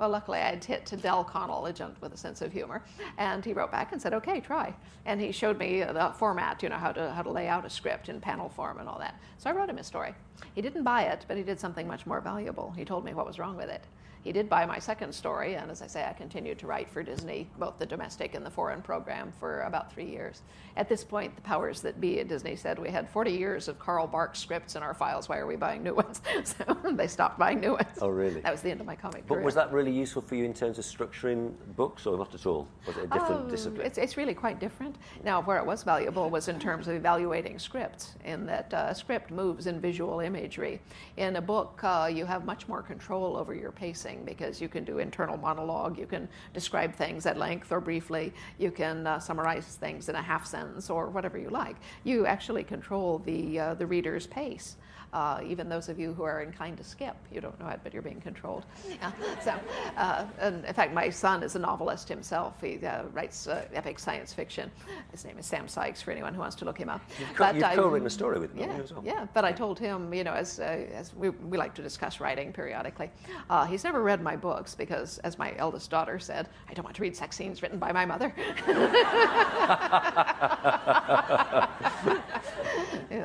Well, 0.01 0.09
luckily 0.09 0.39
I 0.39 0.49
had 0.49 0.65
hit 0.65 0.87
to 0.87 0.97
Del 0.97 1.23
Connell, 1.25 1.67
a 1.67 1.75
gent 1.75 2.01
with 2.01 2.15
a 2.15 2.17
sense 2.17 2.41
of 2.41 2.55
humor, 2.55 2.83
and 3.19 3.45
he 3.45 3.53
wrote 3.53 3.71
back 3.71 3.93
and 3.93 4.01
said, 4.01 4.15
"Okay, 4.15 4.41
try." 4.41 4.75
And 5.05 5.21
he 5.21 5.31
showed 5.31 5.59
me 5.59 5.83
the 5.83 6.15
format, 6.17 6.63
you 6.63 6.71
know, 6.71 6.79
how 6.79 6.91
to 6.93 7.13
how 7.13 7.21
to 7.21 7.31
lay 7.31 7.49
out 7.49 7.67
a 7.67 7.71
script 7.71 8.09
in 8.09 8.19
panel 8.19 8.49
form 8.49 8.79
and 8.79 8.89
all 8.89 8.99
that. 8.99 9.21
So 9.37 9.51
I 9.51 9.53
wrote 9.53 9.69
him 9.69 9.77
a 9.77 9.85
story. 9.85 10.15
He 10.55 10.63
didn't 10.63 10.85
buy 10.85 11.03
it, 11.03 11.27
but 11.29 11.37
he 11.37 11.43
did 11.43 11.61
something 11.61 11.87
much 11.87 12.07
more 12.07 12.23
valuable. 12.23 12.71
He 12.71 12.83
told 12.87 13.05
me 13.05 13.13
what 13.13 13.27
was 13.27 13.39
wrong 13.39 13.59
with 13.59 13.69
it. 13.69 13.87
He 14.23 14.33
did 14.33 14.51
buy 14.51 14.67
my 14.67 14.79
second 14.79 15.15
story, 15.15 15.55
and 15.55 15.71
as 15.71 15.81
I 15.81 15.87
say, 15.87 16.05
I 16.05 16.13
continued 16.13 16.59
to 16.59 16.67
write 16.67 16.91
for 16.91 17.03
Disney, 17.03 17.49
both 17.59 17.79
the 17.79 17.87
domestic 17.87 18.35
and 18.35 18.45
the 18.45 18.51
foreign 18.51 18.83
program, 18.83 19.33
for 19.41 19.63
about 19.63 19.91
three 19.93 20.05
years. 20.05 20.43
At 20.77 20.91
this 20.91 21.03
point, 21.03 21.35
the 21.37 21.43
powers 21.43 21.81
that 21.81 22.01
be 22.01 22.21
at 22.21 22.29
Disney 22.29 22.55
said 22.55 22.79
we 22.79 22.91
had 22.91 23.09
40 23.09 23.31
years 23.31 23.67
of 23.67 23.79
Carl 23.79 24.07
Barks 24.07 24.39
scripts 24.39 24.77
in 24.77 24.83
our 24.83 24.93
files. 24.93 25.29
Why 25.29 25.39
are 25.39 25.47
we 25.47 25.57
buying 25.57 25.83
new 25.83 25.95
ones? 25.95 26.21
So 26.45 26.65
they 26.93 27.07
stopped 27.07 27.39
buying 27.39 27.61
new 27.61 27.73
ones. 27.73 27.99
Oh, 28.01 28.09
really? 28.09 28.41
That 28.41 28.51
was 28.53 28.63
the 28.63 28.71
end 28.71 28.81
of 28.81 28.87
my 28.87 28.97
comic 28.97 29.27
book. 29.27 29.29
But 29.29 29.35
career. 29.37 29.45
was 29.45 29.55
that 29.55 29.73
really 29.73 29.93
useful 29.93 30.23
for 30.23 30.35
you 30.35 30.45
in 30.45 30.55
terms 30.55 30.79
of 30.79 30.85
structuring 30.85 31.53
books, 31.77 32.07
or 32.07 32.17
not 32.17 32.35
at 32.35 32.45
all? 32.47 32.67
Was 32.87 32.97
it 32.97 33.05
a 33.05 33.07
different 33.07 33.43
Um, 33.43 33.51
discipline? 33.51 33.87
It's, 33.87 33.99
it's 33.99 34.17
really 34.17 34.35
quite 34.35 34.59
different. 34.59 34.97
Now, 35.23 35.43
where 35.43 35.59
it 35.59 35.67
was 35.67 35.83
valuable 35.83 36.29
was 36.31 36.49
in 36.49 36.59
terms 36.59 36.89
of 36.89 36.95
evaluating 36.95 37.59
scripts, 37.59 38.15
in 38.25 38.47
that 38.47 38.73
uh, 38.75 38.93
script 38.95 39.31
moves 39.31 39.67
in 39.67 39.81
visual 39.81 40.21
imagery. 40.21 40.81
In 41.17 41.37
a 41.37 41.43
book, 41.43 41.79
uh, 41.83 42.11
you 42.13 42.25
have 42.27 42.45
much 42.45 42.67
more 42.69 42.83
control 42.83 43.37
over 43.37 43.55
your 43.55 43.73
pacing 43.73 44.10
because 44.25 44.61
you 44.61 44.69
can 44.69 44.85
do 44.85 44.99
internal 44.99 45.37
monologue, 45.37 45.99
you 45.99 46.07
can 46.07 46.29
describe 46.53 46.95
things 46.95 47.27
at 47.27 47.37
length 47.37 47.73
or 47.73 47.81
briefly, 47.81 48.33
you 48.59 48.71
can 48.71 49.07
uh, 49.07 49.19
summarize 49.19 49.77
things 49.81 50.09
in 50.09 50.15
a 50.15 50.23
half 50.23 50.47
sentence 50.47 50.91
or 50.91 51.09
whatever 51.09 51.39
you 51.39 51.51
like. 51.51 51.77
You 52.05 52.27
actually 52.27 52.65
control 52.65 53.19
the, 53.25 53.59
uh, 53.59 53.75
the 53.75 53.87
reader's 53.87 54.27
pace. 54.27 54.77
Uh, 55.13 55.41
even 55.45 55.69
those 55.69 55.89
of 55.89 55.99
you 55.99 56.13
who 56.13 56.23
are 56.23 56.41
inclined 56.41 56.77
to 56.77 56.85
skip, 56.85 57.17
you 57.33 57.41
don't 57.41 57.59
know 57.59 57.67
it, 57.69 57.81
but 57.83 57.93
you're 57.93 58.03
being 58.03 58.21
controlled. 58.21 58.65
Yeah. 58.89 59.11
So, 59.43 59.55
uh, 59.97 60.27
and 60.39 60.65
in 60.67 60.75
fact, 60.75 60.93
my 60.93 61.09
son 61.09 61.43
is 61.43 61.57
a 61.57 61.59
novelist 61.59 62.09
himself. 62.09 62.61
He 62.61 62.79
uh, 62.85 63.05
writes 63.15 63.47
uh, 63.47 63.65
epic 63.73 63.99
science 63.99 64.35
fiction. 64.35 64.71
His 65.13 65.25
name 65.25 65.39
is 65.39 65.47
Sam 65.47 65.67
Sykes, 65.67 66.03
for 66.03 66.11
anyone 66.11 66.35
who 66.35 66.41
wants 66.41 66.57
to 66.57 66.67
look 66.67 66.77
him 66.79 66.91
up. 66.91 67.01
You've, 67.19 67.35
co- 67.35 67.51
you've 67.53 67.65
I- 67.65 67.75
co-written 67.75 68.07
a 68.07 68.11
story 68.11 68.39
with 68.39 68.53
him, 68.55 68.69
yeah, 68.69 68.77
as 68.83 68.93
well? 68.93 69.03
yeah, 69.05 69.27
but 69.33 69.45
I 69.47 69.53
told 69.53 69.79
him, 69.79 70.13
you 70.13 70.25
know, 70.25 70.35
as, 70.35 70.61
uh, 70.61 70.85
as 70.93 71.15
we, 71.15 71.31
we 71.31 71.57
like 71.57 71.75
to 71.77 71.83
discuss 71.83 72.21
writing 72.21 72.53
periodically, 72.53 73.11
uh, 73.49 73.65
he's 73.65 73.85
never 73.85 74.03
read 74.03 74.21
my 74.23 74.37
books 74.37 74.75
because, 74.75 75.17
as 75.19 75.39
my 75.39 75.55
eldest 75.57 75.91
daughter 75.91 76.19
said, 76.19 76.49
I 76.69 76.75
don't 76.75 76.85
want 76.85 76.97
to 76.97 77.03
read 77.03 77.17
sex 77.17 77.37
scenes 77.37 77.63
written 77.63 77.79
by 77.79 77.93
my 77.93 78.05
mother. 78.05 78.35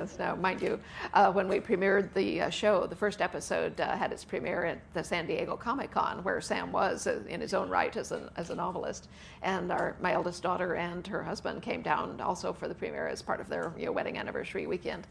yes, 0.05 0.19
now, 0.19 0.35
mind 0.35 0.61
you, 0.61 0.79
uh, 1.13 1.31
when 1.31 1.47
we 1.47 1.59
premiered 1.59 2.13
the 2.13 2.41
uh, 2.41 2.49
show, 2.49 2.85
the 2.85 2.95
first 2.95 3.21
episode 3.21 3.79
uh, 3.79 3.95
had 3.95 4.11
its 4.11 4.23
premiere 4.23 4.65
at 4.65 4.79
the 4.93 5.03
San 5.03 5.25
Diego 5.25 5.55
Comic 5.55 5.91
Con, 5.91 6.23
where 6.23 6.39
Sam 6.41 6.71
was 6.71 7.07
uh, 7.07 7.21
in 7.27 7.41
his 7.41 7.53
own 7.53 7.69
right 7.69 7.95
as 7.95 8.11
a, 8.11 8.31
as 8.35 8.49
a 8.49 8.55
novelist. 8.55 9.09
And 9.41 9.71
our, 9.71 9.95
my 10.01 10.13
eldest 10.13 10.43
daughter 10.43 10.75
and 10.75 11.05
her 11.07 11.23
husband 11.23 11.61
came 11.61 11.81
down 11.81 12.21
also 12.21 12.53
for 12.53 12.67
the 12.67 12.75
premiere 12.75 13.07
as 13.07 13.21
part 13.21 13.39
of 13.39 13.49
their 13.49 13.73
you 13.77 13.85
know, 13.85 13.91
wedding 13.91 14.17
anniversary 14.17 14.67
weekend. 14.67 15.07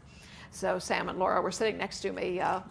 So 0.51 0.79
Sam 0.79 1.09
and 1.09 1.19
Laura 1.19 1.41
were 1.41 1.51
sitting 1.51 1.77
next 1.77 1.99
to 2.01 2.11
me 2.13 2.39
uh, 2.39 2.61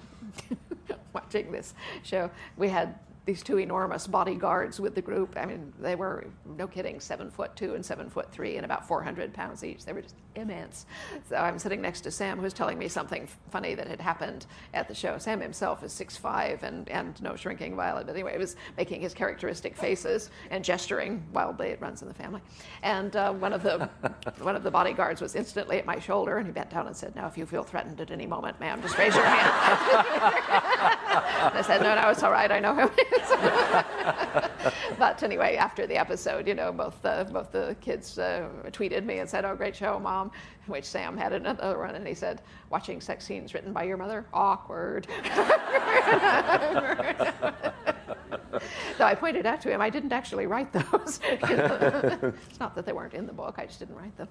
watching 1.13 1.53
this 1.53 1.75
show. 2.03 2.31
We 2.57 2.69
had 2.69 2.99
these 3.27 3.43
two 3.43 3.59
enormous 3.59 4.07
bodyguards 4.07 4.79
with 4.79 4.95
the 4.95 5.01
group. 5.01 5.35
I 5.37 5.47
mean, 5.47 5.73
they 5.81 5.95
were, 5.95 6.27
no 6.45 6.67
kidding, 6.67 7.01
seven 7.01 7.31
foot 7.31 7.57
two 7.57 7.75
and 7.75 7.85
seven 7.85 8.11
foot 8.11 8.31
three 8.31 8.57
and 8.57 8.65
about 8.65 8.87
400 8.87 9.33
pounds 9.33 9.65
each. 9.65 9.85
They 9.85 9.95
were 9.95 10.03
just 10.03 10.17
immense. 10.35 10.85
So 11.29 11.37
I'm 11.37 11.59
sitting 11.59 11.81
next 11.81 12.03
to 12.03 12.11
Sam, 12.11 12.39
who's 12.39 12.53
telling 12.53 12.79
me 12.79 12.89
something 12.89 13.27
funny 13.51 13.75
that 13.75 13.89
had 13.89 14.01
happened 14.01 14.45
at 14.75 14.89
the 14.89 14.95
show. 14.95 15.17
Sam 15.17 15.41
himself 15.41 15.83
is 15.83 15.93
6'5 15.95 16.63
and, 16.65 16.89
and 16.91 17.21
no 17.23 17.35
shrinking 17.35 17.77
violet. 17.77 18.07
But 18.07 18.15
anyway, 18.15 18.33
he 18.33 18.39
was 18.39 18.57
making 18.77 19.01
his 19.01 19.15
characteristic 19.15 19.75
faces 19.75 20.31
and 20.51 20.63
gesturing 20.63 21.25
wildly. 21.33 21.69
It 21.69 21.81
runs 21.81 22.03
in 22.03 22.09
the 22.09 22.15
family. 22.15 22.43
And 22.83 23.17
uh, 23.17 23.33
one, 23.33 23.55
of 23.55 23.63
the, 23.63 23.89
one 24.41 24.55
of 24.55 24.63
the 24.63 24.71
bodyguards 24.71 25.23
was 25.23 25.35
instantly 25.35 25.79
at 25.79 25.87
my 25.87 25.99
shoulder, 25.99 26.37
and 26.37 26.47
he 26.47 26.53
bent 26.53 26.69
down 26.69 26.87
and 26.87 26.97
said, 26.97 27.17
Now, 27.17 27.27
if 27.27 27.39
you 27.39 27.47
feel 27.47 27.63
threatened 27.63 28.03
at 28.03 28.11
any 28.11 28.27
moment, 28.27 28.61
ma'am, 28.61 28.83
just 28.83 28.99
raise 28.99 29.15
your 29.15 29.25
hand. 29.25 30.99
I 31.17 31.63
said, 31.63 31.83
No, 31.83 31.95
no, 31.95 32.11
it's 32.11 32.23
all 32.23 32.31
right. 32.31 32.51
I 32.51 32.61
know 32.61 32.75
who 32.75 32.91
it 32.97 33.23
is. 33.23 33.31
but 34.99 35.23
anyway, 35.23 35.57
after 35.57 35.87
the 35.87 35.97
episode, 35.97 36.47
you 36.49 36.55
know, 36.55 36.73
both 36.73 37.01
the, 37.03 37.29
both 37.33 37.53
the 37.53 37.77
kids 37.81 38.19
uh, 38.19 38.49
tweeted 38.71 39.05
me 39.05 39.19
and 39.19 39.29
said, 39.29 39.45
Oh, 39.45 39.55
great 39.55 39.77
show, 39.77 39.99
Mom. 39.99 40.31
Which 40.67 40.85
Sam 40.85 41.17
had 41.17 41.33
another 41.33 41.79
one, 41.79 41.95
and 41.95 42.07
he 42.07 42.15
said, 42.15 42.43
Watching 42.71 43.01
sex 43.01 43.27
scenes 43.27 43.55
written 43.55 43.73
by 43.73 43.85
your 43.85 43.97
mother? 43.97 44.27
Awkward. 44.33 45.07
So 48.99 49.05
I 49.05 49.15
pointed 49.15 49.45
out 49.47 49.61
to 49.63 49.71
him, 49.73 49.81
I 49.81 49.91
didn't 49.91 50.13
actually 50.13 50.47
write 50.47 50.73
those. 50.73 51.21
It's 52.51 52.61
not 52.61 52.75
that 52.75 52.87
they 52.87 52.93
weren't 52.93 53.15
in 53.15 53.27
the 53.27 53.33
book, 53.33 53.57
I 53.59 53.67
just 53.67 53.79
didn't 53.79 53.97
write 53.97 54.17
them. 54.17 54.29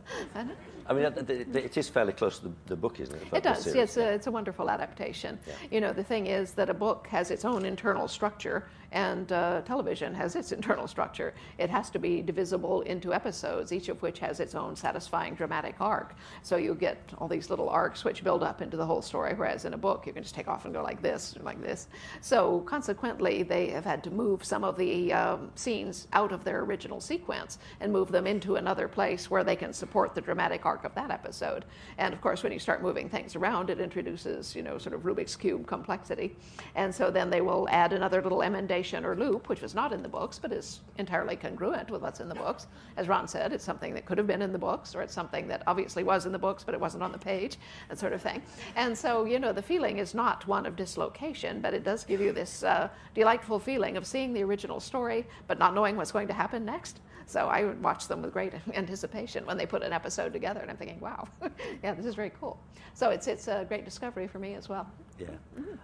I 0.87 0.93
mean, 0.93 1.05
it, 1.05 1.77
is 1.77 1.89
fairly 1.89 2.13
close 2.13 2.39
to 2.39 2.51
the, 2.65 2.75
book, 2.75 2.99
isn't 2.99 3.15
it? 3.15 3.27
it 3.33 3.43
does, 3.43 3.73
yes, 3.73 3.97
uh, 3.97 4.01
it's 4.01 4.27
a 4.27 4.31
wonderful 4.31 4.69
adaptation. 4.69 5.39
Yeah. 5.47 5.53
You 5.71 5.81
know, 5.81 5.93
the 5.93 6.03
thing 6.03 6.27
is 6.27 6.51
that 6.53 6.69
a 6.69 6.73
book 6.73 7.07
has 7.07 7.31
its 7.31 7.45
own 7.45 7.65
internal 7.65 8.07
structure, 8.07 8.67
and 8.93 9.31
uh, 9.31 9.61
television 9.61 10.13
has 10.13 10.35
its 10.35 10.51
internal 10.57 10.87
structure. 10.87 11.33
It 11.57 11.69
has 11.69 11.89
to 11.91 11.99
be 11.99 12.21
divisible 12.21 12.81
into 12.81 13.13
episodes, 13.13 13.71
each 13.71 13.89
of 13.89 14.01
which 14.01 14.19
has 14.19 14.39
its 14.39 14.55
own 14.55 14.75
satisfying 14.75 15.35
dramatic 15.35 15.75
arc. 15.79 16.15
So 16.43 16.57
you 16.57 16.75
get 16.75 16.97
all 17.17 17.27
these 17.27 17.49
little 17.49 17.69
arcs 17.69 18.03
which 18.03 18.23
build 18.23 18.43
up 18.43 18.61
into 18.61 18.77
the 18.77 18.85
whole 18.85 19.01
story, 19.01 19.33
whereas 19.33 19.65
in 19.65 19.73
a 19.73 19.77
book 19.77 20.05
you 20.05 20.13
can 20.13 20.23
just 20.23 20.35
take 20.35 20.47
off 20.47 20.65
and 20.65 20.73
go 20.73 20.83
like 20.83 21.01
this, 21.01 21.35
like 21.41 21.61
this. 21.61 21.87
So 22.21 22.59
consequently, 22.61 23.43
they 23.43 23.69
have 23.69 23.85
had 23.85 24.03
to 24.05 24.11
move 24.15 24.43
some 24.43 24.63
of 24.63 24.77
the 24.77 25.11
um, 25.13 25.51
scenes 25.55 26.07
out 26.13 26.31
of 26.31 26.43
their 26.43 26.61
original 26.61 27.01
sequence 27.01 27.59
and 27.79 27.91
move 27.91 28.11
them 28.11 28.27
into 28.27 28.55
another 28.55 28.87
place 28.87 29.29
where 29.29 29.43
they 29.43 29.55
can 29.55 29.73
support 29.73 30.15
the 30.15 30.21
dramatic 30.21 30.65
arc 30.65 30.83
of 30.83 30.93
that 30.95 31.11
episode. 31.11 31.65
And 31.97 32.13
of 32.13 32.21
course, 32.21 32.43
when 32.43 32.51
you 32.51 32.59
start 32.59 32.81
moving 32.81 33.09
things 33.09 33.35
around, 33.35 33.69
it 33.69 33.79
introduces, 33.79 34.55
you 34.55 34.61
know, 34.61 34.77
sort 34.77 34.95
of 34.95 35.01
Rubik's 35.01 35.35
Cube 35.35 35.67
complexity. 35.67 36.35
And 36.75 36.93
so 36.93 37.11
then 37.11 37.29
they 37.29 37.41
will 37.41 37.67
add 37.69 37.93
another 37.93 38.21
little 38.21 38.41
emendation 38.41 39.05
or 39.05 39.15
loop, 39.15 39.49
which 39.49 39.61
was 39.61 39.75
not 39.75 39.93
in 39.93 40.01
the 40.01 40.09
books, 40.09 40.39
but 40.39 40.51
is 40.51 40.81
entirely 40.97 41.35
congruent 41.35 41.89
with 41.89 42.01
what's 42.01 42.19
in 42.19 42.29
the 42.29 42.35
books. 42.35 42.67
As 42.97 43.07
Ron 43.07 43.27
said, 43.27 43.53
it's 43.53 43.63
something 43.63 43.93
that 43.93 44.05
could 44.05 44.17
have 44.17 44.27
been 44.27 44.41
in 44.41 44.51
the 44.51 44.59
books, 44.59 44.95
or 44.95 45.01
it's 45.01 45.13
something 45.13 45.47
that 45.47 45.63
obviously 45.67 46.03
was 46.03 46.25
in 46.25 46.31
the 46.31 46.39
books, 46.39 46.63
but 46.63 46.73
it 46.73 46.79
wasn't 46.79 47.03
on 47.03 47.11
the 47.11 47.17
page, 47.17 47.57
that 47.89 47.99
sort 47.99 48.13
of 48.13 48.21
thing. 48.21 48.41
And 48.75 48.97
so, 48.97 49.25
you 49.25 49.39
know, 49.39 49.53
the 49.53 49.61
feeling 49.61 49.97
is 49.97 50.13
not 50.13 50.47
one 50.47 50.65
of 50.65 50.75
dislocation, 50.75 51.61
but 51.61 51.73
it 51.73 51.83
does 51.83 52.03
give 52.03 52.21
you 52.21 52.31
this 52.31 52.63
uh, 52.63 52.89
delightful 53.15 53.59
feeling 53.59 53.97
of 53.97 54.02
seeing 54.03 54.33
the 54.33 54.43
original 54.43 54.79
story, 54.79 55.25
but 55.47 55.59
not 55.59 55.73
knowing 55.73 55.95
what's 55.97 56.11
going 56.11 56.27
to 56.27 56.33
happen 56.33 56.65
next. 56.65 56.99
So 57.25 57.47
I 57.47 57.63
would 57.63 57.81
watch 57.81 58.07
them 58.09 58.21
with 58.21 58.33
great 58.33 58.53
anticipation 58.73 59.45
when 59.45 59.57
they 59.57 59.65
put 59.65 59.81
an 59.81 59.93
episode 59.93 60.33
together, 60.33 60.59
and 60.59 60.69
I'm 60.69 60.75
thinking, 60.77 60.99
wow, 60.99 61.27
yeah, 61.83 61.93
this 61.93 62.05
is 62.05 62.15
very 62.15 62.31
cool. 62.39 62.59
So 62.95 63.09
it's, 63.11 63.27
it's 63.27 63.47
a 63.47 63.65
great 63.67 63.85
discovery 63.85 64.27
for 64.27 64.39
me 64.39 64.55
as 64.55 64.67
well. 64.67 64.89
Yeah. 65.17 65.27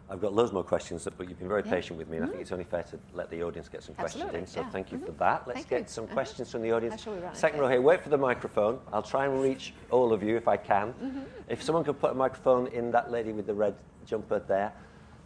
I've 0.09 0.19
got 0.19 0.33
loads 0.33 0.51
more 0.51 0.63
questions, 0.63 1.07
but 1.17 1.29
you've 1.29 1.39
been 1.39 1.47
very 1.47 1.61
Mm-hmm. 1.61 1.69
Yeah. 1.69 1.75
patient 1.75 1.97
with 1.99 2.09
me, 2.09 2.17
and 2.17 2.25
I 2.25 2.29
think 2.29 2.41
it's 2.41 2.51
only 2.51 2.65
fair 2.65 2.83
to 2.83 2.99
let 3.13 3.29
the 3.29 3.41
audience 3.43 3.69
get 3.69 3.83
some 3.83 3.95
questions 3.95 4.33
in. 4.33 4.45
So 4.47 4.61
yeah. 4.61 4.69
thank 4.69 4.91
you 4.91 4.99
for 4.99 5.11
Mhm. 5.13 5.17
that. 5.19 5.47
Let's 5.47 5.59
Thank 5.59 5.69
get 5.69 5.79
you. 5.81 5.87
some 5.87 6.03
Uh-huh. 6.05 6.13
questions 6.13 6.51
from 6.51 6.61
the 6.61 6.71
audience. 6.73 6.95
How 6.95 7.01
shall 7.01 7.13
we 7.13 7.19
run 7.19 7.31
it? 7.31 7.37
Second 7.37 7.59
row 7.61 7.67
here, 7.69 7.81
wait 7.81 8.01
for 8.01 8.09
the 8.09 8.17
microphone. 8.17 8.79
I'll 8.91 9.01
try 9.03 9.25
and 9.25 9.41
reach 9.41 9.73
all 9.91 10.11
of 10.11 10.21
you 10.23 10.35
if 10.35 10.47
I 10.47 10.57
can. 10.57 10.93
Mm-hmm. 10.93 11.19
If 11.47 11.63
someone 11.63 11.83
could 11.85 11.99
put 11.99 12.11
a 12.11 12.15
microphone 12.15 12.67
in 12.67 12.91
that 12.91 13.11
lady 13.11 13.31
with 13.31 13.47
the 13.47 13.53
red 13.53 13.75
jumper 14.05 14.39
there 14.39 14.73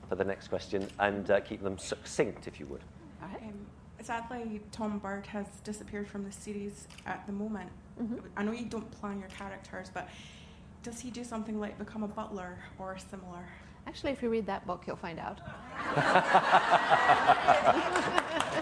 for 0.09 0.15
the 0.15 0.23
next 0.23 0.47
question, 0.49 0.87
and 0.99 1.29
uh, 1.31 1.39
keep 1.41 1.61
them 1.63 1.77
succinct, 1.77 2.47
if 2.47 2.59
you 2.59 2.65
would. 2.67 2.81
Um, 3.21 3.53
sadly, 4.01 4.61
Tom 4.71 4.99
Bird 4.99 5.25
has 5.27 5.45
disappeared 5.63 6.07
from 6.07 6.23
the 6.23 6.31
series 6.31 6.87
at 7.05 7.25
the 7.25 7.33
moment. 7.33 7.69
Mhm. 8.01 8.21
I 8.35 8.43
know 8.43 8.51
you 8.51 8.65
don't 8.65 8.89
plan 8.91 9.19
your 9.19 9.29
characters, 9.29 9.89
but 9.93 10.07
does 10.81 10.99
he 10.99 11.09
do 11.11 11.23
something 11.23 11.59
like 11.59 11.77
become 11.77 12.03
a 12.03 12.07
butler 12.07 12.57
or 12.79 12.97
similar? 12.97 13.45
Actually, 13.87 14.11
if 14.13 14.21
you 14.23 14.29
read 14.29 14.45
that 14.45 14.65
book, 14.65 14.83
you'll 14.87 14.95
find 14.95 15.19
out. 15.19 15.39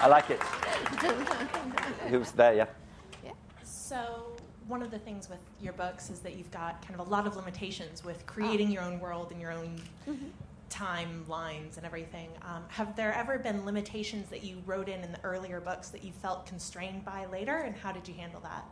I 0.03 0.07
like 0.09 0.29
it. 0.31 0.41
Who's 2.09 2.31
there? 2.31 2.53
Yeah. 2.55 2.65
Yeah. 3.23 3.31
So, 3.63 4.33
one 4.67 4.81
of 4.81 4.89
the 4.91 4.97
things 4.99 5.29
with 5.29 5.39
your 5.61 5.73
books 5.73 6.09
is 6.09 6.19
that 6.21 6.35
you've 6.35 6.49
got 6.51 6.81
kind 6.81 6.99
of 6.99 7.05
a 7.05 7.09
lot 7.09 7.27
of 7.27 7.35
limitations 7.35 8.03
with 8.03 8.25
creating 8.25 8.69
Ah. 8.69 8.71
your 8.73 8.83
own 8.83 8.99
world 8.99 9.31
and 9.31 9.39
your 9.39 9.51
own 9.51 9.79
Mm-hmm. 10.07 10.27
Timelines 10.71 11.77
and 11.77 11.85
everything. 11.85 12.29
Um, 12.41 12.63
have 12.69 12.95
there 12.95 13.13
ever 13.13 13.37
been 13.37 13.65
limitations 13.65 14.29
that 14.29 14.43
you 14.43 14.63
wrote 14.65 14.89
in 14.89 15.03
in 15.03 15.11
the 15.11 15.23
earlier 15.23 15.59
books 15.59 15.89
that 15.89 16.03
you 16.03 16.11
felt 16.11 16.45
constrained 16.45 17.05
by 17.05 17.25
later, 17.27 17.57
and 17.57 17.75
how 17.75 17.91
did 17.91 18.07
you 18.07 18.13
handle 18.13 18.41
that? 18.41 18.65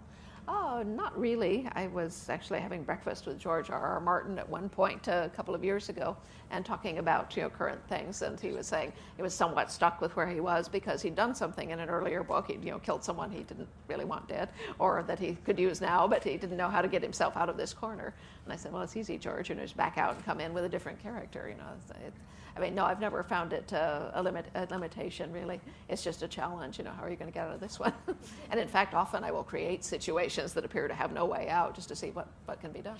Oh, 0.51 0.81
not 0.83 1.17
really. 1.19 1.69
I 1.73 1.85
was 1.87 2.27
actually 2.27 2.59
having 2.59 2.81
breakfast 2.81 3.27
with 3.27 3.37
George 3.37 3.69
R. 3.69 3.79
R. 3.79 3.99
Martin 3.99 4.39
at 4.39 4.49
one 4.49 4.67
point 4.67 5.07
a 5.07 5.29
couple 5.35 5.53
of 5.53 5.63
years 5.63 5.89
ago 5.89 6.17
and 6.49 6.65
talking 6.65 6.97
about 6.97 7.35
you 7.35 7.43
know 7.43 7.49
current 7.51 7.79
things, 7.87 8.23
and 8.23 8.39
he 8.39 8.49
was 8.49 8.65
saying 8.65 8.91
he 9.15 9.21
was 9.21 9.33
somewhat 9.35 9.71
stuck 9.71 10.01
with 10.01 10.15
where 10.15 10.27
he 10.27 10.39
was 10.39 10.67
because 10.67 11.03
he'd 11.03 11.13
done 11.13 11.35
something 11.35 11.69
in 11.69 11.79
an 11.79 11.87
earlier 11.87 12.23
book. 12.23 12.47
He'd 12.47 12.63
you 12.63 12.71
know 12.71 12.79
killed 12.79 13.03
someone 13.03 13.29
he 13.29 13.43
didn't 13.43 13.67
really 13.87 14.05
want 14.05 14.27
dead, 14.27 14.49
or 14.79 15.03
that 15.03 15.19
he 15.19 15.37
could 15.45 15.59
use 15.59 15.81
now, 15.81 16.07
but 16.07 16.23
he 16.23 16.35
didn't 16.37 16.57
know 16.57 16.69
how 16.69 16.81
to 16.81 16.87
get 16.87 17.03
himself 17.03 17.37
out 17.37 17.49
of 17.49 17.55
this 17.55 17.71
corner. 17.71 18.15
And 18.49 18.57
I 18.57 18.57
said, 18.57 18.73
well, 18.73 18.81
it's 18.81 18.97
easy, 18.97 19.19
George. 19.19 19.49
You 19.49 19.55
know, 19.55 19.61
just 19.61 19.77
back 19.77 19.99
out 19.99 20.15
and 20.15 20.25
come 20.25 20.39
in 20.39 20.55
with 20.55 20.65
a 20.65 20.69
different 20.69 20.97
character. 20.97 21.47
You 21.47 21.57
know, 21.57 21.67
it, 22.03 22.13
I 22.57 22.59
mean, 22.59 22.73
no, 22.73 22.83
I've 22.83 22.99
never 22.99 23.21
found 23.21 23.53
it 23.53 23.71
uh, 23.71 24.09
a, 24.15 24.23
limit, 24.23 24.47
a 24.55 24.65
limitation, 24.71 25.31
really. 25.31 25.61
It's 25.87 26.03
just 26.03 26.23
a 26.23 26.27
challenge. 26.27 26.79
You 26.79 26.85
know, 26.85 26.89
how 26.89 27.03
are 27.03 27.11
you 27.11 27.15
going 27.15 27.31
to 27.31 27.33
get 27.33 27.45
out 27.45 27.53
of 27.53 27.59
this 27.59 27.79
one? 27.79 27.93
and 28.49 28.59
in 28.59 28.67
fact, 28.67 28.95
often 28.95 29.23
I 29.23 29.29
will 29.29 29.43
create 29.43 29.85
situations 29.85 30.53
that 30.53 30.65
appear 30.65 30.87
to 30.87 30.95
have 30.95 31.13
no 31.13 31.25
way 31.25 31.47
out 31.47 31.75
just 31.75 31.89
to 31.89 31.95
see 31.95 32.09
what, 32.09 32.27
what 32.45 32.59
can 32.59 32.71
be 32.71 32.81
done. 32.81 32.97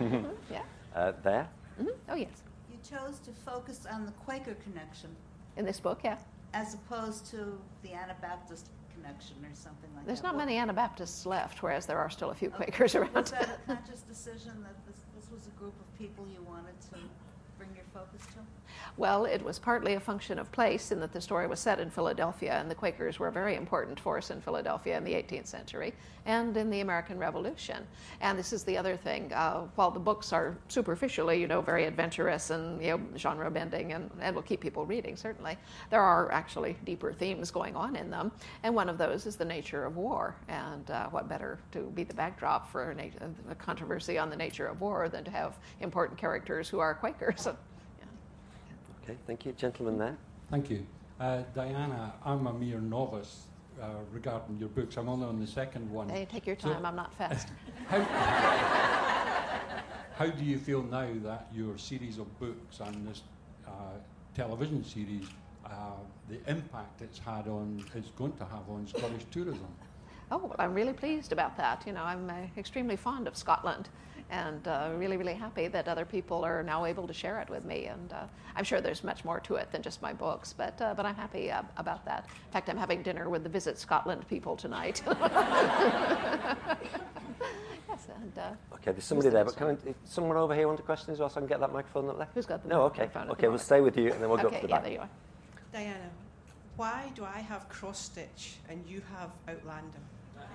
yeah. 0.48 0.62
Uh, 0.94 1.10
there. 1.24 1.48
Mm-hmm. 1.80 1.88
Oh, 2.08 2.14
yes. 2.14 2.44
You 2.70 2.78
chose 2.88 3.18
to 3.24 3.32
focus 3.32 3.84
on 3.90 4.06
the 4.06 4.12
Quaker 4.12 4.54
connection 4.62 5.10
In 5.56 5.64
this 5.64 5.80
book, 5.80 6.02
yeah. 6.04 6.18
as 6.54 6.74
opposed 6.74 7.26
to 7.32 7.58
the 7.82 7.94
Anabaptist 7.94 8.70
connection 9.06 9.36
or 9.44 9.54
something 9.54 9.90
like 9.94 10.06
There's 10.06 10.20
that. 10.20 10.28
not 10.28 10.36
many 10.36 10.56
Anabaptists 10.58 11.26
left, 11.26 11.62
whereas 11.62 11.86
there 11.86 11.98
are 11.98 12.10
still 12.10 12.30
a 12.30 12.34
few 12.34 12.50
Oh, 12.54 12.56
Quakers 12.56 12.94
around. 12.94 13.14
Was 13.14 13.30
that 13.30 13.48
a 13.66 13.74
conscious 13.74 14.00
decision 14.08 14.62
that 14.62 14.74
this, 14.86 14.96
this 15.14 15.30
was 15.30 15.46
a 15.46 15.50
group 15.58 15.74
of 15.80 15.98
people 15.98 16.26
you 16.32 16.42
wanted 16.42 16.78
to 16.92 16.98
bring 17.58 17.70
your 17.74 17.84
focus 17.94 18.26
to? 18.34 18.40
Well, 18.98 19.26
it 19.26 19.44
was 19.44 19.58
partly 19.58 19.92
a 19.92 20.00
function 20.00 20.38
of 20.38 20.50
place 20.52 20.90
in 20.90 21.00
that 21.00 21.12
the 21.12 21.20
story 21.20 21.46
was 21.46 21.60
set 21.60 21.80
in 21.80 21.90
Philadelphia, 21.90 22.54
and 22.54 22.70
the 22.70 22.74
Quakers 22.74 23.18
were 23.18 23.28
a 23.28 23.32
very 23.32 23.54
important 23.54 24.00
force 24.00 24.30
in 24.30 24.40
Philadelphia 24.40 24.96
in 24.96 25.04
the 25.04 25.12
18th 25.12 25.48
century 25.48 25.92
and 26.24 26.56
in 26.56 26.70
the 26.70 26.80
American 26.80 27.18
Revolution. 27.18 27.86
And 28.22 28.38
this 28.38 28.54
is 28.54 28.64
the 28.64 28.78
other 28.78 28.96
thing. 28.96 29.30
Uh, 29.34 29.66
while 29.74 29.90
the 29.90 30.00
books 30.00 30.32
are 30.32 30.56
superficially, 30.68 31.38
you 31.38 31.46
know, 31.46 31.60
very 31.60 31.84
adventurous 31.84 32.48
and 32.48 32.80
you 32.82 32.92
know, 32.92 33.00
genre 33.18 33.50
bending 33.50 33.92
and, 33.92 34.10
and 34.18 34.34
will 34.34 34.42
keep 34.42 34.62
people 34.62 34.86
reading, 34.86 35.14
certainly, 35.14 35.58
there 35.90 36.00
are 36.00 36.32
actually 36.32 36.74
deeper 36.86 37.12
themes 37.12 37.50
going 37.50 37.76
on 37.76 37.96
in 37.96 38.10
them. 38.10 38.32
And 38.62 38.74
one 38.74 38.88
of 38.88 38.96
those 38.96 39.26
is 39.26 39.36
the 39.36 39.44
nature 39.44 39.84
of 39.84 39.96
war. 39.98 40.34
And 40.48 40.90
uh, 40.90 41.08
what 41.10 41.28
better 41.28 41.58
to 41.72 41.80
be 41.80 42.04
the 42.04 42.14
backdrop 42.14 42.72
for 42.72 42.92
a, 42.92 43.12
a 43.50 43.54
controversy 43.56 44.16
on 44.16 44.30
the 44.30 44.36
nature 44.36 44.66
of 44.66 44.80
war 44.80 45.10
than 45.10 45.22
to 45.24 45.30
have 45.30 45.58
important 45.80 46.18
characters 46.18 46.66
who 46.70 46.78
are 46.78 46.94
Quakers? 46.94 47.46
Okay, 49.08 49.16
thank 49.26 49.46
you. 49.46 49.52
Gentleman 49.52 49.98
there. 49.98 50.16
Thank 50.50 50.68
you. 50.68 50.84
Uh, 51.20 51.42
Diana, 51.54 52.14
I'm 52.24 52.46
a 52.48 52.52
mere 52.52 52.80
novice 52.80 53.44
uh, 53.80 53.86
regarding 54.12 54.58
your 54.58 54.68
books. 54.68 54.96
I'm 54.96 55.08
only 55.08 55.26
on 55.26 55.38
the 55.38 55.46
second 55.46 55.88
one. 55.92 56.08
Hey, 56.08 56.26
take 56.28 56.44
your 56.44 56.56
So- 56.58 56.72
time. 56.72 56.84
I'm 56.84 56.96
not 56.96 57.14
fast. 57.14 57.48
How, 57.88 58.00
how 60.18 60.26
do 60.26 60.42
you 60.44 60.58
feel 60.58 60.82
now 60.82 61.06
that 61.22 61.46
your 61.54 61.78
series 61.78 62.18
of 62.18 62.26
books 62.40 62.80
and 62.80 63.06
this 63.06 63.22
uh, 63.64 63.70
television 64.34 64.82
series, 64.82 65.26
uh, 65.64 65.70
the 66.28 66.38
impact 66.50 67.00
it's 67.02 67.20
had 67.20 67.46
on, 67.46 67.84
it's 67.94 68.10
going 68.10 68.32
to 68.38 68.44
have 68.46 68.68
on 68.68 68.88
Scottish 68.88 69.22
tourism? 69.30 69.68
Oh, 70.32 70.38
well, 70.38 70.56
I'm 70.58 70.74
really 70.74 70.94
pleased 70.94 71.30
about 71.30 71.56
that. 71.58 71.84
You 71.86 71.92
know, 71.92 72.02
I'm 72.02 72.28
uh, 72.28 72.34
extremely 72.56 72.96
fond 72.96 73.28
of 73.28 73.36
Scotland 73.36 73.88
and 74.30 74.66
uh, 74.66 74.90
really, 74.96 75.16
really 75.16 75.34
happy 75.34 75.68
that 75.68 75.88
other 75.88 76.04
people 76.04 76.44
are 76.44 76.62
now 76.62 76.84
able 76.84 77.06
to 77.06 77.12
share 77.12 77.40
it 77.40 77.48
with 77.48 77.64
me. 77.64 77.86
And 77.86 78.12
uh, 78.12 78.24
I'm 78.56 78.64
sure 78.64 78.80
there's 78.80 79.04
much 79.04 79.24
more 79.24 79.38
to 79.40 79.54
it 79.56 79.70
than 79.70 79.82
just 79.82 80.02
my 80.02 80.12
books, 80.12 80.52
but, 80.56 80.80
uh, 80.82 80.94
but 80.94 81.06
I'm 81.06 81.14
happy 81.14 81.50
uh, 81.50 81.62
about 81.76 82.04
that. 82.06 82.26
In 82.46 82.52
fact, 82.52 82.68
I'm 82.68 82.76
having 82.76 83.02
dinner 83.02 83.28
with 83.28 83.44
the 83.44 83.48
Visit 83.48 83.78
Scotland 83.78 84.26
people 84.28 84.56
tonight. 84.56 85.02
yes, 85.06 85.16
and 88.14 88.38
uh, 88.38 88.50
Okay, 88.74 88.92
there's 88.92 89.04
somebody 89.04 89.30
there, 89.30 89.44
but 89.44 89.56
can 89.56 89.68
I, 89.68 89.76
someone 90.04 90.36
over 90.36 90.54
here 90.54 90.66
want 90.66 90.80
a 90.80 90.82
question 90.82 91.12
as 91.12 91.20
well, 91.20 91.28
so 91.28 91.36
I 91.36 91.40
can 91.40 91.48
get 91.48 91.60
that 91.60 91.72
microphone 91.72 92.08
up 92.08 92.18
there? 92.18 92.28
who's 92.34 92.46
got 92.46 92.62
the 92.62 92.68
No, 92.68 92.82
okay. 92.82 93.02
microphone 93.02 93.30
Okay, 93.30 93.48
we'll 93.48 93.58
stay 93.58 93.80
with 93.80 93.96
you, 93.96 94.12
and 94.12 94.20
then 94.22 94.28
we'll 94.28 94.38
go 94.38 94.48
okay, 94.48 94.56
up 94.56 94.62
to 94.62 94.66
the 94.66 94.70
yeah, 94.72 94.76
back. 94.76 94.84
there 94.84 94.92
you 94.92 95.00
are. 95.00 95.08
Diana, 95.72 96.10
why 96.76 97.10
do 97.14 97.24
I 97.24 97.40
have 97.40 97.68
cross 97.68 97.98
stitch 98.00 98.56
and 98.68 98.84
you 98.86 99.02
have 99.16 99.30
Outlander? 99.48 99.98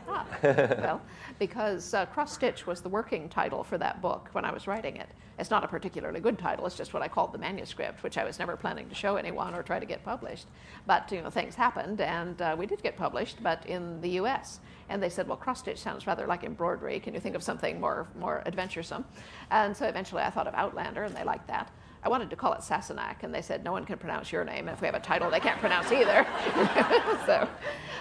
Ah, 0.07 0.25
well, 0.43 1.01
because 1.39 1.93
uh, 1.93 2.05
Cross 2.07 2.33
Stitch 2.33 2.67
was 2.67 2.81
the 2.81 2.89
working 2.89 3.29
title 3.29 3.63
for 3.63 3.77
that 3.77 4.01
book 4.01 4.29
when 4.33 4.43
I 4.43 4.51
was 4.51 4.67
writing 4.67 4.97
it. 4.97 5.09
It's 5.39 5.49
not 5.49 5.63
a 5.63 5.67
particularly 5.67 6.19
good 6.19 6.37
title. 6.37 6.65
It's 6.65 6.75
just 6.75 6.93
what 6.93 7.01
I 7.01 7.07
called 7.07 7.33
the 7.33 7.37
manuscript, 7.37 8.03
which 8.03 8.17
I 8.17 8.23
was 8.23 8.37
never 8.37 8.55
planning 8.57 8.89
to 8.89 8.95
show 8.95 9.15
anyone 9.15 9.53
or 9.53 9.63
try 9.63 9.79
to 9.79 9.85
get 9.85 10.03
published. 10.03 10.47
But 10.85 11.11
you 11.11 11.21
know, 11.21 11.29
things 11.29 11.55
happened, 11.55 12.01
and 12.01 12.41
uh, 12.41 12.55
we 12.57 12.65
did 12.65 12.83
get 12.83 12.97
published, 12.97 13.41
but 13.41 13.65
in 13.65 14.01
the 14.01 14.09
U.S. 14.21 14.59
And 14.89 15.01
they 15.01 15.09
said, 15.09 15.27
"Well, 15.27 15.37
cross 15.37 15.59
stitch 15.59 15.79
sounds 15.79 16.05
rather 16.05 16.27
like 16.27 16.43
embroidery. 16.43 16.99
Can 16.99 17.13
you 17.13 17.19
think 17.19 17.35
of 17.35 17.43
something 17.43 17.79
more 17.79 18.07
more 18.19 18.43
adventuresome?" 18.45 19.05
And 19.49 19.75
so 19.75 19.85
eventually, 19.85 20.23
I 20.23 20.29
thought 20.29 20.47
of 20.47 20.53
Outlander, 20.55 21.03
and 21.03 21.15
they 21.15 21.23
liked 21.23 21.47
that. 21.47 21.71
I 22.03 22.09
wanted 22.09 22.31
to 22.31 22.35
call 22.35 22.53
it 22.53 22.61
Sassenach, 22.61 23.21
and 23.21 23.33
they 23.33 23.43
said, 23.43 23.63
no 23.63 23.71
one 23.71 23.85
can 23.85 23.99
pronounce 23.99 24.31
your 24.31 24.43
name. 24.43 24.67
And 24.67 24.69
if 24.69 24.81
we 24.81 24.87
have 24.87 24.95
a 24.95 24.99
title, 24.99 25.29
they 25.29 25.39
can't 25.39 25.59
pronounce 25.59 25.91
either. 25.91 26.25
so, 27.27 27.47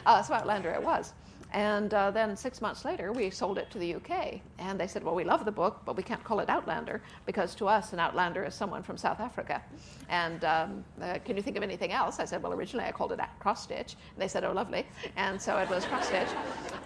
uh, 0.07 0.23
so 0.23 0.33
Outlander 0.33 0.71
it 0.71 0.83
was. 0.83 1.13
And 1.53 1.93
uh, 1.95 2.11
then 2.11 2.37
six 2.37 2.61
months 2.61 2.85
later, 2.85 3.13
we 3.13 3.31
sold 3.31 3.59
it 3.59 3.71
to 3.73 3.79
the 3.79 3.97
UK. 3.97 4.41
And 4.59 4.79
they 4.79 4.87
said, 4.87 5.03
well, 5.03 5.15
we 5.15 5.25
love 5.25 5.45
the 5.45 5.53
book, 5.53 5.81
but 5.85 5.97
we 5.97 6.03
can't 6.03 6.23
call 6.23 6.41
it 6.41 6.49
Outlander 6.49 7.03
because 7.27 7.55
to 7.57 7.67
us, 7.67 7.93
an 7.93 7.99
Outlander 7.99 8.45
is 8.45 8.55
someone 8.55 8.83
from 8.83 8.97
South 8.97 9.21
Africa. 9.21 9.63
And 10.09 10.45
um, 10.45 10.85
uh, 11.03 11.19
can 11.25 11.37
you 11.37 11.43
think 11.43 11.57
of 11.57 11.63
anything 11.63 11.93
else? 11.93 12.21
I 12.21 12.25
said, 12.25 12.43
well, 12.43 12.53
originally 12.53 12.87
I 12.87 12.93
called 12.93 13.13
it 13.13 13.21
Cross 13.41 13.65
Stitch. 13.65 13.97
And 14.15 14.23
they 14.23 14.29
said, 14.29 14.45
oh, 14.45 14.53
lovely. 14.53 14.87
And 15.17 15.41
so 15.41 15.59
it 15.59 15.69
was 15.69 15.85
Cross 15.85 16.07
Stitch. 16.07 16.29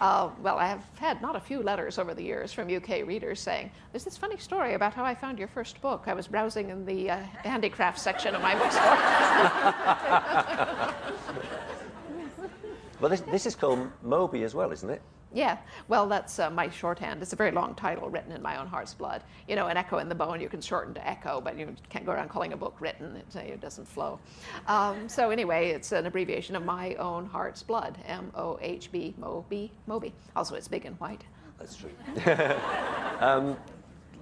Uh, 0.00 0.30
well, 0.42 0.56
I 0.58 0.66
have 0.66 0.84
had 0.98 1.20
not 1.20 1.36
a 1.36 1.40
few 1.40 1.62
letters 1.62 1.98
over 1.98 2.14
the 2.14 2.22
years 2.22 2.52
from 2.52 2.74
UK 2.74 3.06
readers 3.06 3.40
saying, 3.40 3.70
there's 3.92 4.04
this 4.04 4.16
funny 4.16 4.38
story 4.38 4.74
about 4.74 4.94
how 4.94 5.04
I 5.04 5.14
found 5.14 5.38
your 5.38 5.48
first 5.48 5.80
book. 5.80 6.04
I 6.06 6.14
was 6.14 6.26
browsing 6.26 6.70
in 6.70 6.86
the 6.86 7.10
uh, 7.10 7.16
handicraft 7.42 7.98
section 7.98 8.34
of 8.34 8.42
my 8.42 8.54
bookstore. 8.54 8.94
Well, 13.01 13.11
this, 13.11 13.20
this 13.22 13.47
is 13.47 13.55
called 13.55 13.90
Moby 14.03 14.42
as 14.45 14.55
well, 14.55 14.70
isn't 14.72 14.88
it? 14.88 15.03
Yeah, 15.34 15.59
well, 15.88 16.07
that's 16.09 16.38
uh, 16.38 16.49
my 16.51 16.70
shorthand. 16.70 17.20
It's 17.20 17.32
a 17.32 17.36
very 17.36 17.51
long 17.51 17.74
title 17.74 18.09
written 18.09 18.30
in 18.30 18.40
my 18.40 18.57
own 18.61 18.68
heart's 18.68 18.95
blood. 18.95 19.24
You 19.49 19.57
know, 19.57 19.66
an 19.66 19.76
echo 19.76 19.99
in 19.99 20.09
the 20.09 20.14
bone 20.14 20.40
you 20.40 20.49
can 20.49 20.61
shorten 20.61 20.95
to 20.95 21.07
echo, 21.07 21.40
but 21.40 21.59
you 21.59 21.74
can't 21.88 22.07
go 22.07 22.12
around 22.12 22.28
calling 22.28 22.53
a 22.53 22.57
book 22.57 22.76
written. 22.80 23.16
It, 23.16 23.36
it 23.36 23.61
doesn't 23.61 23.88
flow. 23.88 24.20
Um, 24.68 25.09
so 25.09 25.30
anyway, 25.30 25.70
it's 25.70 25.90
an 25.90 26.07
abbreviation 26.07 26.55
of 26.55 26.64
my 26.64 26.95
own 26.95 27.26
heart's 27.26 27.64
blood. 27.64 27.99
M 28.07 28.30
O 28.36 28.61
H 28.62 28.92
B 28.92 29.12
Moby 29.18 29.72
Moby. 29.88 30.14
Also, 30.36 30.55
it's 30.55 30.68
big 30.68 30.86
and 30.86 30.99
white. 31.01 31.24
That's 31.59 31.76
true. 31.76 31.90
um, 33.20 33.57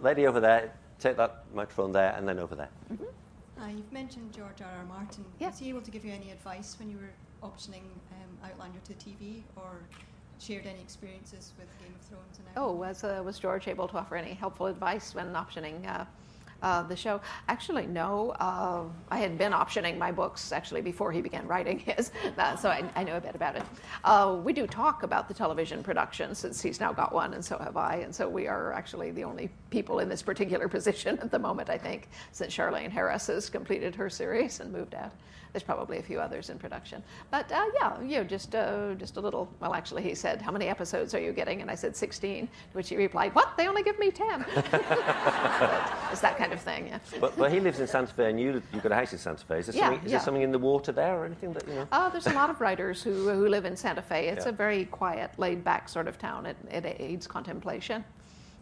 lady 0.00 0.26
over 0.26 0.40
there, 0.40 0.72
take 0.98 1.18
that 1.18 1.44
microphone 1.52 1.92
there, 1.92 2.14
and 2.16 2.26
then 2.26 2.38
over 2.38 2.54
there. 2.54 2.70
Uh, 3.60 3.66
you've 3.68 3.92
mentioned 3.92 4.32
George 4.32 4.62
R. 4.62 4.68
R. 4.78 4.84
Martin. 4.86 5.26
Yeah. 5.38 5.50
Was 5.50 5.58
he 5.58 5.68
able 5.68 5.82
to 5.82 5.90
give 5.90 6.06
you 6.06 6.12
any 6.12 6.30
advice 6.30 6.76
when 6.78 6.90
you 6.90 6.96
were 6.96 7.12
optioning 7.42 7.84
um, 8.12 8.48
Outlander 8.50 8.80
to 8.84 8.94
TV 8.94 9.42
or 9.56 9.82
shared 10.38 10.66
any 10.66 10.80
experiences 10.80 11.52
with 11.58 11.68
Game 11.78 11.94
of 11.94 12.06
Thrones 12.06 12.38
and 12.38 12.46
Oh, 12.56 12.72
was, 12.72 13.04
uh, 13.04 13.22
was 13.24 13.38
George 13.38 13.68
able 13.68 13.88
to 13.88 13.96
offer 13.98 14.16
any 14.16 14.34
helpful 14.34 14.66
advice 14.66 15.14
when 15.14 15.32
optioning 15.32 15.86
uh, 15.88 16.04
uh, 16.62 16.82
the 16.84 16.96
show? 16.96 17.20
Actually, 17.48 17.86
no. 17.86 18.30
Uh, 18.40 18.84
I 19.10 19.18
had 19.18 19.36
been 19.36 19.52
optioning 19.52 19.98
my 19.98 20.12
books 20.12 20.52
actually 20.52 20.80
before 20.80 21.12
he 21.12 21.20
began 21.20 21.46
writing 21.46 21.78
his, 21.78 22.12
uh, 22.38 22.56
so 22.56 22.70
I, 22.70 22.84
I 22.96 23.04
know 23.04 23.16
a 23.16 23.20
bit 23.20 23.34
about 23.34 23.56
it. 23.56 23.62
Uh, 24.04 24.38
we 24.42 24.52
do 24.52 24.66
talk 24.66 25.02
about 25.02 25.28
the 25.28 25.34
television 25.34 25.82
production 25.82 26.34
since 26.34 26.62
he's 26.62 26.80
now 26.80 26.92
got 26.92 27.12
one, 27.12 27.34
and 27.34 27.44
so 27.44 27.58
have 27.58 27.76
I, 27.76 27.96
and 27.96 28.14
so 28.14 28.28
we 28.28 28.46
are 28.46 28.72
actually 28.72 29.10
the 29.10 29.24
only 29.24 29.50
people 29.70 29.98
in 29.98 30.08
this 30.08 30.22
particular 30.22 30.68
position 30.76 31.18
at 31.18 31.30
the 31.30 31.38
moment, 31.38 31.68
I 31.68 31.78
think, 31.78 32.08
since 32.32 32.54
Charlaine 32.54 32.90
Harris 32.90 33.26
has 33.26 33.50
completed 33.50 33.94
her 33.96 34.08
series 34.08 34.60
and 34.60 34.72
moved 34.72 34.94
out. 34.94 35.12
There's 35.52 35.62
probably 35.62 35.98
a 35.98 36.02
few 36.02 36.18
others 36.18 36.48
in 36.48 36.58
production, 36.58 37.02
but 37.30 37.52
uh, 37.52 37.66
yeah, 37.74 38.00
you 38.00 38.16
know, 38.16 38.24
just 38.24 38.54
uh, 38.54 38.94
just 38.94 39.18
a 39.18 39.20
little. 39.20 39.52
Well, 39.60 39.74
actually, 39.74 40.02
he 40.02 40.14
said, 40.14 40.40
"How 40.40 40.50
many 40.50 40.68
episodes 40.68 41.14
are 41.14 41.20
you 41.20 41.30
getting?" 41.32 41.60
And 41.60 41.70
I 41.70 41.74
said, 41.74 41.94
"16." 41.94 42.46
To 42.46 42.52
which 42.72 42.88
he 42.88 42.96
replied, 42.96 43.34
"What? 43.34 43.54
They 43.58 43.68
only 43.68 43.82
give 43.82 43.98
me 43.98 44.10
10." 44.10 44.46
But 44.54 45.92
it's 46.10 46.20
that 46.22 46.36
kind 46.38 46.51
of 46.52 46.60
thing. 46.60 46.88
Yeah. 46.88 46.98
But, 47.20 47.36
but 47.36 47.52
he 47.52 47.60
lives 47.60 47.80
in 47.80 47.86
Santa 47.86 48.12
Fe, 48.12 48.30
and 48.30 48.40
you, 48.40 48.62
you've 48.72 48.82
got 48.82 48.92
a 48.92 48.96
house 48.96 49.12
in 49.12 49.18
Santa 49.18 49.44
Fe. 49.44 49.58
Is, 49.58 49.66
there 49.66 49.76
Yeah, 49.76 49.88
something, 49.88 50.04
is 50.06 50.12
yeah. 50.12 50.18
there 50.18 50.24
something 50.24 50.42
in 50.42 50.52
the 50.52 50.58
water 50.58 50.92
there 50.92 51.18
or 51.18 51.24
anything 51.24 51.52
that, 51.52 51.66
you 51.68 51.74
know? 51.74 51.88
Oh, 51.92 52.10
there's 52.10 52.26
a 52.26 52.32
lot 52.32 52.50
of 52.50 52.60
writers 52.60 53.02
who, 53.02 53.28
who 53.28 53.48
live 53.48 53.64
in 53.64 53.76
Santa 53.76 54.02
Fe. 54.02 54.28
It's 54.28 54.44
Yeah. 54.44 54.50
a 54.50 54.52
very 54.52 54.84
quiet, 54.86 55.30
laid 55.38 55.64
back 55.64 55.88
sort 55.88 56.08
of 56.08 56.18
town. 56.18 56.46
It, 56.46 56.56
it 56.70 56.96
aids 56.98 57.26
contemplation. 57.26 58.04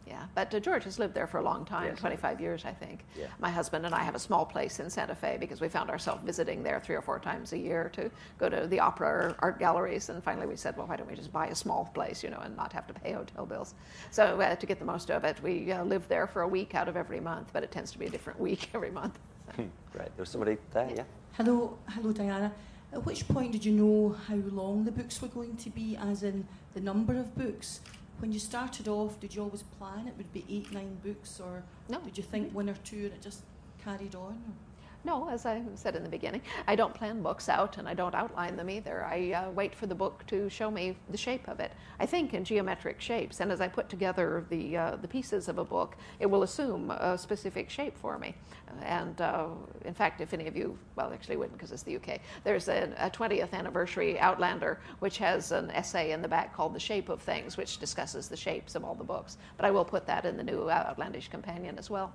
Yeah, 0.07 0.25
but 0.35 0.53
uh, 0.55 0.59
George 0.61 0.85
has 0.85 0.99
lived 0.99 1.15
there 1.15 1.27
for 1.27 1.39
a 1.39 1.43
long 1.43 1.65
time 1.65 1.87
Yes. 1.89 1.99
25 1.99 2.41
years, 2.41 2.65
I 2.65 2.73
think. 2.73 3.05
Yeah. 3.19 3.27
My 3.39 3.51
husband 3.51 3.87
and 3.87 3.95
I 3.95 4.03
have 4.03 4.15
a 4.15 4.19
small 4.19 4.45
place 4.45 4.81
in 4.81 4.91
Santa 4.91 5.15
Fe 5.15 5.37
because 5.39 5.61
we 5.61 5.69
found 5.69 5.89
ourselves 5.91 6.23
visiting 6.25 6.63
there 6.63 6.81
three 6.81 6.97
or 6.97 7.03
four 7.03 7.19
times 7.21 7.53
a 7.53 7.59
year 7.59 7.91
to 7.95 8.11
go 8.39 8.49
to 8.49 8.67
the 8.67 8.81
opera 8.81 9.09
or 9.09 9.37
art 9.39 9.59
galleries. 9.59 10.09
And 10.09 10.23
finally, 10.23 10.47
we 10.47 10.57
said, 10.57 10.77
well, 10.77 10.87
why 10.87 10.97
don't 10.97 11.09
we 11.09 11.15
just 11.15 11.33
buy 11.33 11.47
a 11.47 11.55
small 11.55 11.91
place, 11.95 12.25
you 12.25 12.31
know, 12.31 12.41
and 12.43 12.57
not 12.57 12.73
have 12.73 12.87
to 12.89 12.95
pay 12.95 13.13
hotel 13.13 13.47
bills? 13.47 13.75
So, 14.11 14.41
uh, 14.41 14.57
to 14.57 14.67
get 14.67 14.79
the 14.79 14.85
most 14.85 15.11
of 15.11 15.25
it, 15.25 15.41
we 15.43 15.71
uh, 15.71 15.85
live 15.85 16.09
there 16.09 16.27
for 16.27 16.43
a 16.43 16.49
week 16.49 16.75
out 16.75 16.89
of 16.89 16.97
every 16.97 17.21
month, 17.21 17.51
but 17.53 17.63
it 17.63 17.71
tends 17.71 17.93
to 17.93 17.99
be 17.99 18.07
a 18.07 18.11
different 18.11 18.41
week 18.49 18.71
every 18.75 18.91
month. 18.91 19.19
Right, 19.59 19.69
there 19.95 20.11
was 20.19 20.29
somebody 20.29 20.57
there, 20.73 20.91
yeah? 20.95 21.03
Hello, 21.37 21.77
hello, 21.89 22.13
Diana. 22.13 22.53
At 22.93 23.05
which 23.07 23.29
point 23.29 23.53
did 23.53 23.65
you 23.65 23.73
know 23.73 24.17
how 24.27 24.37
long 24.37 24.85
the 24.85 24.91
books 24.93 25.21
were 25.23 25.29
going 25.29 25.57
to 25.59 25.71
be, 25.71 25.97
as 25.97 26.23
in 26.23 26.47
the 26.75 26.81
number 26.81 27.15
of 27.17 27.37
books? 27.37 27.81
When 28.21 28.33
you 28.33 28.39
started 28.39 28.87
off, 28.87 29.19
did 29.19 29.35
you 29.35 29.43
always 29.43 29.63
plan 29.63 30.07
it 30.07 30.15
would 30.17 30.33
be 30.33 30.45
eight, 30.49 30.71
nine 30.73 30.99
books, 31.03 31.41
or 31.41 31.63
No. 31.89 32.01
did 32.01 32.17
you 32.19 32.25
think 32.25 32.49
mm-hmm. 32.49 32.57
one 32.57 32.71
or 32.71 32.75
two 32.85 33.05
and 33.07 33.15
it 33.15 33.23
just 33.23 33.43
carried 33.83 34.15
on? 34.15 34.35
Or? 34.47 34.55
No, 35.03 35.31
as 35.31 35.47
I 35.47 35.63
said 35.77 35.97
in 35.97 36.03
the 36.03 36.11
beginning, 36.11 36.43
I 36.67 36.77
don't 36.77 36.93
plan 36.93 37.23
books 37.23 37.49
out 37.49 37.79
and 37.79 37.89
I 37.89 37.95
don't 37.95 38.15
outline 38.15 38.57
them 38.57 38.69
either. 38.69 39.03
I 39.03 39.33
uh, 39.33 39.51
wait 39.51 39.75
for 39.75 39.87
the 39.87 39.95
book 39.95 40.27
to 40.27 40.51
show 40.51 40.71
me 40.71 40.95
the 41.09 41.17
shape 41.17 41.49
of 41.49 41.59
it. 41.59 41.73
I 41.99 42.05
think 42.05 42.35
in 42.35 42.45
geometric 42.45 43.01
shapes, 43.01 43.41
and 43.41 43.51
as 43.51 43.63
I 43.63 43.69
put 43.69 43.89
together 43.89 44.45
the, 44.51 44.77
uh, 44.77 44.97
the 44.97 45.09
pieces 45.09 45.49
of 45.49 45.57
a 45.57 45.65
book, 45.65 45.97
it 46.19 46.27
will 46.27 46.43
assume 46.43 46.91
a 46.91 47.17
specific 47.17 47.71
shape 47.71 47.97
for 47.97 48.19
me. 48.19 48.35
And 48.83 49.19
uh, 49.23 49.49
in 49.87 49.95
fact, 49.95 50.21
if 50.21 50.35
any 50.35 50.47
of 50.47 50.55
you, 50.55 50.79
well, 50.97 51.13
actually 51.15 51.39
wouldn't 51.39 51.57
because 51.57 51.73
it's 51.73 51.83
the 51.83 51.97
UK, 51.97 52.21
there's 52.45 52.69
a, 52.69 52.93
a 52.99 53.09
20th 53.09 53.55
anniversary 53.55 54.21
Outlander 54.21 54.81
which 54.99 55.17
has 55.17 55.51
an 55.51 55.71
essay 55.71 56.13
in 56.13 56.21
the 56.21 56.29
back 56.29 56.55
called 56.55 56.75
The 56.75 56.81
Shape 56.81 57.09
of 57.09 57.23
Things, 57.23 57.57
which 57.57 57.79
discusses 57.79 58.29
the 58.29 58.37
shapes 58.37 58.75
of 58.75 58.85
all 58.85 58.95
the 58.95 59.05
books. 59.05 59.39
But 59.57 59.65
I 59.65 59.71
will 59.71 59.85
put 59.85 60.07
that 60.07 60.27
in 60.27 60.37
the 60.37 60.45
new 60.45 60.69
Outlandish 60.71 61.29
Companion 61.29 61.79
as 61.79 61.89
well. 61.89 62.13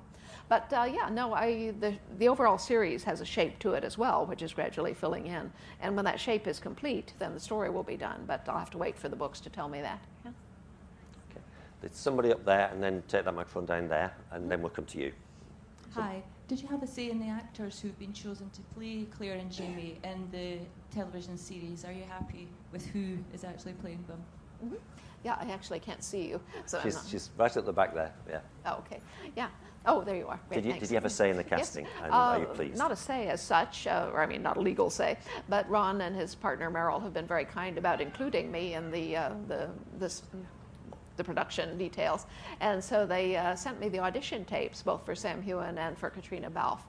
But 0.47 0.71
uh, 0.71 0.87
yeah, 0.91 1.09
no, 1.09 1.33
I, 1.33 1.73
the, 1.79 1.95
the 2.19 2.27
overall 2.27 2.57
series 2.57 3.03
has 3.03 3.19
a 3.19 3.25
shape 3.25 3.57
to 3.59 3.73
it 3.73 3.83
as 3.83 3.97
well, 3.97 4.25
which 4.25 4.41
is 4.41 4.53
gradually 4.53 4.93
filling 4.93 5.25
in. 5.25 5.51
And 5.81 5.95
when 5.95 6.05
that 6.05 6.19
shape 6.19 6.47
is 6.47 6.59
complete, 6.59 7.13
then 7.17 7.33
the 7.33 7.39
story 7.39 7.69
will 7.69 7.83
be 7.83 7.97
done. 7.97 8.23
But 8.27 8.47
I'll 8.47 8.59
have 8.59 8.69
to 8.71 8.77
wait 8.77 8.97
for 8.97 9.09
the 9.09 9.15
books 9.15 9.39
to 9.41 9.49
tell 9.49 9.67
me 9.67 9.81
that. 9.81 10.03
Yeah. 10.23 10.31
Okay. 11.31 11.41
There's 11.81 11.95
somebody 11.95 12.31
up 12.31 12.45
there, 12.45 12.69
and 12.71 12.81
then 12.81 13.01
take 13.07 13.25
that 13.25 13.33
microphone 13.33 13.65
down 13.65 13.87
there, 13.87 14.13
and 14.31 14.49
then 14.49 14.61
we'll 14.61 14.69
come 14.69 14.85
to 14.85 14.99
you. 14.99 15.11
Hi. 15.93 16.21
Did 16.47 16.61
you 16.61 16.67
have 16.67 16.83
a 16.83 16.87
say 16.87 17.09
in 17.09 17.19
the 17.19 17.27
actors 17.27 17.79
who've 17.79 17.97
been 17.97 18.13
chosen 18.13 18.51
to 18.51 18.61
play 18.75 19.07
Claire 19.09 19.37
and 19.37 19.51
Jamie 19.51 19.97
in 20.03 20.27
the 20.31 20.59
television 20.93 21.39
series? 21.39 21.83
Are 21.83 21.91
you 21.91 22.03
happy 22.07 22.47
with 22.71 22.85
who 22.85 23.17
is 23.33 23.43
actually 23.43 23.73
playing 23.73 24.03
them? 24.07 24.23
Mm-hmm. 24.63 24.75
Yeah, 25.23 25.37
I 25.39 25.51
actually 25.51 25.79
can't 25.79 26.03
see 26.03 26.27
you. 26.27 26.39
So 26.67 26.79
she's, 26.83 27.09
she's 27.09 27.29
right 27.37 27.55
at 27.55 27.65
the 27.65 27.73
back 27.73 27.93
there, 27.93 28.13
yeah. 28.29 28.39
Oh, 28.65 28.77
okay. 28.85 28.99
Yeah. 29.35 29.47
Oh, 29.87 30.03
there 30.03 30.15
you 30.15 30.27
are. 30.27 30.39
Great, 30.49 30.63
did, 30.63 30.73
you, 30.73 30.79
did 30.79 30.89
you 30.89 30.95
have 30.95 31.05
a 31.05 31.09
say 31.09 31.29
in 31.29 31.37
the 31.37 31.43
casting? 31.43 31.85
Yes. 31.85 32.11
Uh, 32.11 32.15
are 32.15 32.39
you 32.39 32.45
pleased? 32.45 32.77
Not 32.77 32.91
a 32.91 32.95
say 32.95 33.27
as 33.27 33.41
such, 33.41 33.85
uh, 33.85 34.09
or 34.11 34.21
I 34.21 34.25
mean, 34.25 34.41
not 34.41 34.57
a 34.57 34.59
legal 34.59 34.89
say, 34.89 35.17
but 35.47 35.69
Ron 35.69 36.01
and 36.01 36.15
his 36.15 36.33
partner 36.33 36.71
Maril 36.71 36.99
have 37.01 37.13
been 37.13 37.27
very 37.27 37.45
kind 37.45 37.77
about 37.77 38.01
including 38.01 38.51
me 38.51 38.73
in 38.73 38.89
the, 38.89 39.15
uh, 39.15 39.33
the, 39.47 39.69
this, 39.99 40.23
the 41.17 41.23
production 41.23 41.77
details. 41.77 42.25
And 42.61 42.83
so 42.83 43.05
they 43.05 43.35
uh, 43.35 43.55
sent 43.55 43.79
me 43.79 43.89
the 43.89 43.99
audition 43.99 44.43
tapes, 44.45 44.81
both 44.81 45.05
for 45.05 45.13
Sam 45.13 45.41
Heughan 45.41 45.77
and 45.77 45.97
for 45.97 46.09
Caitriona 46.09 46.49
Balfe. 46.49 46.81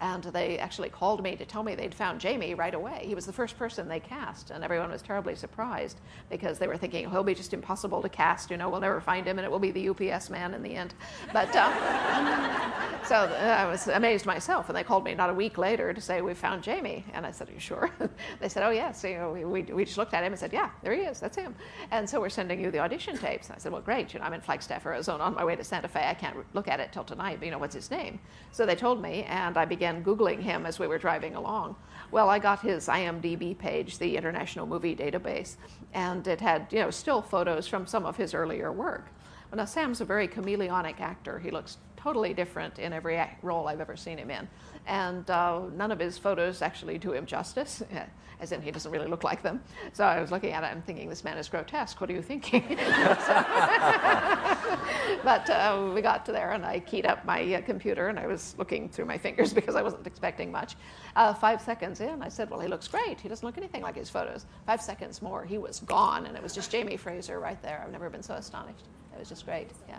And 0.00 0.24
they 0.24 0.58
actually 0.58 0.88
called 0.88 1.22
me 1.22 1.36
to 1.36 1.44
tell 1.44 1.62
me 1.62 1.74
they'd 1.74 1.94
found 1.94 2.20
Jamie 2.20 2.54
right 2.54 2.72
away. 2.72 3.04
He 3.04 3.14
was 3.14 3.26
the 3.26 3.32
first 3.32 3.58
person 3.58 3.86
they 3.86 4.00
cast, 4.00 4.50
and 4.50 4.64
everyone 4.64 4.90
was 4.90 5.02
terribly 5.02 5.34
surprised 5.34 6.00
because 6.30 6.58
they 6.58 6.66
were 6.66 6.78
thinking 6.78 7.06
oh, 7.06 7.10
he'll 7.10 7.22
be 7.22 7.34
just 7.34 7.52
impossible 7.52 8.00
to 8.00 8.08
cast. 8.08 8.50
You 8.50 8.56
know, 8.56 8.70
we'll 8.70 8.80
never 8.80 9.00
find 9.00 9.26
him, 9.26 9.38
and 9.38 9.44
it 9.44 9.50
will 9.50 9.58
be 9.58 9.70
the 9.70 9.90
UPS 9.90 10.30
man 10.30 10.54
in 10.54 10.62
the 10.62 10.74
end. 10.74 10.94
But 11.32 11.54
uh, 11.54 11.70
so 13.04 13.16
uh, 13.16 13.56
I 13.58 13.66
was 13.66 13.88
amazed 13.88 14.24
myself, 14.24 14.68
and 14.70 14.76
they 14.76 14.84
called 14.84 15.04
me 15.04 15.14
not 15.14 15.28
a 15.28 15.34
week 15.34 15.58
later 15.58 15.92
to 15.92 16.00
say 16.00 16.22
we 16.22 16.32
found 16.32 16.62
Jamie, 16.62 17.04
and 17.12 17.26
I 17.26 17.30
said, 17.30 17.50
"Are 17.50 17.52
you 17.52 17.60
sure?" 17.60 17.90
they 18.40 18.48
said, 18.48 18.62
"Oh 18.62 18.70
yes." 18.70 19.04
You 19.04 19.18
know, 19.18 19.32
we, 19.32 19.44
we, 19.44 19.62
we 19.62 19.84
just 19.84 19.98
looked 19.98 20.14
at 20.14 20.24
him 20.24 20.32
and 20.32 20.40
said, 20.40 20.52
"Yeah, 20.52 20.70
there 20.82 20.94
he 20.94 21.02
is. 21.02 21.20
That's 21.20 21.36
him." 21.36 21.54
And 21.90 22.08
so 22.08 22.20
we're 22.20 22.30
sending 22.30 22.58
you 22.58 22.70
the 22.70 22.78
audition 22.78 23.18
tapes. 23.18 23.48
And 23.48 23.56
I 23.56 23.58
said, 23.58 23.70
"Well, 23.70 23.82
great. 23.82 24.14
You 24.14 24.20
know, 24.20 24.26
I'm 24.26 24.32
in 24.32 24.40
Flagstaff, 24.40 24.86
Arizona, 24.86 25.24
on 25.24 25.34
my 25.34 25.44
way 25.44 25.56
to 25.56 25.64
Santa 25.64 25.88
Fe. 25.88 26.06
I 26.06 26.14
can't 26.14 26.36
look 26.54 26.68
at 26.68 26.80
it 26.80 26.90
till 26.92 27.04
tonight. 27.04 27.36
But 27.38 27.44
you 27.44 27.50
know, 27.50 27.58
what's 27.58 27.74
his 27.74 27.90
name?" 27.90 28.18
So 28.52 28.64
they 28.64 28.76
told 28.76 29.02
me, 29.02 29.24
and 29.24 29.58
I 29.58 29.64
began 29.64 29.89
googling 30.04 30.40
him 30.40 30.66
as 30.66 30.78
we 30.78 30.86
were 30.86 30.98
driving 30.98 31.34
along. 31.34 31.76
Well, 32.10 32.28
I 32.28 32.38
got 32.38 32.60
his 32.60 32.88
IMDb 32.88 33.56
page, 33.56 33.98
the 33.98 34.16
International 34.16 34.66
Movie 34.66 34.96
Database, 34.96 35.56
and 35.94 36.26
it 36.26 36.40
had 36.40 36.66
you 36.70 36.80
know 36.80 36.90
still 36.90 37.22
photos 37.22 37.66
from 37.68 37.86
some 37.86 38.06
of 38.06 38.16
his 38.16 38.34
earlier 38.34 38.72
work. 38.72 39.06
Well, 39.50 39.58
now 39.58 39.64
Sam's 39.64 40.00
a 40.00 40.04
very 40.04 40.28
chameleonic 40.28 41.00
actor. 41.00 41.38
He 41.38 41.50
looks 41.50 41.78
totally 41.96 42.32
different 42.32 42.78
in 42.78 42.92
every 42.92 43.20
role 43.42 43.68
I've 43.68 43.80
ever 43.80 43.96
seen 43.96 44.18
him 44.18 44.30
in, 44.30 44.48
and 44.86 45.28
uh, 45.30 45.62
none 45.74 45.92
of 45.92 45.98
his 45.98 46.18
photos 46.18 46.62
actually 46.62 46.98
do 46.98 47.12
him 47.12 47.26
justice. 47.26 47.82
As 48.40 48.52
in, 48.52 48.62
he 48.62 48.70
doesn't 48.70 48.90
really 48.90 49.06
look 49.06 49.22
like 49.22 49.42
them. 49.42 49.60
So 49.92 50.02
I 50.02 50.18
was 50.18 50.30
looking 50.30 50.52
at 50.52 50.64
it 50.64 50.72
and 50.72 50.82
thinking, 50.86 51.10
this 51.10 51.24
man 51.24 51.36
is 51.36 51.46
grotesque. 51.46 52.00
What 52.00 52.08
are 52.08 52.14
you 52.14 52.22
thinking? 52.22 52.64
but 55.22 55.50
uh, 55.50 55.90
we 55.94 56.00
got 56.00 56.24
to 56.24 56.32
there, 56.32 56.52
and 56.52 56.64
I 56.64 56.80
keyed 56.80 57.04
up 57.04 57.26
my 57.26 57.54
uh, 57.54 57.60
computer, 57.60 58.08
and 58.08 58.18
I 58.18 58.26
was 58.26 58.54
looking 58.56 58.88
through 58.88 59.04
my 59.04 59.18
fingers 59.18 59.52
because 59.58 59.76
I 59.76 59.82
wasn't 59.82 60.06
expecting 60.06 60.50
much. 60.50 60.76
Uh, 61.16 61.34
five 61.34 61.60
seconds 61.60 62.00
in, 62.00 62.22
I 62.22 62.30
said, 62.30 62.48
Well, 62.48 62.60
he 62.60 62.68
looks 62.68 62.88
great. 62.88 63.20
He 63.20 63.28
doesn't 63.28 63.44
look 63.44 63.58
anything 63.58 63.82
like 63.82 63.96
his 63.96 64.08
photos. 64.08 64.46
Five 64.64 64.80
seconds 64.80 65.20
more, 65.20 65.44
he 65.44 65.58
was 65.58 65.80
gone, 65.80 66.24
and 66.24 66.34
it 66.34 66.42
was 66.42 66.54
just 66.54 66.70
Jamie 66.70 66.96
Fraser 66.96 67.40
right 67.40 67.60
there. 67.62 67.82
I've 67.84 67.92
never 67.92 68.08
been 68.08 68.22
so 68.22 68.34
astonished. 68.34 68.86
It 69.12 69.18
was 69.18 69.28
just 69.28 69.44
great, 69.44 69.68
yeah. 69.86 69.98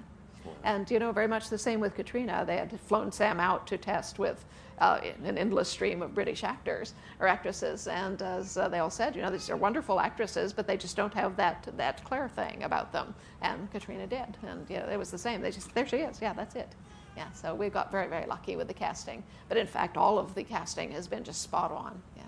And, 0.64 0.90
you 0.90 0.98
know, 0.98 1.12
very 1.12 1.28
much 1.28 1.50
the 1.50 1.58
same 1.58 1.80
with 1.80 1.96
Caitriona. 1.96 2.44
They 2.46 2.58
had 2.58 2.80
flown 2.82 3.12
Sam 3.12 3.40
out 3.40 3.68
to 3.68 3.78
test 3.78 4.18
with 4.18 4.44
uh, 4.82 5.00
an 5.24 5.38
endless 5.38 5.70
stream 5.70 6.02
of 6.02 6.14
British 6.14 6.44
actors 6.44 6.94
or 7.20 7.28
actresses. 7.28 7.88
And 7.88 8.22
as 8.22 8.58
uh, 8.58 8.68
they 8.68 8.80
all 8.80 8.90
said, 8.90 9.16
you 9.16 9.22
know, 9.22 9.30
these 9.30 9.50
are 9.50 9.56
wonderful 9.56 10.00
actresses, 10.00 10.52
but 10.52 10.66
they 10.68 10.76
just 10.76 10.98
don't 10.98 11.14
have 11.14 11.38
that, 11.38 11.68
that 11.78 12.04
Claire 12.04 12.28
thing 12.28 12.64
about 12.64 12.92
them. 12.92 13.14
And 13.42 13.72
Caitriona 13.72 14.08
did. 14.08 14.38
And, 14.46 14.68
you 14.70 14.78
know, 14.78 14.90
it 14.92 14.98
was 14.98 15.12
the 15.12 15.18
same. 15.20 15.42
They 15.42 15.52
just, 15.52 15.74
there 15.76 15.88
she 15.88 15.98
is. 15.98 16.20
Yeah, 16.20 16.34
that's 16.34 16.56
it. 16.56 16.68
Yeah, 17.16 17.32
so 17.34 17.54
we 17.54 17.70
got 17.70 17.92
very, 17.92 18.08
very 18.08 18.26
lucky 18.26 18.56
with 18.56 18.68
the 18.68 18.74
casting. 18.74 19.24
But 19.50 19.58
in 19.58 19.68
fact, 19.68 19.98
all 19.98 20.18
of 20.18 20.34
the 20.34 20.44
casting 20.44 20.92
has 20.94 21.08
been 21.08 21.24
just 21.24 21.42
spot 21.42 21.72
on. 21.72 22.02
Yeah. 22.18 22.24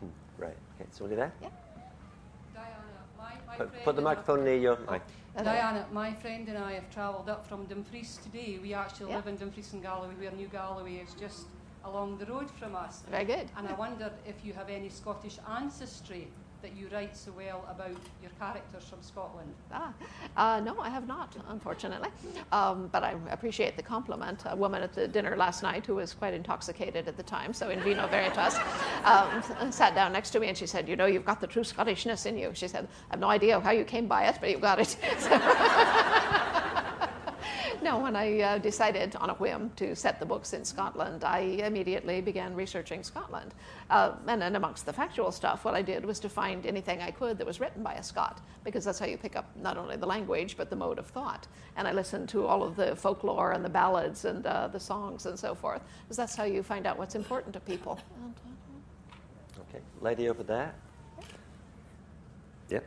Hmm, 0.00 0.06
right. 0.42 0.56
Okay, 0.80 0.88
somebody 0.92 1.16
there? 1.16 1.32
Yeah. 1.42 1.48
Diana, 2.54 2.74
my, 3.18 3.32
my 3.46 3.56
Put, 3.56 3.70
friend 3.70 3.84
put 3.84 3.96
the 3.96 4.00
and 4.00 4.08
I- 4.08 4.10
microphone 4.10 4.44
near 4.44 4.56
your 4.56 4.78
mic. 4.90 5.02
Diana, 5.42 5.86
my 5.92 6.12
friend 6.12 6.46
and 6.50 6.58
I 6.58 6.72
have 6.74 6.90
travelled 6.90 7.30
up 7.30 7.46
from 7.46 7.64
Dumfries 7.64 8.18
today. 8.22 8.58
We 8.62 8.74
actually 8.74 9.08
Yeah. 9.10 9.16
live 9.16 9.28
in 9.28 9.36
Dumfries 9.36 9.72
and 9.72 9.82
Galloway, 9.82 10.12
where 10.20 10.30
New 10.30 10.46
Galloway 10.48 10.96
is 10.96 11.14
just 11.18 11.46
along 11.84 12.18
the 12.18 12.26
road 12.26 12.50
from 12.50 12.74
us. 12.74 13.02
Very 13.10 13.24
good. 13.24 13.50
And 13.56 13.68
I 13.68 13.72
wondered 13.74 14.12
if 14.26 14.44
you 14.44 14.52
have 14.52 14.68
any 14.68 14.88
Scottish 14.88 15.38
ancestry 15.48 16.28
that 16.62 16.76
you 16.76 16.88
write 16.92 17.16
so 17.16 17.32
well 17.36 17.66
about 17.68 17.96
your 18.22 18.30
characters 18.38 18.84
from 18.84 19.02
Scotland. 19.02 19.52
Ah, 19.72 19.92
uh, 20.36 20.60
no, 20.60 20.78
I 20.78 20.88
have 20.88 21.08
not, 21.08 21.36
unfortunately. 21.48 22.08
Um, 22.52 22.88
but 22.92 23.02
I 23.02 23.16
appreciate 23.30 23.76
the 23.76 23.82
compliment. 23.82 24.44
A 24.46 24.56
woman 24.56 24.82
at 24.82 24.92
the 24.92 25.08
dinner 25.08 25.36
last 25.36 25.64
night 25.64 25.84
who 25.84 25.96
was 25.96 26.14
quite 26.14 26.34
intoxicated 26.34 27.08
at 27.08 27.16
the 27.16 27.22
time, 27.24 27.52
so 27.52 27.70
in 27.70 27.80
vino 27.80 28.06
veritas, 28.06 28.56
um, 29.04 29.72
sat 29.72 29.94
down 29.96 30.12
next 30.12 30.30
to 30.30 30.40
me 30.40 30.48
and 30.48 30.56
she 30.56 30.66
said, 30.66 30.88
You 30.88 30.94
know, 30.94 31.06
you've 31.06 31.26
got 31.26 31.40
the 31.40 31.48
true 31.48 31.64
Scottishness 31.64 32.26
in 32.26 32.38
you. 32.38 32.52
She 32.54 32.68
said, 32.68 32.84
I 33.10 33.14
have 33.14 33.20
no 33.20 33.28
idea 33.28 33.58
how 33.58 33.72
you 33.72 33.84
came 33.84 34.06
by 34.06 34.26
it, 34.26 34.38
but 34.40 34.48
you've 34.48 34.60
got 34.60 34.78
it. 34.78 34.96
No, 37.82 37.98
when 37.98 38.14
I 38.14 38.40
uh, 38.40 38.58
decided 38.58 39.16
on 39.16 39.30
a 39.30 39.34
whim 39.34 39.70
to 39.74 39.96
set 39.96 40.20
the 40.20 40.26
books 40.26 40.52
in 40.52 40.64
Scotland, 40.64 41.24
I 41.24 41.40
immediately 41.40 42.20
began 42.20 42.54
researching 42.54 43.02
Scotland. 43.02 43.54
Uh, 43.90 44.12
and 44.28 44.40
then, 44.40 44.54
amongst 44.54 44.86
the 44.86 44.92
factual 44.92 45.32
stuff, 45.32 45.64
what 45.64 45.74
I 45.74 45.82
did 45.82 46.04
was 46.04 46.20
to 46.20 46.28
find 46.28 46.64
anything 46.64 47.00
I 47.00 47.10
could 47.10 47.38
that 47.38 47.46
was 47.46 47.58
written 47.58 47.82
by 47.82 47.94
a 47.94 48.02
Scot, 48.02 48.40
because 48.62 48.84
that's 48.84 49.00
how 49.00 49.06
you 49.06 49.18
pick 49.18 49.34
up 49.34 49.50
not 49.56 49.76
only 49.76 49.96
the 49.96 50.06
language, 50.06 50.56
but 50.56 50.70
the 50.70 50.76
mode 50.76 51.00
of 51.00 51.08
thought. 51.08 51.48
And 51.76 51.88
I 51.88 51.92
listened 51.92 52.28
to 52.28 52.46
all 52.46 52.62
of 52.62 52.76
the 52.76 52.94
folklore 52.94 53.50
and 53.50 53.64
the 53.64 53.68
ballads 53.68 54.26
and 54.26 54.46
uh, 54.46 54.68
the 54.68 54.78
songs 54.78 55.26
and 55.26 55.36
so 55.36 55.52
forth, 55.52 55.82
because 56.04 56.16
that's 56.16 56.36
how 56.36 56.44
you 56.44 56.62
find 56.62 56.86
out 56.86 56.96
what's 56.96 57.16
important 57.16 57.52
to 57.54 57.60
people. 57.60 57.98
Okay, 59.68 59.82
lady 60.00 60.28
over 60.28 60.44
there. 60.44 60.72
Yep. 62.68 62.84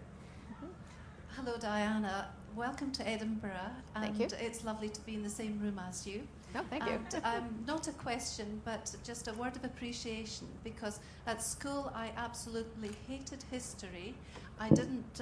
Hello, 1.35 1.57
Diana. 1.57 2.29
Welcome 2.55 2.91
to 2.91 3.07
Edinburgh. 3.07 3.51
And 3.95 4.15
Thank 4.15 4.31
you. 4.31 4.37
it's 4.39 4.63
lovely 4.63 4.87
to 4.89 5.01
be 5.01 5.13
in 5.13 5.23
the 5.23 5.29
same 5.29 5.59
room 5.59 5.79
as 5.89 6.07
you. 6.07 6.21
Oh, 6.55 6.61
thank 6.69 6.85
you. 6.85 6.91
And, 6.91 7.15
um, 7.25 7.49
not 7.67 7.89
a 7.89 7.91
question, 7.91 8.61
but 8.63 8.95
just 9.03 9.27
a 9.27 9.33
word 9.33 9.57
of 9.57 9.65
appreciation 9.65 10.47
because 10.63 10.99
at 11.27 11.43
school 11.43 11.91
I 11.93 12.11
absolutely 12.15 12.91
hated 13.09 13.43
history. 13.51 14.15
I 14.59 14.69
didn't. 14.69 15.21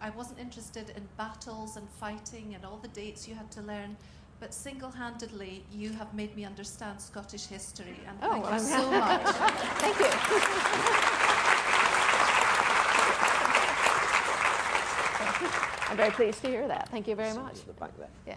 I 0.00 0.10
wasn't 0.10 0.40
interested 0.40 0.90
in 0.94 1.08
battles 1.16 1.76
and 1.78 1.88
fighting 1.88 2.54
and 2.54 2.64
all 2.66 2.76
the 2.76 2.88
dates 2.88 3.26
you 3.26 3.34
had 3.34 3.50
to 3.52 3.62
learn. 3.62 3.96
But 4.38 4.54
single-handedly, 4.54 5.64
you 5.72 5.90
have 5.94 6.14
made 6.14 6.36
me 6.36 6.44
understand 6.44 7.00
Scottish 7.00 7.46
history, 7.46 7.98
and 8.06 8.16
Oh, 8.22 8.30
thank 8.30 8.44
well, 8.44 8.52
you 8.52 8.58
I'm 8.58 8.64
so 8.64 8.90
much. 8.92 9.22
Thank 9.80 9.98
you. 15.58 15.60
I'm 15.88 15.96
very 15.96 16.10
pleased 16.10 16.42
to 16.42 16.48
hear 16.48 16.68
that. 16.68 16.88
Thank 16.90 17.08
you 17.08 17.14
very 17.14 17.32
much. 17.34 17.64
the 17.66 17.72
back 17.74 17.96
there. 17.98 18.08
Yeah. 18.26 18.36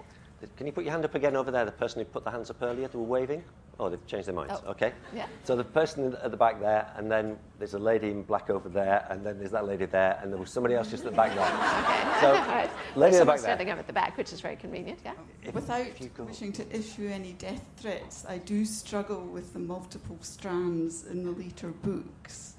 Can 0.57 0.65
you 0.65 0.73
put 0.73 0.83
your 0.83 0.91
hand 0.91 1.05
up 1.05 1.13
again 1.13 1.35
over 1.35 1.51
there? 1.51 1.65
The 1.65 1.71
person 1.71 1.99
who 1.99 2.05
put 2.05 2.23
the 2.23 2.31
hands 2.31 2.49
up 2.49 2.61
earlier, 2.63 2.87
they 2.87 2.97
were 2.97 3.03
waving. 3.03 3.43
Oh, 3.79 3.89
they've 3.89 4.05
changed 4.07 4.27
their 4.27 4.33
minds. 4.35 4.53
Oh, 4.65 4.71
Okay. 4.71 4.91
yeah. 5.13 5.27
So 5.43 5.55
the 5.55 5.63
person 5.63 6.15
at 6.23 6.31
the 6.31 6.37
back 6.37 6.59
there, 6.59 6.91
and 6.95 7.11
then 7.11 7.37
there's 7.59 7.73
a 7.75 7.79
lady 7.79 8.09
in 8.09 8.23
black 8.23 8.49
over 8.49 8.67
there, 8.69 9.05
and 9.09 9.23
then 9.25 9.37
there's 9.37 9.51
that 9.51 9.65
lady 9.67 9.85
there, 9.85 10.19
and 10.21 10.31
there 10.31 10.39
was 10.39 10.49
somebody 10.51 10.73
else 10.75 10.89
just 10.89 11.05
at 11.05 11.11
the 11.11 11.15
back 11.17 11.35
there. 11.35 11.45
Okay. 12.21 12.21
So, 12.21 12.27
All 12.27 12.47
right. 12.47 12.69
lady 12.95 13.17
at 13.17 13.25
the 13.25 13.25
someone 13.25 13.25
back 13.27 13.35
there. 13.35 13.37
standing 13.37 13.69
up 13.71 13.79
at 13.79 13.87
the 13.87 13.93
back, 13.93 14.17
which 14.17 14.33
is 14.33 14.41
very 14.41 14.55
convenient. 14.55 14.99
Yeah. 15.03 15.13
Without 15.53 15.85
wishing 16.19 16.51
to 16.53 16.75
issue 16.75 17.07
any 17.11 17.33
death 17.33 17.63
threats, 17.77 18.25
I 18.27 18.37
do 18.39 18.63
struggle 18.65 19.21
with 19.21 19.53
the 19.53 19.59
multiple 19.59 20.17
strands 20.21 21.05
in 21.07 21.23
the 21.23 21.31
later 21.31 21.69
books. 21.69 22.55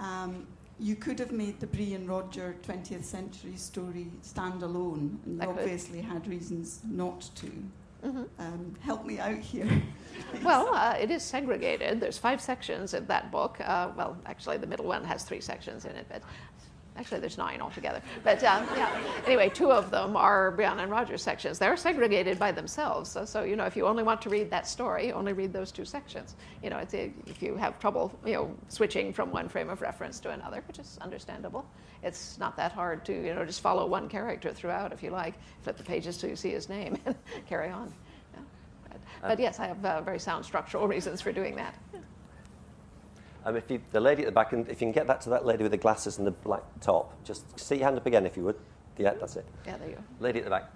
Um, 0.00 0.46
you 0.78 0.96
could 0.96 1.18
have 1.18 1.32
made 1.32 1.58
the 1.60 1.66
Brie 1.66 1.94
and 1.94 2.08
Roger 2.08 2.56
20th 2.62 3.04
century 3.04 3.56
story 3.56 4.08
stand 4.22 4.62
alone, 4.62 5.18
and 5.24 5.36
you 5.36 5.42
I 5.42 5.46
could. 5.46 5.58
obviously 5.62 6.00
had 6.02 6.26
reasons 6.26 6.80
not 6.88 7.28
to. 7.36 7.50
Mhm. 8.04 8.28
Um, 8.38 8.74
help 8.80 9.04
me 9.06 9.18
out 9.18 9.38
here. 9.38 9.68
Well, 10.42 10.74
uh, 10.74 10.96
it 10.98 11.10
is 11.10 11.22
segregated. 11.22 12.00
There's 12.00 12.16
five 12.18 12.40
sections 12.40 12.94
in 12.94 13.06
that 13.06 13.30
book. 13.30 13.58
Uh, 13.60 13.90
well, 13.96 14.16
actually, 14.24 14.56
the 14.56 14.66
middle 14.66 14.86
one 14.86 15.04
has 15.04 15.24
three 15.24 15.40
sections 15.40 15.84
in 15.84 15.92
it, 15.92 16.06
but 16.10 16.22
actually, 16.96 17.20
there's 17.20 17.38
nine 17.38 17.60
altogether. 17.60 18.00
But 18.24 18.38
uh, 18.42 18.64
yeah, 18.76 19.00
anyway, 19.26 19.48
two 19.48 19.70
of 19.70 19.90
them 19.90 20.16
are 20.16 20.52
Brianna 20.56 20.82
and 20.82 20.90
Rogers 20.90 21.22
sections. 21.22 21.58
They're 21.58 21.76
segregated 21.76 22.38
by 22.38 22.52
themselves. 22.52 23.10
So, 23.10 23.24
so, 23.24 23.42
you 23.42 23.56
know, 23.56 23.64
if 23.64 23.76
you 23.76 23.86
only 23.86 24.02
want 24.02 24.22
to 24.22 24.28
read 24.28 24.50
that 24.50 24.66
story, 24.66 25.12
only 25.12 25.32
read 25.32 25.52
those 25.52 25.72
two 25.72 25.84
sections. 25.84 26.36
You 26.62 26.70
know, 26.70 26.78
it's, 26.78 26.94
if 26.94 27.42
you 27.42 27.56
have 27.56 27.78
trouble, 27.78 28.16
you 28.24 28.34
know, 28.34 28.54
switching 28.68 29.12
from 29.12 29.30
one 29.30 29.48
frame 29.48 29.70
of 29.70 29.80
reference 29.80 30.20
to 30.20 30.30
another, 30.30 30.62
which 30.66 30.78
is 30.78 30.98
understandable. 31.00 31.66
It's 32.02 32.38
not 32.38 32.56
that 32.56 32.72
hard 32.72 33.04
to, 33.06 33.12
you 33.12 33.34
know, 33.34 33.44
just 33.44 33.60
follow 33.60 33.86
one 33.86 34.08
character 34.08 34.52
throughout 34.52 34.92
if 34.92 35.02
you 35.02 35.10
like. 35.10 35.34
Flip 35.62 35.76
the 35.76 35.84
pages 35.84 36.18
till 36.18 36.30
you 36.30 36.36
see 36.36 36.50
his 36.50 36.68
name 36.68 36.98
and 37.06 37.16
carry 37.46 37.70
on. 37.70 37.92
Yeah. 38.32 38.40
But, 38.90 39.28
but 39.28 39.40
yes, 39.40 39.58
I 39.58 39.66
have 39.66 39.84
uh, 39.84 40.00
very 40.02 40.18
sound 40.18 40.44
structural 40.44 40.86
reasons 40.94 41.20
for 41.20 41.32
doing 41.32 41.56
that. 41.56 41.74
Um, 43.46 43.54
if 43.54 43.70
you, 43.70 43.80
the 43.92 44.00
lady 44.00 44.22
at 44.22 44.26
the 44.26 44.32
back, 44.32 44.52
and 44.52 44.68
if 44.68 44.80
you 44.80 44.86
can 44.86 44.92
get 44.92 45.06
that 45.06 45.20
to 45.20 45.30
that 45.30 45.46
lady 45.46 45.62
with 45.62 45.70
the 45.70 45.78
glasses 45.78 46.18
and 46.18 46.26
the 46.26 46.32
black 46.32 46.62
top, 46.80 47.14
just 47.22 47.58
stick 47.58 47.78
your 47.78 47.86
hand 47.86 47.96
up 47.96 48.04
again 48.04 48.26
if 48.26 48.36
you 48.36 48.42
would. 48.42 48.56
Yeah, 48.98 49.14
that's 49.14 49.36
it. 49.36 49.46
Yeah, 49.64 49.76
there 49.76 49.88
you 49.88 49.94
go. 49.94 50.02
Lady 50.18 50.40
at 50.40 50.44
the 50.44 50.50
back. 50.50 50.72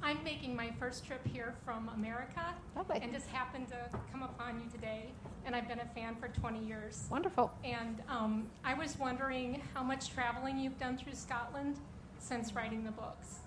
I'm 0.00 0.22
making 0.22 0.54
my 0.54 0.70
first 0.78 1.04
trip 1.04 1.26
here 1.26 1.56
from 1.64 1.90
America 1.96 2.54
Lovely. 2.76 3.00
and 3.02 3.12
just 3.12 3.26
happened 3.26 3.66
to 3.68 3.98
come 4.12 4.22
upon 4.22 4.60
you 4.60 4.70
today. 4.70 5.06
And 5.44 5.56
I've 5.56 5.66
been 5.66 5.80
a 5.80 5.86
fan 5.86 6.14
for 6.20 6.28
20 6.28 6.64
years. 6.64 7.08
Wonderful. 7.10 7.50
And 7.64 8.00
um, 8.08 8.46
I 8.64 8.74
was 8.74 8.96
wondering 8.96 9.60
how 9.74 9.82
much 9.82 10.10
traveling 10.10 10.56
you've 10.56 10.78
done 10.78 10.96
through 10.96 11.14
Scotland 11.14 11.80
since 12.20 12.54
writing 12.54 12.84
the 12.84 12.92
books. 12.92 13.40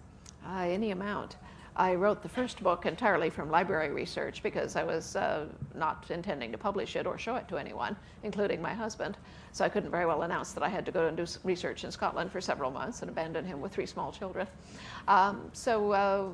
Uh, 0.46 0.64
any 0.64 0.92
amount. 0.92 1.38
I 1.80 1.96
wrote 1.96 2.22
the 2.22 2.28
first 2.28 2.62
book 2.62 2.86
entirely 2.86 3.30
from 3.30 3.50
library 3.50 3.90
research 3.90 4.44
because 4.44 4.76
I 4.76 4.84
was 4.84 5.16
uh, 5.16 5.46
not 5.74 6.06
intending 6.10 6.52
to 6.52 6.58
publish 6.58 6.98
it 6.98 7.08
or 7.08 7.18
show 7.18 7.38
it 7.38 7.48
to 7.48 7.58
anyone, 7.58 7.96
including 8.24 8.62
my 8.62 8.74
husband. 8.74 9.18
So 9.54 9.64
I 9.64 9.70
couldn't 9.70 9.90
very 9.90 10.06
well 10.06 10.24
announce 10.24 10.52
that 10.52 10.62
I 10.62 10.68
had 10.68 10.86
to 10.88 10.92
go 10.92 11.08
and 11.08 11.16
do 11.16 11.26
research 11.46 11.86
in 11.86 11.92
Scotland 11.92 12.34
for 12.34 12.42
several 12.42 12.70
months 12.70 13.02
and 13.02 13.10
abandon 13.10 13.46
him 13.46 13.62
with 13.62 13.72
three 13.72 13.86
small 13.86 14.12
children. 14.12 14.46
Um, 15.08 15.50
so 15.54 15.92
uh, 15.94 16.28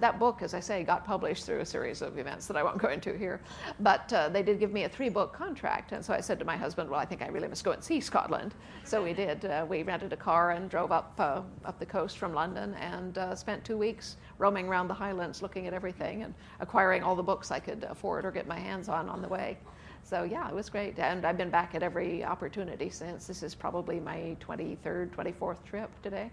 that 0.00 0.18
book, 0.18 0.42
as 0.42 0.54
I 0.54 0.60
say, 0.60 0.84
got 0.84 1.04
published 1.04 1.44
through 1.44 1.60
a 1.60 1.66
series 1.66 2.02
of 2.02 2.18
events 2.18 2.46
that 2.46 2.56
I 2.56 2.62
won't 2.62 2.78
go 2.78 2.88
into 2.88 3.16
here. 3.16 3.40
But 3.80 4.12
uh, 4.12 4.28
they 4.28 4.42
did 4.42 4.60
give 4.60 4.72
me 4.72 4.84
a 4.84 4.88
three 4.88 5.08
book 5.08 5.32
contract. 5.32 5.92
And 5.92 6.04
so 6.04 6.14
I 6.14 6.20
said 6.20 6.38
to 6.38 6.44
my 6.44 6.56
husband, 6.56 6.88
Well, 6.90 7.00
I 7.00 7.04
think 7.04 7.22
I 7.22 7.28
really 7.28 7.48
must 7.48 7.64
go 7.64 7.72
and 7.72 7.82
see 7.82 8.00
Scotland. 8.00 8.54
So 8.84 9.02
we 9.02 9.12
did. 9.12 9.44
Uh, 9.44 9.66
we 9.68 9.82
rented 9.82 10.12
a 10.12 10.16
car 10.16 10.52
and 10.52 10.70
drove 10.70 10.92
up, 10.92 11.14
uh, 11.18 11.42
up 11.64 11.78
the 11.78 11.86
coast 11.86 12.18
from 12.18 12.32
London 12.32 12.74
and 12.74 13.18
uh, 13.18 13.34
spent 13.34 13.64
two 13.64 13.76
weeks 13.76 14.16
roaming 14.38 14.68
around 14.68 14.88
the 14.88 14.94
Highlands 14.94 15.42
looking 15.42 15.66
at 15.66 15.74
everything 15.74 16.22
and 16.22 16.34
acquiring 16.60 17.02
all 17.02 17.16
the 17.16 17.22
books 17.22 17.50
I 17.50 17.58
could 17.58 17.84
afford 17.84 18.24
or 18.24 18.30
get 18.30 18.46
my 18.46 18.58
hands 18.58 18.88
on 18.88 19.08
on 19.08 19.20
the 19.20 19.28
way. 19.28 19.58
So 20.04 20.22
yeah, 20.22 20.48
it 20.48 20.54
was 20.54 20.70
great. 20.70 20.98
And 20.98 21.26
I've 21.26 21.36
been 21.36 21.50
back 21.50 21.74
at 21.74 21.82
every 21.82 22.24
opportunity 22.24 22.88
since. 22.88 23.26
This 23.26 23.42
is 23.42 23.54
probably 23.54 24.00
my 24.00 24.36
23rd, 24.40 25.10
24th 25.10 25.62
trip 25.64 25.90
today. 26.02 26.30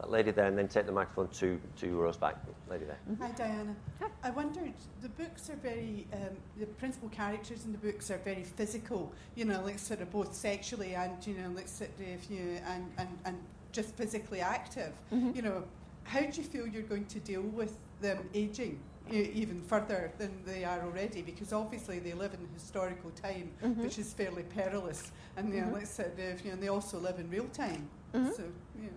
That 0.00 0.10
lady 0.10 0.32
there, 0.32 0.46
and 0.46 0.58
then 0.58 0.66
take 0.66 0.86
the 0.86 0.92
microphone 0.92 1.28
two, 1.28 1.60
two 1.76 1.96
rows 2.00 2.16
back. 2.16 2.36
Lady 2.68 2.84
there. 2.84 2.98
Hi, 3.20 3.30
Diana. 3.32 3.76
I 4.24 4.30
wondered, 4.30 4.72
the 5.02 5.08
books 5.10 5.50
are 5.50 5.56
very, 5.56 6.06
um, 6.12 6.36
the 6.58 6.66
principal 6.66 7.08
characters 7.10 7.64
in 7.64 7.72
the 7.72 7.78
books 7.78 8.10
are 8.10 8.18
very 8.18 8.42
physical, 8.42 9.12
you 9.36 9.44
know, 9.44 9.62
like 9.62 9.78
sort 9.78 10.00
of 10.00 10.10
both 10.10 10.34
sexually 10.34 10.94
and, 10.94 11.24
you 11.26 11.34
know, 11.34 11.50
like 11.54 11.68
sort 11.68 11.90
of, 12.00 12.30
you 12.30 12.40
know, 12.42 12.60
and, 12.66 12.90
and, 12.98 13.08
and 13.24 13.38
just 13.70 13.94
physically 13.94 14.40
active. 14.40 14.92
Mhm. 15.12 15.36
You 15.36 15.42
know, 15.42 15.64
how 16.04 16.20
do 16.20 16.26
you 16.26 16.42
feel 16.42 16.66
you're 16.66 16.82
going 16.82 17.06
to 17.06 17.20
deal 17.20 17.42
with 17.42 17.76
them 18.00 18.28
aging? 18.34 18.80
e- 19.12 19.30
Even 19.34 19.60
further 19.62 20.10
than 20.18 20.30
they 20.46 20.64
are 20.64 20.80
already, 20.82 21.22
because 21.22 21.52
obviously 21.52 21.98
they 22.00 22.14
live 22.14 22.32
in 22.34 22.48
historical 22.54 23.10
time, 23.10 23.50
Mhm. 23.62 23.76
which 23.76 23.98
is 23.98 24.12
fairly 24.14 24.42
perilous, 24.42 25.12
and 25.36 25.54
you 25.54 25.60
know, 25.60 25.68
Mhm. 25.68 25.72
like 25.74 25.86
sort 25.86 26.18
of, 26.18 26.44
you 26.44 26.50
know, 26.50 26.56
they 26.56 26.68
also 26.68 26.98
live 26.98 27.18
in 27.20 27.28
real 27.30 27.48
time. 27.48 27.88
Mhm. 28.14 28.34
So, 28.34 28.42
yeah. 28.80 28.88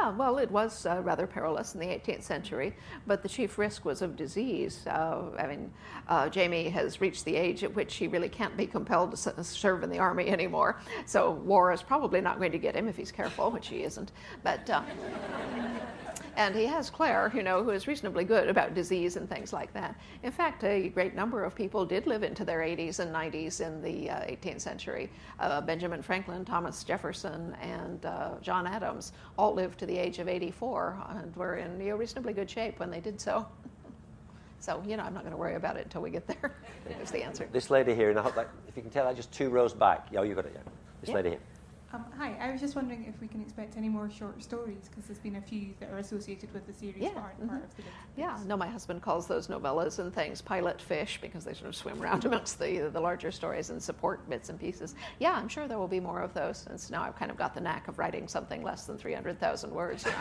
Yeah, 0.00 0.10
well, 0.10 0.38
it 0.38 0.48
was 0.50 0.86
uh, 0.86 1.00
rather 1.02 1.26
perilous 1.26 1.74
in 1.74 1.80
the 1.80 1.86
18th 1.86 2.22
century, 2.22 2.76
but 3.08 3.20
the 3.22 3.28
chief 3.28 3.58
risk 3.58 3.84
was 3.84 4.00
of 4.00 4.14
disease. 4.14 4.86
Uh, 4.86 5.22
I 5.36 5.46
mean, 5.48 5.72
uh, 6.08 6.28
Jamie 6.28 6.68
has 6.68 7.00
reached 7.00 7.24
the 7.24 7.34
age 7.34 7.64
at 7.64 7.74
which 7.74 7.96
he 7.96 8.06
really 8.06 8.28
can't 8.28 8.56
be 8.56 8.64
compelled 8.64 9.16
to 9.16 9.44
serve 9.44 9.82
in 9.82 9.90
the 9.90 9.98
army 9.98 10.28
anymore. 10.28 10.80
So 11.04 11.32
war 11.32 11.72
is 11.72 11.82
probably 11.82 12.20
not 12.20 12.38
going 12.38 12.52
to 12.52 12.58
get 12.58 12.76
him 12.76 12.86
if 12.86 12.96
he's 12.96 13.10
careful, 13.10 13.50
which 13.50 13.68
he 13.68 13.82
isn't. 13.82 14.12
But 14.44 14.70
uh, 14.70 14.82
and 16.38 16.54
he 16.54 16.64
has 16.66 16.88
Claire, 16.88 17.32
you 17.34 17.42
know, 17.42 17.64
who 17.64 17.70
is 17.70 17.88
reasonably 17.88 18.22
good 18.22 18.48
about 18.48 18.72
disease 18.72 19.16
and 19.16 19.28
things 19.28 19.52
like 19.52 19.72
that. 19.74 19.96
In 20.22 20.30
fact, 20.30 20.62
a 20.62 20.88
great 20.88 21.16
number 21.16 21.42
of 21.42 21.52
people 21.52 21.84
did 21.84 22.06
live 22.06 22.22
into 22.22 22.44
their 22.44 22.60
80s 22.60 23.00
and 23.00 23.12
90s 23.12 23.60
in 23.60 23.82
the 23.82 24.08
uh, 24.08 24.20
18th 24.20 24.60
century. 24.60 25.10
Uh, 25.40 25.60
Benjamin 25.60 26.00
Franklin, 26.00 26.44
Thomas 26.44 26.84
Jefferson, 26.84 27.56
and 27.60 28.06
uh, 28.06 28.34
John 28.40 28.68
Adams 28.68 29.12
all 29.36 29.52
lived 29.52 29.80
to 29.80 29.86
the 29.86 29.98
age 29.98 30.20
of 30.20 30.28
84 30.28 31.02
and 31.08 31.34
were 31.34 31.56
in 31.56 31.80
you 31.80 31.88
know, 31.90 31.96
reasonably 31.96 32.32
good 32.32 32.48
shape 32.48 32.78
when 32.78 32.90
they 32.90 33.00
did 33.00 33.20
so. 33.20 33.46
So, 34.60 34.82
you 34.84 34.96
know, 34.96 35.04
I'm 35.04 35.14
not 35.14 35.22
going 35.22 35.30
to 35.30 35.38
worry 35.38 35.54
about 35.54 35.76
it 35.76 35.84
until 35.84 36.02
we 36.02 36.10
get 36.10 36.26
there. 36.26 36.50
There's 36.84 37.12
the 37.12 37.22
answer. 37.22 37.48
This 37.52 37.70
lady 37.70 37.94
here, 37.94 38.10
and 38.10 38.18
I 38.18 38.22
hope 38.22 38.34
that, 38.34 38.48
if 38.66 38.74
you 38.76 38.82
can 38.82 38.90
tell 38.90 39.04
that 39.04 39.14
just 39.14 39.30
two 39.30 39.50
rows 39.50 39.72
back. 39.72 40.08
Yeah, 40.10 40.24
you 40.24 40.34
got 40.34 40.46
it, 40.46 40.52
yeah. 40.52 40.62
This 41.00 41.10
Yeah. 41.10 41.14
lady 41.14 41.28
here. 41.30 41.38
Um, 41.90 42.04
hi, 42.18 42.36
I 42.38 42.52
was 42.52 42.60
just 42.60 42.76
wondering 42.76 43.06
if 43.08 43.18
we 43.18 43.28
can 43.28 43.40
expect 43.40 43.78
any 43.78 43.88
more 43.88 44.10
short 44.10 44.42
stories 44.42 44.90
because 44.90 45.06
there's 45.06 45.18
been 45.20 45.36
a 45.36 45.40
few 45.40 45.68
that 45.80 45.88
are 45.88 45.96
associated 45.96 46.52
with 46.52 46.66
the 46.66 46.72
series 46.74 46.98
Yeah, 46.98 47.08
part, 47.14 47.40
mhm. 47.40 47.48
part 47.48 47.64
of 47.64 47.74
the 47.76 47.82
book. 47.82 47.92
Yeah, 48.14 48.38
no, 48.46 48.58
my 48.58 48.66
husband 48.66 49.00
calls 49.00 49.26
those 49.26 49.48
novellas 49.48 49.98
and 49.98 50.14
things 50.14 50.42
pilot 50.42 50.82
fish 50.82 51.18
because 51.22 51.46
they 51.46 51.54
sort 51.54 51.68
of 51.68 51.74
swim 51.74 52.02
around 52.02 52.24
amongst 52.26 52.58
the, 52.58 52.90
the 52.92 53.00
larger 53.00 53.30
stories 53.30 53.70
and 53.70 53.82
support 53.82 54.28
bits 54.28 54.50
and 54.50 54.60
pieces. 54.60 54.96
Yeah, 55.18 55.32
I'm 55.32 55.48
sure 55.48 55.66
there 55.66 55.78
will 55.78 55.88
be 55.88 55.98
more 55.98 56.20
of 56.20 56.34
those 56.34 56.58
since 56.58 56.90
now 56.90 57.04
I've 57.04 57.16
kind 57.16 57.30
of 57.30 57.38
got 57.38 57.54
the 57.54 57.60
knack 57.62 57.88
of 57.88 57.98
writing 57.98 58.28
something 58.28 58.62
less 58.62 58.84
than 58.84 58.98
300,000 58.98 59.70
words. 59.72 60.06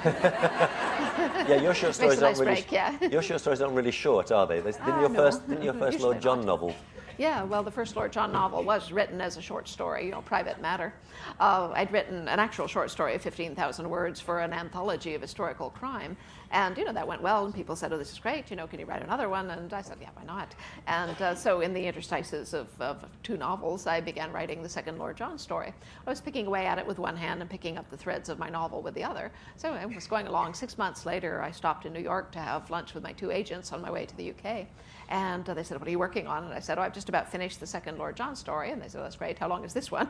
Yeah, 1.48 1.62
your 1.62 1.74
short 1.74 1.96
stories 1.96 2.22
nice 2.22 2.38
aren't 2.38 2.40
really. 2.50 2.62
break, 2.62 2.72
yeah. 2.72 2.98
Your 3.10 3.22
short 3.22 3.42
stories 3.42 3.62
aren't 3.62 3.74
really 3.76 3.92
short, 3.92 4.32
are 4.32 4.46
they? 4.46 4.60
There's- 4.60 4.78
Didn't 4.78 4.94
Ah, 4.94 5.00
your 5.02 5.10
no. 5.10 5.16
first, 5.16 5.48
didn't 5.48 5.64
your 5.64 5.74
first 5.86 6.00
Lord 6.00 6.22
John 6.22 6.46
novel? 6.46 6.76
Yeah, 7.18 7.44
well, 7.44 7.64
the 7.64 7.72
first 7.72 7.96
Lord 7.96 8.14
John 8.14 8.32
novel 8.32 8.64
was 8.64 8.92
written 8.92 9.22
as 9.22 9.38
a 9.38 9.42
short 9.42 9.68
story, 9.68 10.06
you 10.06 10.12
know, 10.12 10.22
private 10.22 10.62
matter. 10.62 10.94
Uh, 11.40 11.72
I'd 11.74 11.92
written 11.92 12.28
an 12.28 12.40
actual 12.40 12.68
short 12.68 12.92
story 12.92 13.16
of 13.16 13.24
15,000 13.24 13.90
words 13.90 14.22
for 14.22 14.40
an 14.40 14.54
anthology 14.54 15.16
of 15.16 15.22
historical 15.22 15.72
crime. 15.72 16.16
And, 16.52 16.78
you 16.78 16.86
know, 16.86 16.94
that 16.94 17.08
went 17.08 17.24
well, 17.24 17.46
and 17.46 17.56
people 17.56 17.76
said, 17.76 17.92
oh, 17.92 17.98
this 17.98 18.12
is 18.12 18.20
great, 18.20 18.52
you 18.52 18.56
know, 18.56 18.68
can 18.68 18.80
you 18.80 18.86
write 18.86 19.02
another 19.02 19.30
one? 19.30 19.50
And 19.50 19.74
I 19.74 19.82
said, 19.82 19.98
yeah, 20.00 20.10
why 20.14 20.24
not? 20.26 20.54
And 20.86 21.20
uh, 21.20 21.34
so 21.34 21.62
in 21.62 21.74
the 21.74 21.86
interstices 21.88 22.54
of, 22.54 22.70
of 22.80 23.04
two 23.24 23.36
novels, 23.36 23.88
I 23.88 24.00
began 24.00 24.32
writing 24.32 24.62
the 24.62 24.70
second 24.70 25.00
Lord 25.00 25.18
John 25.18 25.40
story. 25.40 25.74
I 26.06 26.10
was 26.10 26.22
picking 26.22 26.46
away 26.46 26.68
at 26.68 26.78
it 26.78 26.86
with 26.86 27.00
one 27.00 27.18
hand 27.18 27.42
and 27.42 27.50
picking 27.50 27.80
up 27.80 27.90
the 27.90 27.98
threads 27.98 28.30
of 28.30 28.38
my 28.38 28.50
novel 28.50 28.84
with 28.84 28.94
the 28.94 29.04
other. 29.04 29.32
So 29.56 29.74
I 29.74 29.88
was 29.88 30.06
going 30.06 30.28
along. 30.28 30.54
Six 30.54 30.78
months 30.78 31.06
later, 31.06 31.42
I 31.42 31.50
stopped 31.50 31.88
in 31.88 31.94
New 31.94 32.00
York 32.00 32.32
to 32.34 32.40
have 32.40 32.70
lunch 32.70 32.94
with 32.94 33.04
my 33.04 33.14
two 33.14 33.32
agents 33.32 33.74
on 33.74 33.82
my 33.82 33.90
way 33.90 34.06
to 34.06 34.16
the 34.16 34.32
UK. 34.32 34.68
And 35.10 35.46
they 35.46 35.64
said, 35.64 35.80
What 35.80 35.88
are 35.88 35.92
you 35.92 36.00
working 36.00 36.28
on? 36.28 36.44
And 36.44 36.54
I 36.54 36.60
said, 36.60 36.78
Oh, 36.78 36.82
I've 36.82 36.94
just 36.94 37.10
about 37.10 37.32
finished 37.32 37.60
the 37.60 37.68
second 37.68 37.98
Lord 37.98 38.16
John 38.18 38.36
story. 38.36 38.72
And 38.72 38.82
they 38.82 38.88
said, 38.88 38.96
well, 38.96 39.06
That's 39.06 39.16
great. 39.16 39.40
How 39.40 39.48
long 39.48 39.64
is 39.64 39.74
this 39.74 39.92
one? 39.92 40.10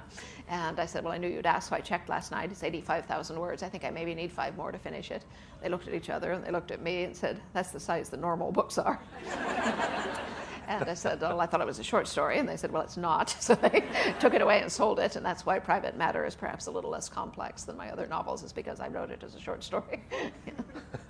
And 0.49 0.79
I 0.79 0.85
said, 0.85 1.03
Well, 1.03 1.13
I 1.13 1.17
knew 1.17 1.27
you'd 1.27 1.45
ask, 1.45 1.69
so 1.69 1.75
I 1.75 1.81
checked 1.81 2.09
last 2.09 2.31
night. 2.31 2.51
It's 2.51 2.63
85,000 2.63 3.39
words. 3.39 3.63
I 3.63 3.69
think 3.69 3.85
I 3.85 3.89
maybe 3.89 4.15
need 4.15 4.31
five 4.31 4.57
more 4.57 4.71
to 4.71 4.77
finish 4.79 5.11
it. 5.11 5.23
They 5.61 5.69
looked 5.69 5.87
at 5.87 5.93
each 5.93 6.09
other 6.09 6.31
and 6.31 6.43
they 6.43 6.51
looked 6.51 6.71
at 6.71 6.81
me 6.81 7.03
and 7.03 7.15
said, 7.15 7.39
That's 7.53 7.71
the 7.71 7.79
size 7.79 8.09
the 8.09 8.17
normal 8.17 8.51
books 8.51 8.77
are. 8.77 8.99
And 10.67 10.89
I 10.89 10.93
said, 10.93 11.21
Well, 11.21 11.39
I 11.39 11.45
thought 11.45 11.61
it 11.61 11.67
was 11.67 11.79
a 11.79 11.83
short 11.83 12.07
story. 12.07 12.39
And 12.39 12.47
they 12.47 12.57
said, 12.57 12.71
Well, 12.71 12.83
it's 12.83 12.97
not. 12.97 13.35
So 13.47 13.55
they 13.55 13.81
took 14.19 14.33
it 14.33 14.41
away 14.41 14.61
and 14.61 14.69
sold 14.69 14.99
it. 14.99 15.15
And 15.15 15.25
that's 15.25 15.45
why 15.45 15.59
Private 15.59 15.95
Matter 15.95 16.25
is 16.25 16.35
perhaps 16.35 16.67
a 16.67 16.71
little 16.71 16.89
less 16.89 17.07
complex 17.07 17.63
than 17.63 17.77
my 17.77 17.89
other 17.91 18.05
novels, 18.05 18.43
is 18.43 18.51
because 18.51 18.81
I 18.81 18.89
wrote 18.89 19.09
it 19.09 19.23
as 19.23 19.35
a 19.35 19.39
short 19.39 19.63
story. 19.63 20.03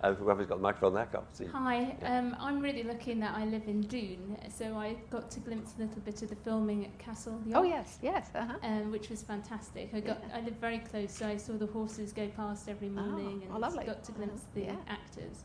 uh, 0.00 0.14
whoever's 0.14 0.46
got 0.46 0.58
the 0.58 0.62
microphone 0.62 0.94
there, 0.94 1.08
go. 1.12 1.24
See. 1.32 1.46
Hi, 1.46 1.96
um, 2.02 2.36
I'm 2.38 2.60
really 2.60 2.84
lucky 2.84 3.12
in 3.12 3.20
that 3.20 3.36
I 3.36 3.44
live 3.44 3.66
in 3.66 3.80
Doune, 3.82 4.36
so 4.56 4.76
I 4.76 4.96
got 5.10 5.30
to 5.32 5.40
glimpse 5.40 5.74
a 5.78 5.82
little 5.82 6.00
bit 6.02 6.22
of 6.22 6.28
the 6.28 6.36
filming 6.36 6.84
at 6.84 6.96
Castle 6.98 7.40
Leoch. 7.44 7.56
Oh, 7.56 7.62
yes, 7.62 7.98
yes, 8.02 8.30
uh-huh. 8.34 8.54
um, 8.62 8.92
which 8.92 9.08
was 9.08 9.22
fantastic. 9.22 9.90
I 9.92 10.00
got, 10.00 10.22
I 10.32 10.40
live 10.40 10.54
very 10.60 10.78
close, 10.78 11.12
so 11.12 11.26
I 11.26 11.36
saw 11.36 11.54
the 11.54 11.66
horses 11.66 12.12
go 12.12 12.28
past 12.28 12.68
every 12.68 12.88
morning 12.88 13.42
oh, 13.48 13.54
and 13.54 13.60
lovely. 13.60 13.84
got 13.84 14.04
to 14.04 14.12
glimpse 14.12 14.42
the 14.54 14.62
yeah. 14.62 14.76
actors. 14.86 15.44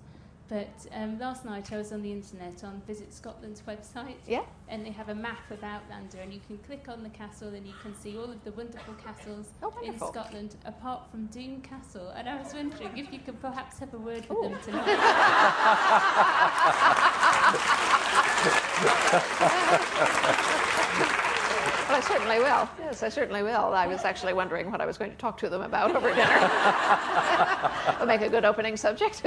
But 0.54 0.86
um, 0.94 1.18
last 1.18 1.46
night 1.46 1.74
I 1.74 1.78
was 1.78 1.92
on 1.92 2.04
the 2.04 2.12
internet 2.12 2.64
on 2.64 2.80
Visit 2.86 3.12
Scotland's 3.12 3.64
website, 3.68 4.18
Yeah. 4.28 4.44
and 4.68 4.86
they 4.86 4.92
have 4.92 5.10
a 5.10 5.16
map 5.16 5.50
of 5.50 5.64
Outlander, 5.64 6.20
and 6.22 6.32
you 6.32 6.40
can 6.46 6.60
click 6.60 6.86
on 6.88 7.02
the 7.02 7.10
castle 7.10 7.48
and 7.56 7.66
you 7.66 7.74
can 7.82 7.96
see 7.96 8.16
all 8.20 8.26
of 8.30 8.44
the 8.44 8.52
wonderful 8.52 8.94
castles 9.04 9.48
in 9.48 9.54
Oh, 9.64 9.74
wonderful. 9.76 10.10
Scotland, 10.10 10.56
apart 10.66 11.10
from 11.10 11.26
Doune 11.26 11.62
Castle. 11.62 12.10
And 12.16 12.30
I 12.30 12.36
was 12.40 12.54
wondering 12.54 12.96
if 12.96 13.12
you 13.12 13.18
could 13.18 13.42
perhaps 13.42 13.80
have 13.80 13.96
a 13.96 13.98
word 13.98 14.28
with 14.30 14.42
them 14.44 14.56
tonight. 14.64 15.00
I 21.94 22.00
certainly 22.00 22.40
will. 22.40 22.68
Yes, 22.80 23.04
I 23.04 23.10
certainly 23.10 23.44
will. 23.44 23.74
I 23.74 23.86
was 23.86 24.04
actually 24.04 24.34
wondering 24.34 24.72
what 24.72 24.82
I 24.82 24.86
was 24.86 24.98
going 24.98 25.12
to 25.12 25.18
talk 25.18 25.38
to 25.38 25.50
them 25.50 25.62
about 25.62 25.96
over 25.96 26.10
dinner. 26.10 26.52
It'll 27.94 28.08
make 28.08 28.22
a 28.22 28.30
good 28.30 28.46
opening 28.46 28.76
subject. 28.76 29.22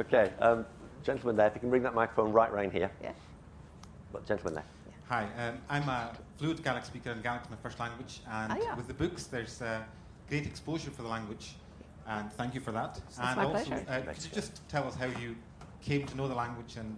okay, 0.00 0.32
um, 0.40 0.66
gentleman 1.04 1.36
there, 1.36 1.46
if 1.46 1.54
you 1.54 1.60
can 1.60 1.70
bring 1.70 1.84
that 1.84 1.94
microphone 1.94 2.32
right 2.32 2.52
round 2.52 2.72
here. 2.72 2.90
Yeah. 3.00 3.12
But 4.12 4.26
gentleman 4.26 4.54
there. 4.54 4.64
Hi, 5.08 5.28
um, 5.38 5.58
I'm 5.68 5.88
a 5.88 6.10
fluent 6.38 6.64
Gaelic 6.64 6.84
speaker, 6.84 7.12
and 7.12 7.22
Gaelic's 7.22 7.48
my 7.48 7.56
first 7.62 7.78
language. 7.78 8.20
And 8.28 8.52
Ah, 8.52 8.56
yeah. 8.60 8.74
with 8.74 8.88
the 8.88 8.94
books, 8.94 9.26
there's 9.26 9.62
uh, 9.62 9.80
great 10.28 10.44
exposure 10.44 10.90
for 10.90 11.02
the 11.02 11.08
language, 11.08 11.54
and 12.08 12.32
thank 12.32 12.52
you 12.54 12.60
for 12.60 12.72
that. 12.72 13.00
It's 13.06 13.18
and 13.20 13.36
my 13.36 13.44
also, 13.44 13.64
pleasure. 13.64 13.84
Uh, 13.88 14.12
could 14.12 14.24
you 14.24 14.30
just 14.32 14.68
tell 14.68 14.88
us 14.88 14.96
how 14.96 15.06
you 15.06 15.36
came 15.82 16.04
to 16.06 16.16
know 16.16 16.26
the 16.26 16.34
language 16.34 16.74
and 16.76 16.96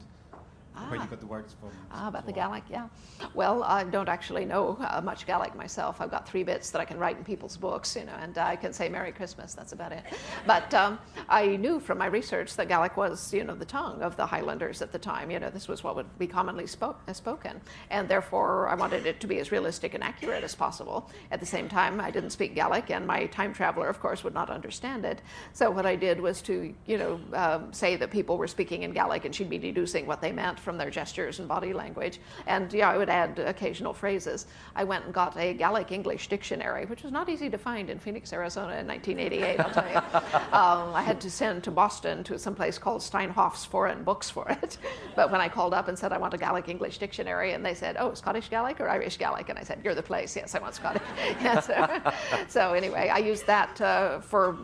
where 0.89 0.99
Ah. 0.99 1.03
you 1.05 1.09
got 1.11 1.21
the 1.21 1.27
words 1.27 1.55
from? 1.61 1.71
Ah, 1.93 2.09
about 2.09 2.27
the 2.27 2.33
Gaelic, 2.33 2.65
yeah. 2.71 2.89
Well, 3.35 3.63
I 3.65 3.85
don't 3.85 4.09
actually 4.09 4.45
know 4.45 4.77
uh, 4.81 5.01
much 5.03 5.27
Gaelic 5.27 5.55
myself. 5.57 6.01
I've 6.01 6.11
got 6.11 6.29
three 6.29 6.43
bits 6.45 6.71
that 6.71 6.81
I 6.81 6.85
can 6.85 6.99
write 6.99 7.17
in 7.19 7.25
people's 7.25 7.57
books, 7.57 7.97
you 7.97 8.05
know, 8.05 8.15
and 8.21 8.37
I 8.39 8.57
can 8.57 8.73
say 8.73 8.89
Merry 8.89 9.13
Christmas. 9.13 9.55
That's 9.55 9.73
about 9.73 9.93
it. 9.93 10.05
But 10.47 10.73
um, 10.75 10.99
I 11.29 11.57
knew 11.57 11.81
from 11.81 11.99
my 11.99 12.07
research 12.07 12.55
that 12.57 12.69
Gaelic 12.69 12.97
was, 12.97 13.33
you 13.33 13.45
know, 13.45 13.55
the 13.55 13.65
tongue 13.65 14.03
of 14.03 14.17
the 14.17 14.27
Highlanders 14.27 14.83
at 14.83 14.93
the 14.93 14.99
time. 14.99 15.31
You 15.31 15.41
know, 15.41 15.51
this 15.51 15.69
was 15.69 15.83
what 15.85 15.97
would 15.97 16.19
be 16.19 16.27
commonly 16.27 16.67
spoke, 16.67 17.01
uh, 17.09 17.13
spoken, 17.13 17.61
and 17.91 18.09
therefore 18.09 18.69
I 18.69 18.75
wanted 18.75 19.07
it 19.07 19.21
to 19.21 19.27
be 19.27 19.39
as 19.41 19.51
realistic 19.53 19.95
and 19.95 20.03
accurate 20.05 20.45
as 20.45 20.55
possible. 20.55 21.11
At 21.31 21.41
the 21.41 21.47
same 21.47 21.69
time, 21.69 22.01
I 22.01 22.11
didn't 22.11 22.31
speak 22.31 22.55
Gaelic, 22.55 22.91
and 22.91 23.07
my 23.07 23.27
time 23.27 23.53
traveler, 23.53 23.89
of 23.89 24.01
course, 24.01 24.23
would 24.25 24.35
not 24.35 24.51
understand 24.51 25.05
it. 25.05 25.23
So 25.53 25.71
what 25.71 25.87
I 25.87 25.97
did 25.97 26.21
was 26.21 26.41
to, 26.43 26.75
you 26.87 26.99
know, 26.99 27.21
um, 27.35 27.73
say 27.73 27.97
that 27.97 28.11
people 28.11 28.39
were 28.39 28.47
speaking 28.49 28.83
in 28.83 28.93
Gaelic, 28.93 29.25
and 29.25 29.35
she'd 29.35 29.51
be 29.51 29.59
deducing 29.59 30.07
what 30.07 30.21
they 30.21 30.33
meant 30.33 30.59
from 30.69 30.77
their 30.77 30.91
gestures 30.91 31.39
and 31.39 31.49
body 31.49 31.73
language. 31.73 32.21
And 32.47 32.71
yeah, 32.75 32.91
I 32.91 32.99
would 32.99 33.09
add 33.09 33.39
occasional 33.39 33.95
phrases. 33.95 34.45
I 34.77 34.85
went 34.85 35.07
and 35.07 35.15
got 35.15 35.35
a 35.39 35.55
Gaelic 35.55 35.93
English 35.93 36.29
dictionary, 36.29 36.85
which 36.85 37.03
was 37.03 37.11
not 37.11 37.31
easy 37.31 37.49
to 37.49 37.57
find 37.57 37.89
in 37.89 37.99
Phoenix, 37.99 38.35
Arizona 38.35 38.77
in 38.77 38.87
1988, 38.87 39.61
I'll 39.61 39.71
tell 39.71 39.89
you. 39.89 39.97
um, 40.53 40.95
I 40.95 41.01
had 41.01 41.23
to 41.23 41.31
send 41.31 41.65
to 41.65 41.71
Boston 41.71 42.23
to 42.25 42.39
some 42.39 42.55
place 42.55 42.77
called 42.77 43.01
Steinhoff's 43.01 43.65
Foreign 43.65 44.05
Books 44.05 44.29
for 44.29 44.47
it. 44.51 44.77
But 45.17 45.33
when 45.33 45.41
I 45.41 45.49
called 45.49 45.75
up 45.75 45.89
and 45.89 45.99
said 45.99 46.13
I 46.13 46.19
want 46.19 46.35
a 46.35 46.39
Gaelic 46.39 46.69
English 46.69 46.99
dictionary, 46.99 47.53
and 47.55 47.65
they 47.65 47.75
said, 47.75 47.97
oh, 47.99 48.13
Scottish 48.15 48.51
Gaelic 48.51 48.79
or 48.79 48.89
Irish 48.89 49.17
Gaelic? 49.17 49.49
And 49.49 49.59
I 49.59 49.63
said, 49.63 49.81
you're 49.83 49.95
the 49.95 50.03
place. 50.03 50.37
Yes, 50.37 50.55
I 50.55 50.61
want 50.61 50.75
Scottish. 50.75 51.03
Yeah, 51.41 51.61
so, 51.69 52.13
so 52.47 52.73
anyway, 52.75 53.09
I 53.09 53.19
used 53.19 53.47
that 53.47 53.81
uh, 53.81 54.21
for 54.21 54.59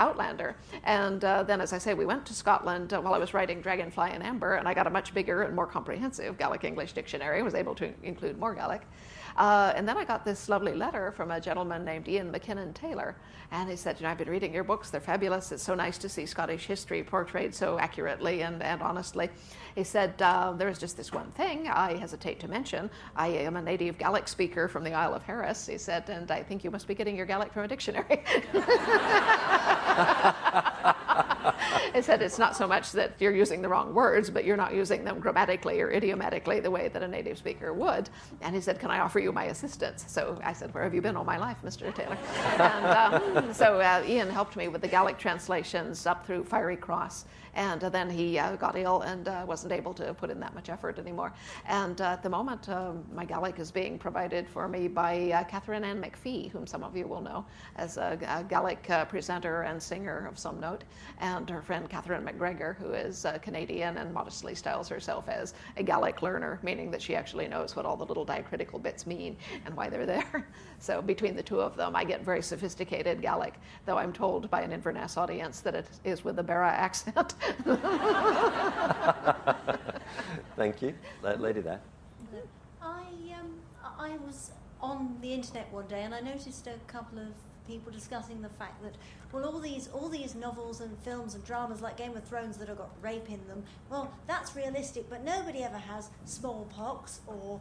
Outlander. 0.00 0.56
And 0.84 1.22
uh, 1.24 1.42
then, 1.42 1.60
as 1.60 1.72
I 1.72 1.78
say, 1.78 1.92
we 1.94 2.06
went 2.06 2.24
to 2.26 2.34
Scotland 2.34 2.92
uh, 2.92 3.00
while 3.00 3.12
I 3.12 3.18
was 3.18 3.34
writing 3.34 3.60
Dragonfly 3.60 4.12
in 4.12 4.22
Amber, 4.22 4.54
and 4.54 4.66
I 4.66 4.72
got 4.74 4.86
a 4.86 4.90
much 4.90 5.12
bigger 5.12 5.42
and 5.42 5.54
more 5.54 5.66
comprehensive 5.66 6.38
Gaelic 6.38 6.64
English 6.64 6.94
dictionary, 6.94 7.42
was 7.42 7.54
able 7.54 7.74
to 7.76 7.92
include 8.02 8.38
more 8.38 8.54
Gaelic. 8.54 8.80
Uh, 9.36 9.72
and 9.74 9.88
then 9.88 9.96
I 9.96 10.04
got 10.04 10.24
this 10.24 10.48
lovely 10.48 10.74
letter 10.74 11.12
from 11.12 11.30
a 11.30 11.40
gentleman 11.40 11.84
named 11.84 12.08
Iain 12.08 12.30
MacKinnon 12.30 12.72
Taylor. 12.72 13.16
And 13.52 13.68
he 13.68 13.76
said, 13.76 13.98
You 13.98 14.04
know, 14.04 14.10
I've 14.10 14.18
been 14.18 14.30
reading 14.30 14.54
your 14.54 14.64
books, 14.64 14.90
they're 14.90 15.00
fabulous. 15.00 15.52
It's 15.52 15.62
so 15.62 15.74
nice 15.74 15.98
to 15.98 16.08
see 16.08 16.26
Scottish 16.26 16.66
history 16.66 17.02
portrayed 17.02 17.54
so 17.54 17.78
accurately 17.78 18.42
and, 18.42 18.62
and 18.62 18.82
honestly. 18.82 19.28
He 19.74 19.84
said, 19.84 20.20
uh, 20.22 20.52
There 20.52 20.68
is 20.68 20.78
just 20.78 20.96
this 20.96 21.12
one 21.12 21.30
thing 21.32 21.68
I 21.68 21.96
hesitate 21.96 22.40
to 22.40 22.48
mention. 22.48 22.90
I 23.16 23.28
am 23.28 23.56
a 23.56 23.62
native 23.62 23.98
Gaelic 23.98 24.28
speaker 24.28 24.68
from 24.68 24.84
the 24.84 24.92
Isle 24.92 25.14
of 25.14 25.22
Harris, 25.22 25.66
he 25.66 25.78
said, 25.78 26.08
and 26.08 26.30
I 26.30 26.42
think 26.42 26.64
you 26.64 26.70
must 26.70 26.86
be 26.86 26.94
getting 26.94 27.16
your 27.16 27.26
Gaelic 27.26 27.52
from 27.52 27.64
a 27.64 27.68
dictionary. 27.68 28.24
He 31.94 32.02
said 32.02 32.22
it's 32.22 32.38
not 32.38 32.56
so 32.56 32.66
much 32.66 32.92
that 32.92 33.14
you're 33.18 33.34
using 33.34 33.62
the 33.62 33.68
wrong 33.68 33.94
words, 33.94 34.30
but 34.30 34.44
you're 34.44 34.56
not 34.56 34.74
using 34.74 35.04
them 35.04 35.18
grammatically 35.18 35.80
or 35.80 35.90
idiomatically 35.90 36.60
the 36.60 36.70
way 36.70 36.88
that 36.88 37.02
a 37.02 37.08
native 37.08 37.38
speaker 37.38 37.72
would. 37.72 38.08
And 38.40 38.54
he 38.54 38.60
said, 38.60 38.78
Can 38.78 38.90
I 38.90 39.00
offer 39.00 39.18
you 39.18 39.32
my 39.32 39.44
assistance? 39.44 40.04
So 40.06 40.38
I 40.44 40.52
said, 40.52 40.72
Where 40.72 40.84
have 40.84 40.94
you 40.94 41.02
been 41.02 41.16
all 41.16 41.24
my 41.24 41.38
life, 41.38 41.58
Mr. 41.64 41.92
Taylor? 41.94 42.18
and 42.58 42.86
um, 42.86 43.52
so 43.52 43.80
uh, 43.80 44.04
Ian 44.06 44.30
helped 44.30 44.56
me 44.56 44.68
with 44.68 44.82
the 44.82 44.88
Gaelic 44.88 45.18
translations 45.18 46.06
up 46.06 46.26
through 46.26 46.44
Fiery 46.44 46.76
Cross. 46.76 47.24
And 47.54 47.82
uh, 47.82 47.88
then 47.88 48.08
he 48.08 48.38
uh, 48.38 48.56
got 48.56 48.76
ill 48.76 49.02
and 49.02 49.28
uh, 49.28 49.44
wasn't 49.46 49.72
able 49.72 49.94
to 49.94 50.14
put 50.14 50.30
in 50.30 50.40
that 50.40 50.54
much 50.54 50.68
effort 50.68 50.98
anymore. 50.98 51.32
And 51.66 52.00
at 52.00 52.22
the 52.22 52.28
moment, 52.28 52.68
my 53.12 53.24
Gaelic 53.24 53.58
is 53.58 53.70
being 53.70 53.98
provided 53.98 54.48
for 54.48 54.68
me 54.68 54.88
by 54.88 55.44
Catherine 55.48 55.84
Ann 55.84 56.00
MacPhee, 56.00 56.50
whom 56.50 56.66
some 56.66 56.84
of 56.84 56.96
you 56.96 57.06
will 57.06 57.20
know 57.20 57.44
as 57.76 57.96
a, 57.96 58.18
a 58.28 58.44
Gaelic 58.44 58.88
presenter 59.08 59.62
and 59.62 59.82
singer 59.82 60.26
of 60.26 60.38
some 60.38 60.60
note, 60.60 60.84
and 61.18 61.48
her 61.50 61.62
friend 61.62 61.88
Catherine 61.88 62.24
McGregor, 62.24 62.76
who 62.76 62.92
is 62.92 63.26
Canadian 63.42 63.96
and 63.96 64.12
modestly 64.12 64.54
styles 64.54 64.88
herself 64.88 65.28
as 65.28 65.54
a 65.76 65.82
Gaelic 65.82 66.22
learner, 66.22 66.58
meaning 66.62 66.90
that 66.90 67.02
she 67.02 67.16
actually 67.16 67.48
knows 67.48 67.74
what 67.76 67.86
all 67.86 67.96
the 67.96 68.04
little 68.04 68.24
diacritical 68.24 68.78
bits 68.78 69.06
mean 69.06 69.36
and 69.64 69.76
why 69.76 69.88
they're 69.88 70.06
there. 70.06 70.46
So 70.82 71.02
between 71.02 71.36
the 71.36 71.42
two 71.42 71.60
of 71.60 71.76
them, 71.76 71.94
I 71.94 72.04
get 72.04 72.24
very 72.24 72.40
sophisticated 72.40 73.20
Gaelic, 73.20 73.60
though 73.84 73.98
I'm 73.98 74.14
told 74.14 74.50
by 74.50 74.62
an 74.62 74.72
Inverness 74.72 75.18
audience 75.18 75.60
that 75.60 75.74
it 75.74 75.86
is 76.04 76.24
with 76.24 76.38
a 76.38 76.42
Barra 76.42 76.70
accent. 76.86 77.34
Thank 80.56 80.82
you. 80.82 80.94
La- 81.22 81.32
Lady 81.32 81.60
there. 81.60 81.80
I 82.82 83.04
um, 83.38 83.54
I 83.98 84.16
was 84.26 84.50
on 84.80 85.16
the 85.20 85.32
internet 85.32 85.72
one 85.72 85.86
day 85.86 86.02
and 86.02 86.14
I 86.14 86.20
noticed 86.20 86.66
a 86.66 86.74
couple 86.86 87.18
of 87.18 87.32
people 87.70 87.92
discussing 87.92 88.42
the 88.42 88.48
fact 88.48 88.82
that 88.82 88.94
well 89.32 89.44
all 89.44 89.60
these 89.60 89.88
all 89.88 90.08
these 90.08 90.34
novels 90.34 90.80
and 90.80 90.96
films 90.98 91.34
and 91.34 91.44
dramas 91.44 91.80
like 91.80 91.96
Game 91.96 92.16
of 92.16 92.24
Thrones 92.24 92.56
that 92.58 92.68
have 92.68 92.78
got 92.78 92.90
rape 93.00 93.28
in 93.28 93.46
them 93.46 93.62
well 93.90 94.12
that's 94.26 94.56
realistic 94.56 95.08
but 95.08 95.22
nobody 95.24 95.62
ever 95.62 95.78
has 95.78 96.10
smallpox 96.24 97.20
or 97.26 97.60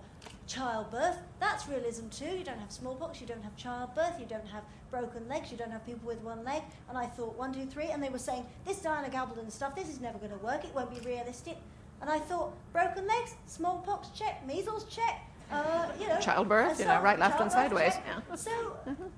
childbirth. 0.50 1.18
That's 1.40 1.68
realism 1.70 2.08
too. 2.10 2.38
You 2.38 2.44
don't 2.44 2.60
have 2.60 2.72
smallpox 2.72 3.22
you 3.22 3.28
don't 3.28 3.44
have 3.44 3.56
childbirth 3.56 4.20
you 4.20 4.26
don't 4.26 4.48
have 4.48 4.64
broken 4.90 5.28
legs 5.28 5.52
you 5.52 5.58
don't 5.58 5.72
have 5.72 5.86
people 5.86 6.08
with 6.08 6.22
one 6.22 6.44
leg. 6.44 6.64
And 6.90 6.98
I 6.98 7.06
thought 7.06 7.38
one 7.38 7.54
two 7.54 7.66
three 7.68 7.90
and 7.90 8.02
they 8.02 8.10
were 8.10 8.18
saying 8.18 8.46
this 8.66 8.82
Diana 8.82 9.10
Gabaldon 9.10 9.52
stuff 9.52 9.76
this 9.76 9.88
is 9.88 10.02
never 10.02 10.18
going 10.18 10.32
to 10.32 10.38
work 10.38 10.66
it 10.66 10.74
won't 10.74 10.90
be 10.90 11.00
realistic. 11.08 11.58
And 12.02 12.10
I 12.10 12.18
thought 12.18 12.54
broken 12.74 13.06
legs 13.08 13.36
smallpox 13.46 14.10
check 14.10 14.46
measles 14.48 14.86
check 14.86 15.29
uh, 15.52 15.88
you 16.00 16.08
know, 16.08 16.20
Childbirth, 16.20 16.80
you 16.80 16.86
know, 16.86 17.02
right, 17.02 17.18
left, 17.20 17.40
and 17.42 17.52
sideways, 17.52 17.94
yeah. 18.06 18.36
So 18.36 18.52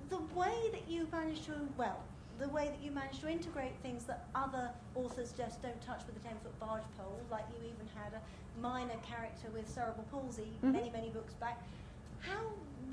the 0.09 0.19
way 0.39 0.53
that 0.71 0.87
you 0.87 1.07
manage 1.11 1.45
to, 1.45 1.53
well, 1.77 1.99
the 2.39 2.47
way 2.49 2.65
that 2.69 2.81
you 2.83 2.91
manage 2.91 3.19
to 3.19 3.29
integrate 3.29 3.73
things 3.83 4.05
that 4.05 4.27
other 4.33 4.69
authors 4.95 5.33
just 5.37 5.61
don't 5.61 5.79
touch 5.81 6.01
with 6.07 6.15
a 6.15 6.27
10 6.27 6.37
foot 6.43 6.59
barge 6.59 6.83
pole, 6.97 7.19
like 7.29 7.43
you 7.51 7.65
even 7.67 7.87
had 7.95 8.13
a 8.13 8.59
minor 8.61 8.95
character 9.07 9.47
with 9.53 9.67
cerebral 9.69 10.05
palsy 10.11 10.47
Mhm. 10.63 10.73
many, 10.73 10.89
many 10.89 11.09
books 11.09 11.33
back. 11.35 11.61
How, 12.21 12.39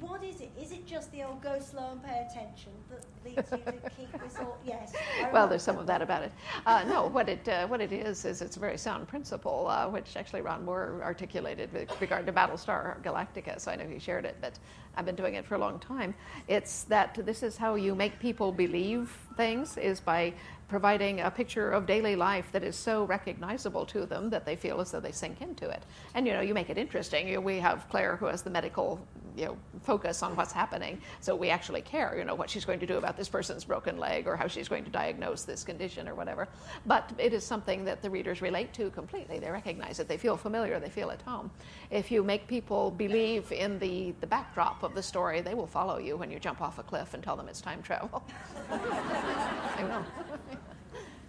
what 0.01 0.22
is 0.22 0.40
it? 0.40 0.51
Is 0.61 0.72
it 0.72 0.86
just 0.86 1.11
the 1.12 1.22
old 1.22 1.42
go 1.42 1.59
slow 1.61 1.92
and 1.92 2.03
pay 2.03 2.26
attention 2.28 2.72
that 2.90 3.05
leads 3.24 3.51
you 3.51 3.72
to 3.72 3.90
keep 3.96 4.12
this 4.22 4.36
all? 4.38 4.59
Yes. 4.64 4.92
Well, 5.32 5.49
there's 5.49 5.62
some 5.62 5.78
of 5.78 5.86
that 5.86 6.03
about 6.03 6.22
it. 6.22 6.32
Uh, 6.66 6.84
no, 6.84 7.07
what 7.07 7.28
it 7.28 7.49
uh, 7.49 7.66
what 7.66 7.80
it 7.80 7.92
is 7.92 8.24
is 8.24 8.42
it's 8.42 8.57
a 8.57 8.61
very 8.61 8.78
sound 8.78 9.09
principle, 9.09 9.66
uh, 9.68 9.88
which 9.88 10.16
actually 10.16 10.42
Ron 10.42 10.64
Moore 10.64 11.01
articulated 11.03 11.72
with 11.72 12.01
regard 12.01 12.26
to 12.26 12.32
Battlestar 12.32 13.03
Galactica. 13.03 13.61
So 13.61 13.70
I 13.70 13.76
know 13.76 13.86
he 13.86 13.99
shared 13.99 14.24
it, 14.24 14.36
but 14.40 14.59
I've 14.96 15.07
been 15.07 15.16
doing 15.16 15.34
it 15.34 15.44
for 15.44 15.55
a 15.55 15.59
long 15.59 15.78
time. 15.78 16.14
It's 16.49 16.84
that 16.84 17.14
this 17.24 17.42
is 17.42 17.57
how 17.57 17.74
you 17.74 17.94
make 17.94 18.18
people 18.18 18.53
believe 18.53 19.16
things 19.36 19.76
is 19.76 20.01
by 20.01 20.34
providing 20.68 21.20
a 21.20 21.30
picture 21.30 21.70
of 21.70 21.86
daily 21.86 22.14
life 22.14 22.53
that 22.53 22.62
is 22.62 22.76
so 22.76 23.05
recognizable 23.05 23.86
to 23.86 24.05
them 24.05 24.28
that 24.28 24.44
they 24.44 24.55
feel 24.55 24.80
as 24.80 24.90
though 24.90 25.01
they 25.01 25.12
sink 25.12 25.40
into 25.40 25.68
it. 25.68 25.82
And 26.14 26.26
you 26.26 26.32
know, 26.34 26.40
you 26.42 26.53
make 26.53 26.68
it 26.68 26.76
interesting. 26.76 27.28
You 27.28 27.40
we 27.40 27.59
have 27.59 27.88
Claire 27.88 28.16
who 28.16 28.26
has 28.26 28.42
the 28.42 28.51
medical 28.51 29.01
you 29.39 29.45
know 29.47 29.57
focus 29.82 30.22
on 30.22 30.34
what's 30.34 30.53
happening, 30.53 31.01
so 31.20 31.34
we 31.36 31.49
actually 31.49 31.80
care. 31.82 32.16
You 32.18 32.24
know 32.24 32.34
what 32.34 32.51
she's 32.51 32.64
going 32.64 32.80
to 32.80 32.86
do 32.86 32.97
about 32.97 33.16
this 33.16 33.28
person's 33.28 33.64
broken 33.64 33.97
leg 33.97 34.26
or 34.26 34.36
how 34.36 34.49
she's 34.49 34.68
going 34.68 34.84
to 34.84 34.91
diagnose 34.91 35.45
this 35.45 35.62
condition 35.62 36.09
or 36.09 36.14
whatever. 36.14 36.49
But 36.86 37.12
it 37.18 37.32
is 37.32 37.45
something 37.45 37.84
that 37.84 38.03
the 38.03 38.11
readers 38.11 38.43
relate 38.43 38.72
to 38.74 38.91
completely. 38.91 39.39
They 39.39 39.51
recognize 39.51 40.01
it. 40.01 40.09
They 40.09 40.16
feel 40.16 40.36
familiar. 40.36 40.80
They 40.80 40.91
feel 40.91 41.11
at 41.11 41.22
home. 41.22 41.51
If 41.91 42.11
you 42.11 42.24
make 42.24 42.49
people 42.49 42.91
believe 42.91 43.53
in 43.53 43.78
the 43.78 44.12
the 44.20 44.26
backdrop 44.26 44.82
of 44.82 44.95
the 44.95 45.03
story, 45.03 45.41
they 45.41 45.55
will 45.55 45.66
follow 45.68 45.99
you 45.99 46.16
when 46.16 46.30
you 46.30 46.41
jump 46.41 46.61
off 46.61 46.78
a 46.78 46.82
cliff 46.82 47.14
and 47.14 47.22
tell 47.22 47.36
them 47.36 47.49
it's 47.49 47.61
time 47.61 47.82
travel. 47.82 48.22
they 48.68 49.84
will. 49.84 50.05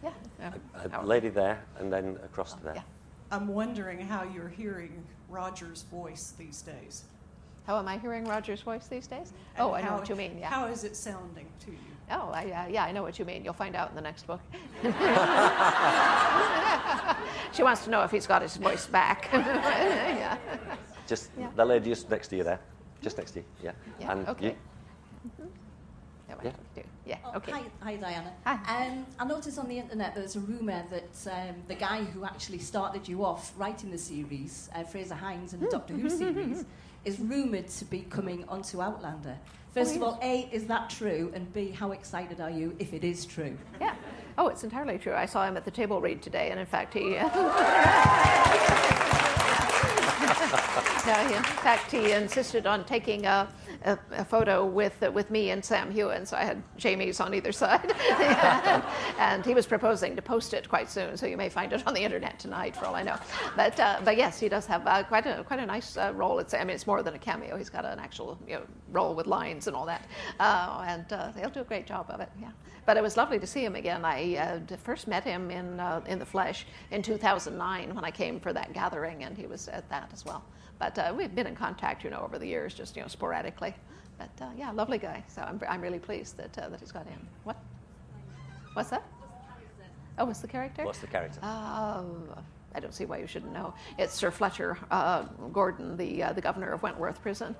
yeah. 0.04 0.12
yeah. 0.40 0.54
A 0.94 1.06
lady 1.06 1.30
there, 1.30 1.64
and 1.78 1.94
then 1.94 2.18
across 2.24 2.54
to 2.54 2.64
there. 2.64 2.84
I'm 3.32 3.48
wondering 3.48 4.00
how 4.00 4.24
you're 4.24 4.50
hearing 4.50 5.04
Roger's 5.30 5.84
voice 5.84 6.34
these 6.38 6.64
days. 6.64 7.04
How 7.70 7.78
am 7.78 7.88
I 7.88 8.00
hearing 8.00 8.26
Roger's 8.26 8.64
voice 8.64 8.88
these 8.88 9.06
days? 9.06 9.32
oh, 9.60 9.74
I 9.74 9.84
know 9.84 9.94
what 9.94 10.10
you 10.10 10.16
mean. 10.16 10.40
Yeah. 10.40 10.50
How 10.50 10.66
is 10.66 10.84
it 10.84 10.96
sounding 10.96 11.46
to 11.66 11.70
you? 11.70 11.78
Oh, 12.10 12.32
I, 12.34 12.46
uh, 12.46 12.68
yeah, 12.68 12.84
I 12.84 12.92
know 12.92 13.04
what 13.04 13.20
you 13.20 13.26
mean. 13.26 13.44
You'll 13.44 13.54
find 13.54 13.76
out 13.76 13.92
in 13.92 13.96
the 13.96 14.02
next 14.02 14.26
book. 14.26 14.42
she 17.54 17.62
wants 17.62 17.84
to 17.84 17.92
know 17.92 18.02
if 18.02 18.10
he's 18.10 18.26
got 18.26 18.42
his 18.42 18.58
voice 18.58 18.88
back. 18.88 19.30
yeah. 19.34 20.40
Just 21.06 21.30
Yeah. 21.40 21.52
the 21.56 21.64
lady 21.64 21.92
just 21.92 22.10
next 22.10 22.30
to 22.30 22.38
you 22.38 22.44
there. 22.44 22.60
Just 23.04 23.20
next 23.20 23.34
to 23.34 23.42
you. 23.42 23.46
Yeah. 23.62 23.74
Yeah, 24.00 24.12
And 24.14 24.28
okay. 24.30 24.46
you. 24.48 24.56
Yeah, 26.28 26.36
Yeah. 26.44 26.52
do. 26.74 26.82
Yeah, 27.06 27.18
Oh, 27.24 27.38
okay. 27.38 27.52
Hi, 27.52 27.62
hi 27.82 27.96
Diana. 27.98 28.34
Hi. 28.46 28.88
Um, 28.88 29.06
I 29.20 29.26
noticed 29.26 29.60
on 29.60 29.68
the 29.68 29.78
internet 29.78 30.16
there's 30.16 30.36
a 30.36 30.40
rumour 30.40 30.86
that 30.90 31.28
um, 31.32 31.56
the 31.68 31.76
guy 31.76 32.04
who 32.04 32.26
actually 32.26 32.58
started 32.60 33.08
you 33.08 33.24
off 33.24 33.54
writing 33.58 33.92
the 33.92 33.98
series, 34.00 34.72
uh, 34.74 34.84
Frazer 34.86 35.14
Hines 35.14 35.54
in 35.54 35.60
the 35.60 35.68
Doctor 35.68 35.94
Who 35.94 36.10
series, 36.10 36.66
is 37.06 37.20
rumoured 37.20 37.68
to 37.68 37.86
be 37.86 38.02
coming 38.10 38.44
onto 38.48 38.82
Outlander. 38.82 39.38
Oh, 39.40 39.52
First 39.74 39.96
of 39.96 40.04
all, 40.04 40.20
A, 40.22 40.50
is 40.52 40.66
that 40.66 40.90
true? 40.90 41.32
And 41.34 41.52
B, 41.54 41.70
how 41.70 41.92
excited 41.92 42.42
are 42.42 42.50
you 42.50 42.76
if 42.80 42.94
it 42.94 43.04
is 43.04 43.26
true? 43.26 43.58
Yeah. 43.80 43.96
Oh, 44.38 44.48
it's 44.48 44.64
entirely 44.64 44.98
true. 44.98 45.14
I 45.14 45.26
saw 45.26 45.46
him 45.46 45.58
at 45.58 45.66
the 45.66 45.72
table 45.72 46.02
read 46.02 46.22
today, 46.22 46.50
and 46.50 46.60
in 46.60 46.66
fact, 46.66 46.94
he. 46.94 47.18
Uh, 47.18 47.28
no, 51.06 51.14
he, 51.28 51.36
in 51.36 51.44
fact, 51.44 51.92
he 51.92 52.12
insisted 52.12 52.66
on 52.66 52.84
taking 52.86 53.26
a, 53.26 53.48
a, 53.86 53.98
a 54.12 54.26
photo 54.26 54.66
with 54.66 55.02
uh, 55.04 55.12
with 55.12 55.32
me 55.32 55.52
and 55.52 55.64
Sam 55.64 55.92
Heughan, 55.92 56.26
so 56.26 56.38
I 56.38 56.44
had 56.44 56.62
Jamie's 56.78 57.20
on 57.20 57.34
either 57.34 57.52
side, 57.64 57.94
and 59.20 59.46
he 59.46 59.54
was 59.54 59.66
proposing 59.66 60.16
to 60.16 60.22
post 60.22 60.54
it 60.54 60.68
quite 60.68 60.90
soon, 60.90 61.18
so 61.18 61.26
you 61.26 61.38
may 61.38 61.50
find 61.50 61.72
it 61.74 61.86
on 61.88 61.94
the 61.94 62.02
internet 62.02 62.40
tonight, 62.40 62.76
for 62.76 62.86
all 62.86 62.96
I 62.96 63.04
know. 63.04 63.18
But 63.56 63.80
uh, 63.80 64.02
but 64.04 64.18
yes, 64.18 64.40
he 64.40 64.50
does 64.50 64.66
have 64.66 64.86
uh, 64.86 65.04
quite 65.04 65.26
a 65.26 65.44
quite 65.44 65.60
a 65.60 65.66
nice 65.66 65.98
uh, 65.98 66.12
role. 66.16 66.40
It's 66.40 66.54
I 66.54 66.60
mean, 66.60 66.72
it's 66.72 66.88
more 66.88 67.04
than 67.04 67.14
a 67.16 67.20
cameo. 67.20 67.58
He's 67.58 67.70
got 67.70 67.86
an 67.86 68.00
actual 68.00 68.38
you 68.48 68.56
know, 68.56 68.62
role 68.92 69.16
with 69.16 69.28
lines 69.28 69.68
and 69.68 69.76
all 69.76 69.86
that, 69.86 70.08
uh, 70.40 70.84
and 70.88 71.36
he'll 71.36 71.50
do 71.50 71.62
a 71.62 71.66
great 71.66 71.86
job 71.86 72.08
of 72.10 72.20
it. 72.20 72.30
Yeah. 72.40 72.52
But 72.86 72.98
it 72.98 73.04
was 73.04 73.18
lovely 73.18 73.40
to 73.40 73.48
see 73.48 73.64
him 73.64 73.76
again. 73.76 74.04
I 74.04 74.62
first 74.84 75.08
met 75.08 75.24
him 75.24 75.52
in 75.52 75.80
in 76.08 76.20
the 76.20 76.26
flesh 76.26 76.66
in 76.92 77.02
2009 77.02 77.94
when 77.94 78.04
I 78.04 78.12
came 78.12 78.40
for 78.40 78.52
that 78.54 78.74
gathering, 78.74 79.24
and 79.24 79.38
he 79.38 79.46
was 79.46 79.68
at 79.68 79.90
that 79.90 80.10
as 80.12 80.26
well. 80.26 80.44
But 80.80 80.98
uh, 80.98 81.14
we've 81.16 81.34
been 81.36 81.48
in 81.48 81.56
contact, 81.56 82.04
you 82.04 82.10
know, 82.10 82.22
over 82.22 82.40
the 82.40 82.48
years, 82.48 82.74
just 82.74 82.96
you 82.96 83.02
know, 83.02 83.08
sporadically. 83.08 83.76
But 84.18 84.30
uh, 84.42 84.50
yeah, 84.58 84.72
lovely 84.72 84.98
guy. 84.98 85.24
So 85.28 85.42
I'm, 85.42 85.62
I'm 85.68 85.82
really 85.82 86.00
pleased 86.00 86.38
that 86.38 86.58
uh, 86.58 86.70
that 86.70 86.80
he's 86.80 86.92
got 86.92 87.06
in. 87.08 87.28
What? 87.44 87.58
What's 88.74 88.90
that? 88.90 89.04
Oh, 90.18 90.26
what's 90.26 90.40
the 90.40 90.48
character? 90.48 90.84
What's 90.84 91.00
the 91.00 91.08
character? 91.08 91.40
Um, 91.44 92.30
I 92.76 92.80
don't 92.80 92.94
see 92.94 93.06
why 93.06 93.18
you 93.18 93.28
shouldn't 93.28 93.54
know. 93.54 93.74
It's 93.98 94.14
Sir 94.14 94.32
Fletcher 94.32 94.78
uh, 94.92 95.24
Gordon, 95.52 95.98
the 95.98 96.24
uh, 96.24 96.34
the 96.34 96.42
governor 96.42 96.72
of 96.72 96.82
Wentworth 96.82 97.22
Prison. 97.22 97.56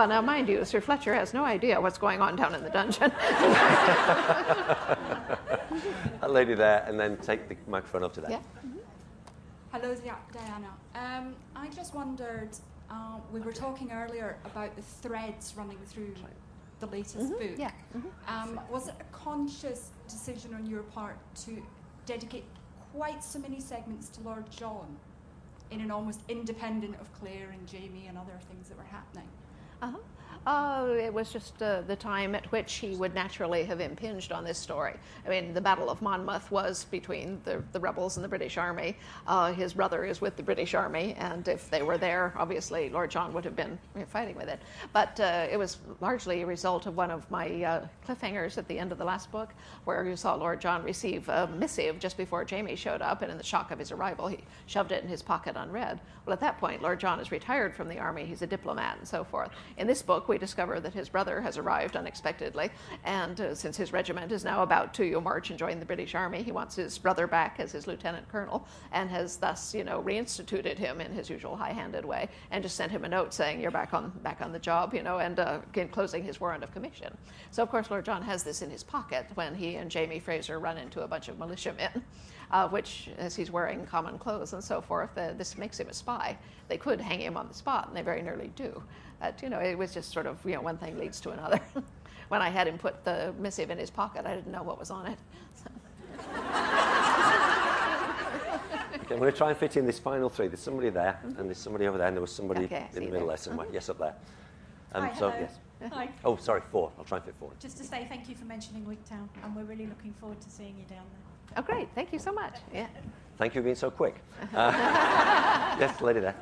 Well, 0.00 0.08
now, 0.08 0.22
mind 0.22 0.48
you, 0.48 0.64
Sir 0.64 0.80
Fletcher 0.80 1.12
has 1.14 1.34
no 1.34 1.44
idea 1.44 1.78
what's 1.78 1.98
going 1.98 2.22
on 2.22 2.34
down 2.34 2.54
in 2.54 2.62
the 2.64 2.70
dungeon. 2.70 3.12
That 6.20 6.30
lady 6.32 6.54
there, 6.54 6.84
and 6.86 6.98
then 6.98 7.16
take 7.18 7.48
the 7.48 7.56
microphone 7.70 8.02
up 8.04 8.12
to 8.14 8.20
that. 8.22 8.30
Yeah. 8.30 8.40
Hello, 9.72 9.94
Diana. 9.94 10.68
Um, 10.94 11.34
I 11.54 11.68
just 11.68 11.94
wondered, 11.94 12.50
uh, 12.90 13.18
we 13.32 13.40
were 13.40 13.52
talking 13.52 13.90
earlier 13.92 14.36
about 14.44 14.74
the 14.76 14.82
threads 14.82 15.54
running 15.56 15.78
through 15.86 16.14
the 16.80 16.86
latest 16.86 17.18
Mhm, 17.18 17.38
book. 17.38 17.58
yeah, 17.58 17.70
Um, 18.26 18.58
was 18.70 18.88
it 18.88 18.94
a 19.00 19.04
conscious 19.16 19.90
decision 20.08 20.54
on 20.54 20.66
your 20.66 20.82
part 20.82 21.16
to 21.46 21.62
dedicate 22.06 22.44
quite 22.92 23.22
so 23.22 23.38
many 23.38 23.60
segments 23.60 24.08
to 24.10 24.20
Lord 24.22 24.50
John 24.50 24.96
in 25.70 25.80
an 25.80 25.90
almost 25.90 26.20
independent 26.28 26.98
of 27.00 27.10
Claire 27.20 27.50
and 27.50 27.66
Jamie 27.66 28.06
and 28.08 28.18
other 28.18 28.38
things 28.48 28.68
that 28.68 28.76
were 28.78 28.84
happening? 28.84 29.28
Uh-huh. 29.82 30.19
Uh, 30.46 30.88
it 30.98 31.12
was 31.12 31.30
just 31.30 31.62
uh, 31.62 31.82
the 31.82 31.94
time 31.96 32.34
at 32.34 32.50
which 32.50 32.74
he 32.74 32.96
would 32.96 33.14
naturally 33.14 33.62
have 33.62 33.80
impinged 33.80 34.32
on 34.32 34.42
this 34.42 34.56
story. 34.56 34.94
I 35.26 35.28
mean, 35.28 35.52
the 35.52 35.60
Battle 35.60 35.90
of 35.90 36.00
Monmouth 36.00 36.50
was 36.50 36.84
between 36.84 37.40
the, 37.44 37.62
the 37.72 37.80
rebels 37.80 38.16
and 38.16 38.24
the 38.24 38.28
British 38.28 38.56
Army. 38.56 38.96
Uh, 39.26 39.52
his 39.52 39.74
brother 39.74 40.04
is 40.04 40.22
with 40.22 40.36
the 40.36 40.42
British 40.42 40.74
Army, 40.74 41.14
and 41.18 41.46
if 41.46 41.68
they 41.68 41.82
were 41.82 41.98
there, 41.98 42.32
obviously 42.38 42.88
Lord 42.88 43.10
John 43.10 43.34
would 43.34 43.44
have 43.44 43.54
been 43.54 43.78
fighting 44.06 44.34
with 44.34 44.48
it. 44.48 44.60
But 44.94 45.20
uh, 45.20 45.46
it 45.50 45.58
was 45.58 45.76
largely 46.00 46.40
a 46.40 46.46
result 46.46 46.86
of 46.86 46.96
one 46.96 47.10
of 47.10 47.30
my 47.30 47.62
uh, 47.62 47.86
cliffhangers 48.08 48.56
at 48.56 48.66
the 48.66 48.78
end 48.78 48.92
of 48.92 48.98
the 48.98 49.04
last 49.04 49.30
book, 49.30 49.50
where 49.84 50.04
you 50.04 50.16
saw 50.16 50.34
Lord 50.34 50.60
John 50.60 50.82
receive 50.82 51.28
a 51.28 51.48
missive 51.48 51.98
just 51.98 52.16
before 52.16 52.46
Jamie 52.46 52.76
showed 52.76 53.02
up, 53.02 53.20
and 53.20 53.30
in 53.30 53.36
the 53.36 53.44
shock 53.44 53.70
of 53.70 53.78
his 53.78 53.92
arrival, 53.92 54.26
he 54.26 54.38
shoved 54.66 54.90
it 54.90 55.02
in 55.02 55.08
his 55.08 55.20
pocket 55.22 55.54
unread. 55.56 56.00
Well, 56.24 56.32
at 56.32 56.40
that 56.40 56.58
point, 56.58 56.80
Lord 56.80 56.98
John 56.98 57.20
is 57.20 57.30
retired 57.30 57.74
from 57.74 57.88
the 57.88 57.98
army, 57.98 58.24
he's 58.24 58.42
a 58.42 58.46
diplomat, 58.46 58.98
and 58.98 59.06
so 59.06 59.22
forth. 59.22 59.50
In 59.76 59.86
this 59.86 60.00
book, 60.00 60.19
we 60.28 60.38
discover 60.38 60.80
that 60.80 60.94
his 60.94 61.08
brother 61.08 61.40
has 61.40 61.58
arrived 61.58 61.96
unexpectedly, 61.96 62.70
and 63.04 63.40
uh, 63.40 63.54
since 63.54 63.76
his 63.76 63.92
regiment 63.92 64.32
is 64.32 64.44
now 64.44 64.62
about 64.62 64.94
to 64.94 65.20
march 65.20 65.50
and 65.50 65.58
join 65.58 65.78
the 65.78 65.86
British 65.86 66.14
Army, 66.14 66.42
he 66.42 66.52
wants 66.52 66.76
his 66.76 66.98
brother 66.98 67.26
back 67.26 67.60
as 67.60 67.72
his 67.72 67.86
lieutenant 67.86 68.28
colonel, 68.28 68.66
and 68.92 69.10
has 69.10 69.36
thus, 69.36 69.74
you 69.74 69.84
know, 69.84 70.02
reinstituted 70.02 70.78
him 70.78 71.00
in 71.00 71.12
his 71.12 71.28
usual 71.28 71.56
high-handed 71.56 72.04
way, 72.04 72.28
and 72.50 72.62
just 72.62 72.76
sent 72.76 72.92
him 72.92 73.04
a 73.04 73.08
note 73.08 73.34
saying 73.34 73.60
you're 73.60 73.70
back 73.70 73.94
on 73.94 74.10
back 74.22 74.40
on 74.40 74.52
the 74.52 74.58
job, 74.58 74.94
you 74.94 75.02
know, 75.02 75.18
and 75.18 75.38
uh, 75.38 75.60
enclosing 75.74 76.22
his 76.22 76.40
warrant 76.40 76.64
of 76.64 76.72
commission. 76.72 77.16
So 77.50 77.62
of 77.62 77.70
course, 77.70 77.90
Lord 77.90 78.04
John 78.04 78.22
has 78.22 78.42
this 78.42 78.62
in 78.62 78.70
his 78.70 78.82
pocket 78.82 79.26
when 79.34 79.54
he 79.54 79.76
and 79.76 79.90
Jamie 79.90 80.20
Fraser 80.20 80.58
run 80.58 80.78
into 80.78 81.02
a 81.02 81.08
bunch 81.08 81.28
of 81.28 81.38
militiamen. 81.38 82.04
Uh, 82.50 82.68
which, 82.68 83.08
as 83.16 83.36
he's 83.36 83.48
wearing 83.48 83.86
common 83.86 84.18
clothes 84.18 84.54
and 84.54 84.64
so 84.64 84.80
forth, 84.80 85.16
uh, 85.16 85.32
this 85.34 85.56
makes 85.56 85.78
him 85.78 85.88
a 85.88 85.94
spy. 85.94 86.36
They 86.66 86.78
could 86.78 87.00
hang 87.00 87.20
him 87.20 87.36
on 87.36 87.46
the 87.46 87.54
spot, 87.54 87.86
and 87.86 87.96
they 87.96 88.02
very 88.02 88.22
nearly 88.22 88.50
do. 88.56 88.82
But, 89.20 89.42
you 89.42 89.50
know, 89.50 89.58
it 89.58 89.76
was 89.76 89.92
just 89.92 90.12
sort 90.12 90.26
of, 90.26 90.38
you 90.44 90.54
know, 90.54 90.62
one 90.62 90.78
thing 90.78 90.98
leads 90.98 91.20
to 91.20 91.30
another. 91.30 91.60
when 92.28 92.40
I 92.40 92.48
had 92.48 92.66
him 92.66 92.78
put 92.78 93.04
the 93.04 93.34
missive 93.38 93.70
in 93.70 93.78
his 93.78 93.90
pocket, 93.90 94.24
I 94.26 94.34
didn't 94.34 94.50
know 94.50 94.62
what 94.62 94.78
was 94.78 94.90
on 94.90 95.06
it. 95.06 95.18
Okay, 98.92 99.14
I'm 99.14 99.20
going 99.20 99.32
to 99.32 99.36
try 99.36 99.48
and 99.48 99.58
fit 99.58 99.76
in 99.76 99.86
this 99.86 99.98
final 99.98 100.28
three. 100.28 100.46
There's 100.46 100.60
somebody 100.60 100.88
there, 100.90 101.18
and 101.24 101.48
there's 101.48 101.58
somebody 101.58 101.88
over 101.88 101.98
there, 101.98 102.06
and 102.06 102.16
there 102.16 102.20
was 102.20 102.30
somebody 102.32 102.64
Okay, 102.66 102.86
in 102.92 103.00
the 103.00 103.06
you 103.06 103.06
middle 103.08 103.26
there. 103.26 103.36
there 103.36 103.36
somewhere. 103.38 103.66
Yes, 103.72 103.88
up 103.88 103.98
there. 103.98 104.14
Um, 104.92 105.02
Hi, 105.04 105.14
so, 105.14 105.30
hello. 105.30 105.48
yes. 105.80 105.92
Hi. 105.92 106.08
Oh, 106.24 106.36
sorry, 106.36 106.60
four. 106.70 106.92
I'll 106.96 107.04
try 107.04 107.18
and 107.18 107.24
fit 107.24 107.34
four. 107.40 107.50
Just 107.58 107.76
to 107.78 107.84
say 107.84 108.06
thank 108.08 108.28
you 108.28 108.36
for 108.36 108.44
mentioning 108.44 108.84
Wigtown, 108.84 109.28
and 109.42 109.56
we're 109.56 109.64
really 109.64 109.86
looking 109.86 110.12
forward 110.20 110.40
to 110.40 110.50
seeing 110.50 110.76
you 110.78 110.84
down 110.84 111.04
there. 111.10 111.56
Oh, 111.58 111.62
great. 111.62 111.88
Thank 111.96 112.12
you 112.12 112.20
so 112.20 112.30
much. 112.30 112.58
Yeah. 112.72 112.86
Thank 113.36 113.54
you 113.56 113.62
for 113.62 113.64
being 113.64 113.74
so 113.76 113.90
quick. 113.90 114.14
Uh, 114.54 115.76
yes, 115.80 116.00
lady 116.00 116.20
there. 116.20 116.36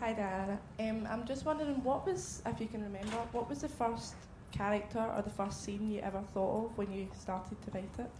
Hi 0.00 0.12
Diana. 0.12 0.60
Um, 0.78 1.08
I'm 1.10 1.26
just 1.26 1.44
wondering 1.44 1.82
what 1.82 2.06
was, 2.06 2.40
if 2.46 2.60
you 2.60 2.68
can 2.68 2.82
remember, 2.84 3.16
what 3.32 3.48
was 3.48 3.62
the 3.62 3.68
first 3.68 4.14
character 4.52 5.00
or 5.00 5.22
the 5.22 5.30
first 5.30 5.64
scene 5.64 5.90
you 5.90 6.00
ever 6.00 6.22
thought 6.22 6.66
of 6.66 6.78
when 6.78 6.92
you 6.92 7.08
started 7.18 7.60
to 7.62 7.70
write 7.72 7.96
it? 7.98 8.10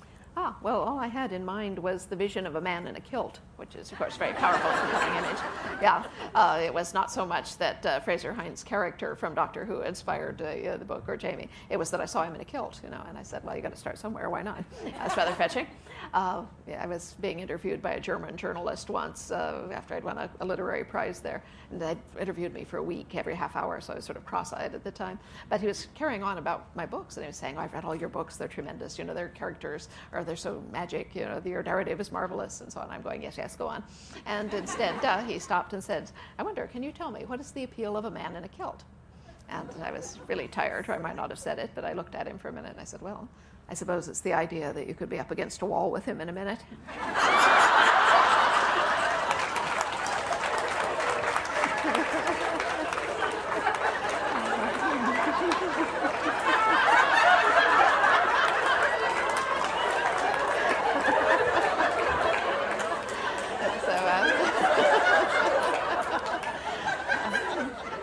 Ah, 0.40 0.56
well, 0.62 0.82
all 0.82 1.00
I 1.00 1.08
had 1.08 1.32
in 1.32 1.44
mind 1.44 1.80
was 1.80 2.06
the 2.06 2.14
vision 2.14 2.46
of 2.46 2.54
a 2.54 2.60
man 2.60 2.86
in 2.86 2.94
a 2.94 3.00
kilt, 3.00 3.40
which 3.56 3.74
is, 3.74 3.90
of 3.90 3.98
course, 3.98 4.16
very 4.16 4.34
powerful 4.34 4.70
image. 4.70 5.36
Yeah, 5.82 6.04
uh, 6.32 6.60
it 6.62 6.72
was 6.72 6.94
not 6.94 7.10
so 7.10 7.26
much 7.26 7.58
that 7.58 7.84
uh, 7.84 7.98
Frazer 7.98 8.32
Hines' 8.32 8.62
character 8.62 9.16
from 9.16 9.34
Doctor 9.34 9.64
Who 9.64 9.80
inspired 9.80 10.40
uh, 10.40 10.76
the 10.76 10.84
book 10.84 11.08
or 11.08 11.16
Jamie. 11.16 11.48
It 11.70 11.76
was 11.76 11.90
that 11.90 12.00
I 12.00 12.04
saw 12.04 12.22
him 12.22 12.36
in 12.36 12.40
a 12.40 12.44
kilt, 12.44 12.80
you 12.84 12.88
know, 12.88 13.02
and 13.08 13.18
I 13.18 13.24
said, 13.24 13.42
well, 13.42 13.56
you 13.56 13.62
got 13.62 13.72
to 13.72 13.78
start 13.78 13.98
somewhere. 13.98 14.30
Why 14.30 14.42
not? 14.42 14.62
That's 14.84 15.16
rather 15.16 15.32
fetching. 15.32 15.66
Uh, 16.14 16.44
yeah, 16.68 16.84
I 16.84 16.86
was 16.86 17.16
being 17.20 17.40
interviewed 17.40 17.82
by 17.82 17.94
a 17.94 18.00
German 18.00 18.36
journalist 18.36 18.90
once 18.90 19.32
uh, 19.32 19.68
after 19.72 19.94
I'd 19.94 20.04
won 20.04 20.18
a, 20.18 20.30
a 20.38 20.46
literary 20.46 20.84
prize 20.84 21.18
there, 21.18 21.42
and 21.72 21.82
they 21.82 21.96
interviewed 22.18 22.54
me 22.54 22.62
for 22.62 22.76
a 22.76 22.82
week 22.82 23.16
every 23.16 23.34
half 23.34 23.56
hour, 23.56 23.80
so 23.80 23.92
I 23.92 23.96
was 23.96 24.04
sort 24.04 24.16
of 24.16 24.24
cross-eyed 24.24 24.72
at 24.72 24.84
the 24.84 24.90
time. 24.92 25.18
But 25.48 25.60
he 25.60 25.66
was 25.66 25.88
carrying 25.96 26.22
on 26.22 26.38
about 26.38 26.74
my 26.76 26.86
books, 26.86 27.16
and 27.16 27.24
he 27.24 27.28
was 27.28 27.36
saying, 27.36 27.56
oh, 27.58 27.62
"I've 27.62 27.72
read 27.72 27.84
all 27.84 27.96
your 27.96 28.08
books; 28.08 28.36
they're 28.36 28.46
tremendous. 28.46 28.98
You 28.98 29.04
know, 29.04 29.14
their 29.14 29.28
characters 29.30 29.88
are 30.12 30.24
they're 30.28 30.36
so 30.36 30.62
magic. 30.70 31.14
You 31.16 31.24
know, 31.24 31.42
your 31.44 31.62
narrative 31.62 32.00
is 32.00 32.12
marvelous, 32.12 32.60
and 32.60 32.72
so 32.72 32.80
on." 32.80 32.90
I'm 32.90 33.02
going, 33.02 33.22
"Yes, 33.22 33.36
yes, 33.36 33.56
go 33.56 33.66
on." 33.66 33.82
And 34.26 34.54
instead, 34.54 35.04
uh, 35.04 35.24
he 35.24 35.40
stopped 35.40 35.72
and 35.72 35.82
said, 35.82 36.10
"I 36.38 36.44
wonder, 36.44 36.68
can 36.68 36.82
you 36.84 36.92
tell 36.92 37.10
me 37.10 37.24
what 37.26 37.40
is 37.40 37.50
the 37.50 37.64
appeal 37.64 37.96
of 37.96 38.04
a 38.04 38.10
man 38.10 38.36
in 38.36 38.44
a 38.44 38.48
kilt?" 38.48 38.84
And 39.50 39.68
I 39.82 39.90
was 39.90 40.18
really 40.28 40.48
tired, 40.48 40.88
or 40.88 40.92
I 40.92 40.98
might 40.98 41.16
not 41.16 41.30
have 41.30 41.38
said 41.38 41.58
it, 41.58 41.70
but 41.74 41.84
I 41.84 41.94
looked 41.94 42.14
at 42.14 42.26
him 42.26 42.38
for 42.38 42.48
a 42.48 42.52
minute 42.52 42.72
and 42.72 42.80
I 42.80 42.84
said, 42.84 43.00
Well, 43.00 43.28
I 43.68 43.74
suppose 43.74 44.08
it's 44.08 44.20
the 44.20 44.32
idea 44.34 44.72
that 44.72 44.86
you 44.86 44.94
could 44.94 45.08
be 45.08 45.18
up 45.18 45.30
against 45.30 45.62
a 45.62 45.66
wall 45.66 45.90
with 45.90 46.04
him 46.04 46.20
in 46.20 46.28
a 46.28 46.32
minute. 46.32 46.60
so, 63.84 63.92
uh, 63.92 64.28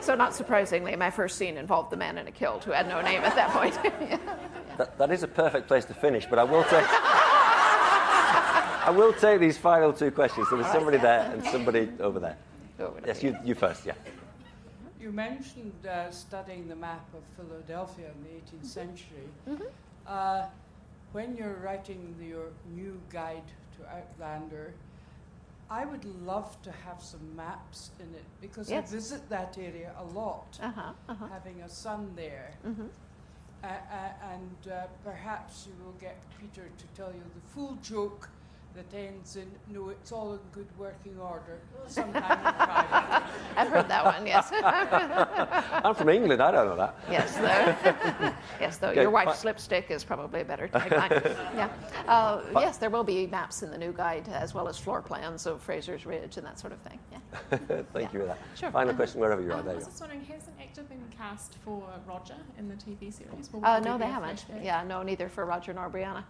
so, 0.01 0.15
not 0.15 0.34
surprisingly, 0.56 0.95
my 0.95 1.12
first 1.12 1.38
scene 1.38 1.58
involved 1.58 1.91
the 1.91 1.97
man 1.97 2.18
in 2.18 2.28
a 2.28 2.32
kilt 2.32 2.64
who 2.64 2.72
had 2.72 2.88
no 2.88 3.01
name 3.01 3.22
at 3.24 3.36
that 3.36 3.49
point. 3.51 3.78
That, 4.78 4.97
that 4.97 5.10
is 5.10 5.24
a 5.24 5.28
perfect 5.30 5.70
place 5.70 5.86
to 5.86 5.93
finish, 5.93 6.26
but 6.26 6.38
I 6.38 6.43
will 6.43 6.64
take. 6.66 6.86
I 8.86 8.93
will 8.93 9.14
take 9.14 9.39
these 9.39 9.58
final 9.58 9.93
two 9.93 10.12
questions. 10.12 10.49
So 10.49 10.58
there's 10.58 10.70
somebody 10.70 10.97
there 10.97 11.32
and 11.32 11.41
somebody 11.45 11.88
over 12.01 12.20
there. 12.20 12.36
Yes, 13.08 13.24
you, 13.24 13.38
you 13.45 13.56
first, 13.56 13.86
yeah. 13.86 13.93
You 14.99 15.14
mentioned 15.14 15.72
uh, 15.88 16.12
studying 16.12 16.68
the 16.68 16.76
map 16.76 17.08
of 17.14 17.24
Philadelphia 17.38 18.08
in 18.12 18.24
the 18.26 18.32
18th 18.58 18.66
century. 18.66 19.30
Uh, 20.06 20.47
when 21.14 21.38
you're 21.38 21.56
writing 21.64 22.14
the, 22.20 22.26
your 22.26 22.47
new 22.76 22.99
guide 23.10 23.47
to 23.78 23.95
Outlander, 23.95 24.74
I 25.70 25.84
would 25.86 26.05
love 26.26 26.61
to 26.61 26.72
have 26.72 27.01
some 27.01 27.36
maps 27.36 27.89
in 27.99 28.13
it 28.13 28.26
because 28.39 28.70
Yes. 28.70 28.88
I 28.89 28.95
visit 28.95 29.30
that 29.30 29.57
area 29.57 29.91
a 29.97 30.03
lot, 30.03 30.59
Uh-huh, 30.61 30.93
uh-huh. 31.09 31.28
having 31.28 31.61
a 31.61 31.70
son 31.70 32.13
there. 32.16 32.53
Mhm. 32.63 32.89
uh, 33.63 33.68
uh, 33.68 34.13
and 34.34 34.68
uh, 34.72 34.86
perhaps 35.03 35.66
you 35.66 35.74
will 35.84 35.93
get 35.93 36.18
Peter 36.39 36.70
to 36.78 36.88
tell 36.95 37.11
you 37.11 37.24
the 37.34 37.41
full 37.53 37.76
joke 37.82 38.30
that 38.76 38.93
ends 38.97 39.36
in 39.38 39.49
no, 39.73 39.89
it's 39.89 40.11
all 40.11 40.34
in 40.34 40.39
good 40.51 40.67
working 40.78 41.17
order 41.19 41.59
sometime 41.88 42.23
in 42.23 42.53
private. 42.53 43.23
I've 43.57 43.67
heard 43.69 43.88
that 43.88 44.03
one, 44.05 44.28
yes. 44.28 44.49
I'm 45.86 45.95
from 45.95 46.09
England, 46.09 46.41
I 46.41 46.51
don't 46.51 46.67
know 46.67 46.76
that. 46.76 46.95
Yes, 47.09 47.36
though. 47.38 48.34
yes, 48.59 48.78
though 48.78 48.89
Okay, 48.89 49.01
your 49.01 49.09
wife's 49.11 49.41
fi- 49.43 49.49
lipstick 49.49 49.89
is 49.91 50.03
probably 50.03 50.41
a 50.41 50.45
better 50.45 50.67
tagline. 50.67 51.23
yeah. 51.55 51.69
Uh, 52.07 52.41
Fi- 52.53 52.61
yes, 52.61 52.78
there 52.78 52.89
will 52.89 53.03
be 53.03 53.28
maps 53.28 53.63
in 53.63 53.71
the 53.71 53.78
new 53.78 53.93
guide 53.93 54.28
as 54.30 54.53
well 54.53 54.67
as 54.67 54.78
floor 54.78 55.01
plans 55.01 55.45
of 55.45 55.61
Fraser's 55.61 56.05
Ridge 56.05 56.38
and 56.38 56.45
that 56.45 56.59
sort 56.59 56.73
of 56.73 56.80
thing. 56.80 56.99
Yeah. 57.11 57.82
Thank 57.93 58.13
you 58.13 58.19
for 58.21 58.26
that. 58.26 58.38
Sure. 58.55 58.71
Final 58.71 58.93
Uh, 58.93 58.97
question, 58.97 59.21
wherever 59.21 59.41
you 59.41 59.51
are. 59.51 59.59
Um, 59.59 59.65
There 59.65 59.71
I 59.71 59.73
you 59.73 59.78
was 59.78 59.86
go. 59.86 59.89
just 59.91 60.01
wondering, 60.01 60.26
has 60.26 60.47
an 60.47 60.53
actor 60.61 60.84
been 60.84 61.01
cast 61.17 61.55
for 61.63 61.82
Roger 62.07 62.36
in 62.59 62.67
the 62.67 62.76
TV 62.76 63.11
series? 63.13 63.51
Will 63.53 63.65
Uh, 63.65 63.80
no, 63.80 63.97
they 63.97 64.05
haven't. 64.07 64.45
Yeah, 64.61 64.84
no, 64.84 65.01
neither 65.01 65.30
for 65.30 65.45
Roger 65.45 65.73
nor 65.73 65.89
Brianna. 65.89 66.23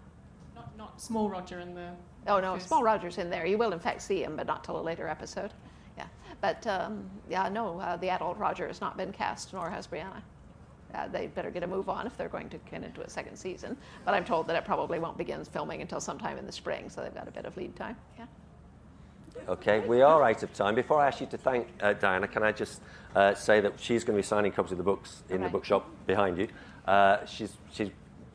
Not, 0.55 0.77
not 0.77 1.01
small 1.01 1.29
Roger 1.29 1.59
in 1.59 1.73
the. 1.73 1.89
Oh 2.27 2.39
no, 2.39 2.57
Small 2.57 2.83
Roger's 2.83 3.17
in 3.17 3.29
there. 3.29 3.45
You 3.45 3.57
will 3.57 3.71
in 3.71 3.79
fact 3.79 4.01
see 4.01 4.23
him, 4.23 4.35
but 4.35 4.47
not 4.47 4.63
till 4.63 4.79
a 4.79 4.81
later 4.81 5.07
episode. 5.07 5.51
Yeah, 5.97 6.07
but 6.41 6.65
um, 6.67 7.09
yeah, 7.29 7.49
no, 7.49 7.79
uh, 7.79 7.97
the 7.97 8.09
adult 8.09 8.37
Roger 8.37 8.67
has 8.67 8.81
not 8.81 8.97
been 8.97 9.11
cast, 9.11 9.53
nor 9.53 9.69
has 9.69 9.87
Brianna. 9.87 10.21
Uh, 10.93 11.07
they 11.07 11.27
better 11.27 11.51
get 11.51 11.63
a 11.63 11.67
move 11.67 11.89
on 11.89 12.07
if 12.07 12.15
they're 12.17 12.29
going 12.29 12.49
to 12.49 12.57
get 12.71 12.83
into 12.83 13.01
a 13.01 13.09
second 13.09 13.35
season. 13.35 13.75
But 14.05 14.13
I'm 14.13 14.23
told 14.23 14.47
that 14.47 14.55
it 14.55 14.63
probably 14.63 14.97
won't 14.97 15.17
begin 15.17 15.43
filming 15.43 15.81
until 15.81 15.99
sometime 15.99 16.37
in 16.37 16.45
the 16.45 16.51
spring, 16.51 16.89
so 16.89 17.01
they've 17.01 17.13
got 17.13 17.27
a 17.27 17.31
bit 17.31 17.45
of 17.45 17.57
lead 17.57 17.75
time. 17.75 17.97
Yeah. 18.17 18.25
Okay, 19.49 19.79
we 19.81 20.01
are 20.01 20.23
out 20.23 20.43
of 20.43 20.53
time. 20.53 20.75
Before 20.75 21.01
I 21.01 21.07
ask 21.07 21.19
you 21.19 21.27
to 21.27 21.37
thank 21.37 21.67
uh, 21.81 21.93
Diana, 21.93 22.27
can 22.27 22.43
I 22.43 22.51
just 22.51 22.81
uh, 23.15 23.33
say 23.33 23.59
that 23.61 23.79
she's 23.79 24.03
going 24.03 24.15
to 24.15 24.21
be 24.21 24.25
signing 24.25 24.51
copies 24.51 24.71
of 24.71 24.77
the 24.77 24.83
books 24.83 25.23
in 25.29 25.41
the 25.41 25.49
bookshop 25.49 25.89
behind 26.05 26.37
you. 26.37 26.47
Uh, 26.85 27.25
she's, 27.25 27.53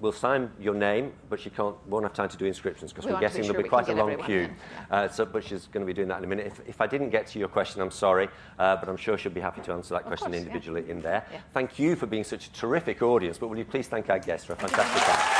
will 0.00 0.12
sign 0.12 0.50
your 0.58 0.74
name, 0.74 1.12
but 1.28 1.38
she 1.40 1.50
can't, 1.50 1.76
won't 1.86 2.04
have 2.04 2.14
time 2.14 2.28
to 2.28 2.36
do 2.36 2.46
inscriptions 2.46 2.92
because 2.92 3.06
We 3.06 3.14
be 3.14 3.20
guessing 3.20 3.42
sure 3.42 3.52
there'll 3.52 3.62
be 3.62 3.68
quite 3.68 3.88
a 3.88 3.92
long 3.92 4.16
queue. 4.24 4.40
in, 4.40 4.56
Uh, 4.90 5.08
so, 5.08 5.26
but 5.26 5.44
she's 5.44 5.66
going 5.66 5.84
to 5.84 5.86
be 5.86 5.92
doing 5.92 6.08
that 6.08 6.18
in 6.18 6.24
a 6.24 6.26
minute. 6.26 6.46
If, 6.46 6.60
if 6.66 6.80
I 6.80 6.86
didn't 6.86 7.10
get 7.10 7.26
to 7.28 7.38
your 7.38 7.48
question, 7.48 7.82
I'm 7.82 7.90
sorry, 7.90 8.28
uh, 8.58 8.76
but 8.76 8.88
I'm 8.88 8.96
sure 8.96 9.18
she'll 9.18 9.32
be 9.32 9.40
happy 9.40 9.60
to 9.62 9.72
answer 9.72 9.94
that 9.94 10.04
question 10.04 10.28
course, 10.28 10.40
yeah. 10.40 10.46
individually 10.46 10.84
in 10.88 11.00
there. 11.02 11.24
Yeah. 11.32 11.40
Thank 11.52 11.78
you 11.78 11.96
for 11.96 12.06
being 12.06 12.24
such 12.24 12.46
a 12.46 12.52
terrific 12.52 13.02
audience, 13.02 13.38
but 13.38 13.48
will 13.48 13.58
you 13.58 13.64
please 13.64 13.88
thank 13.88 14.08
our 14.08 14.18
guests 14.18 14.46
for 14.46 14.54
a 14.54 14.56
fantastic 14.56 15.02
time? 15.02 15.39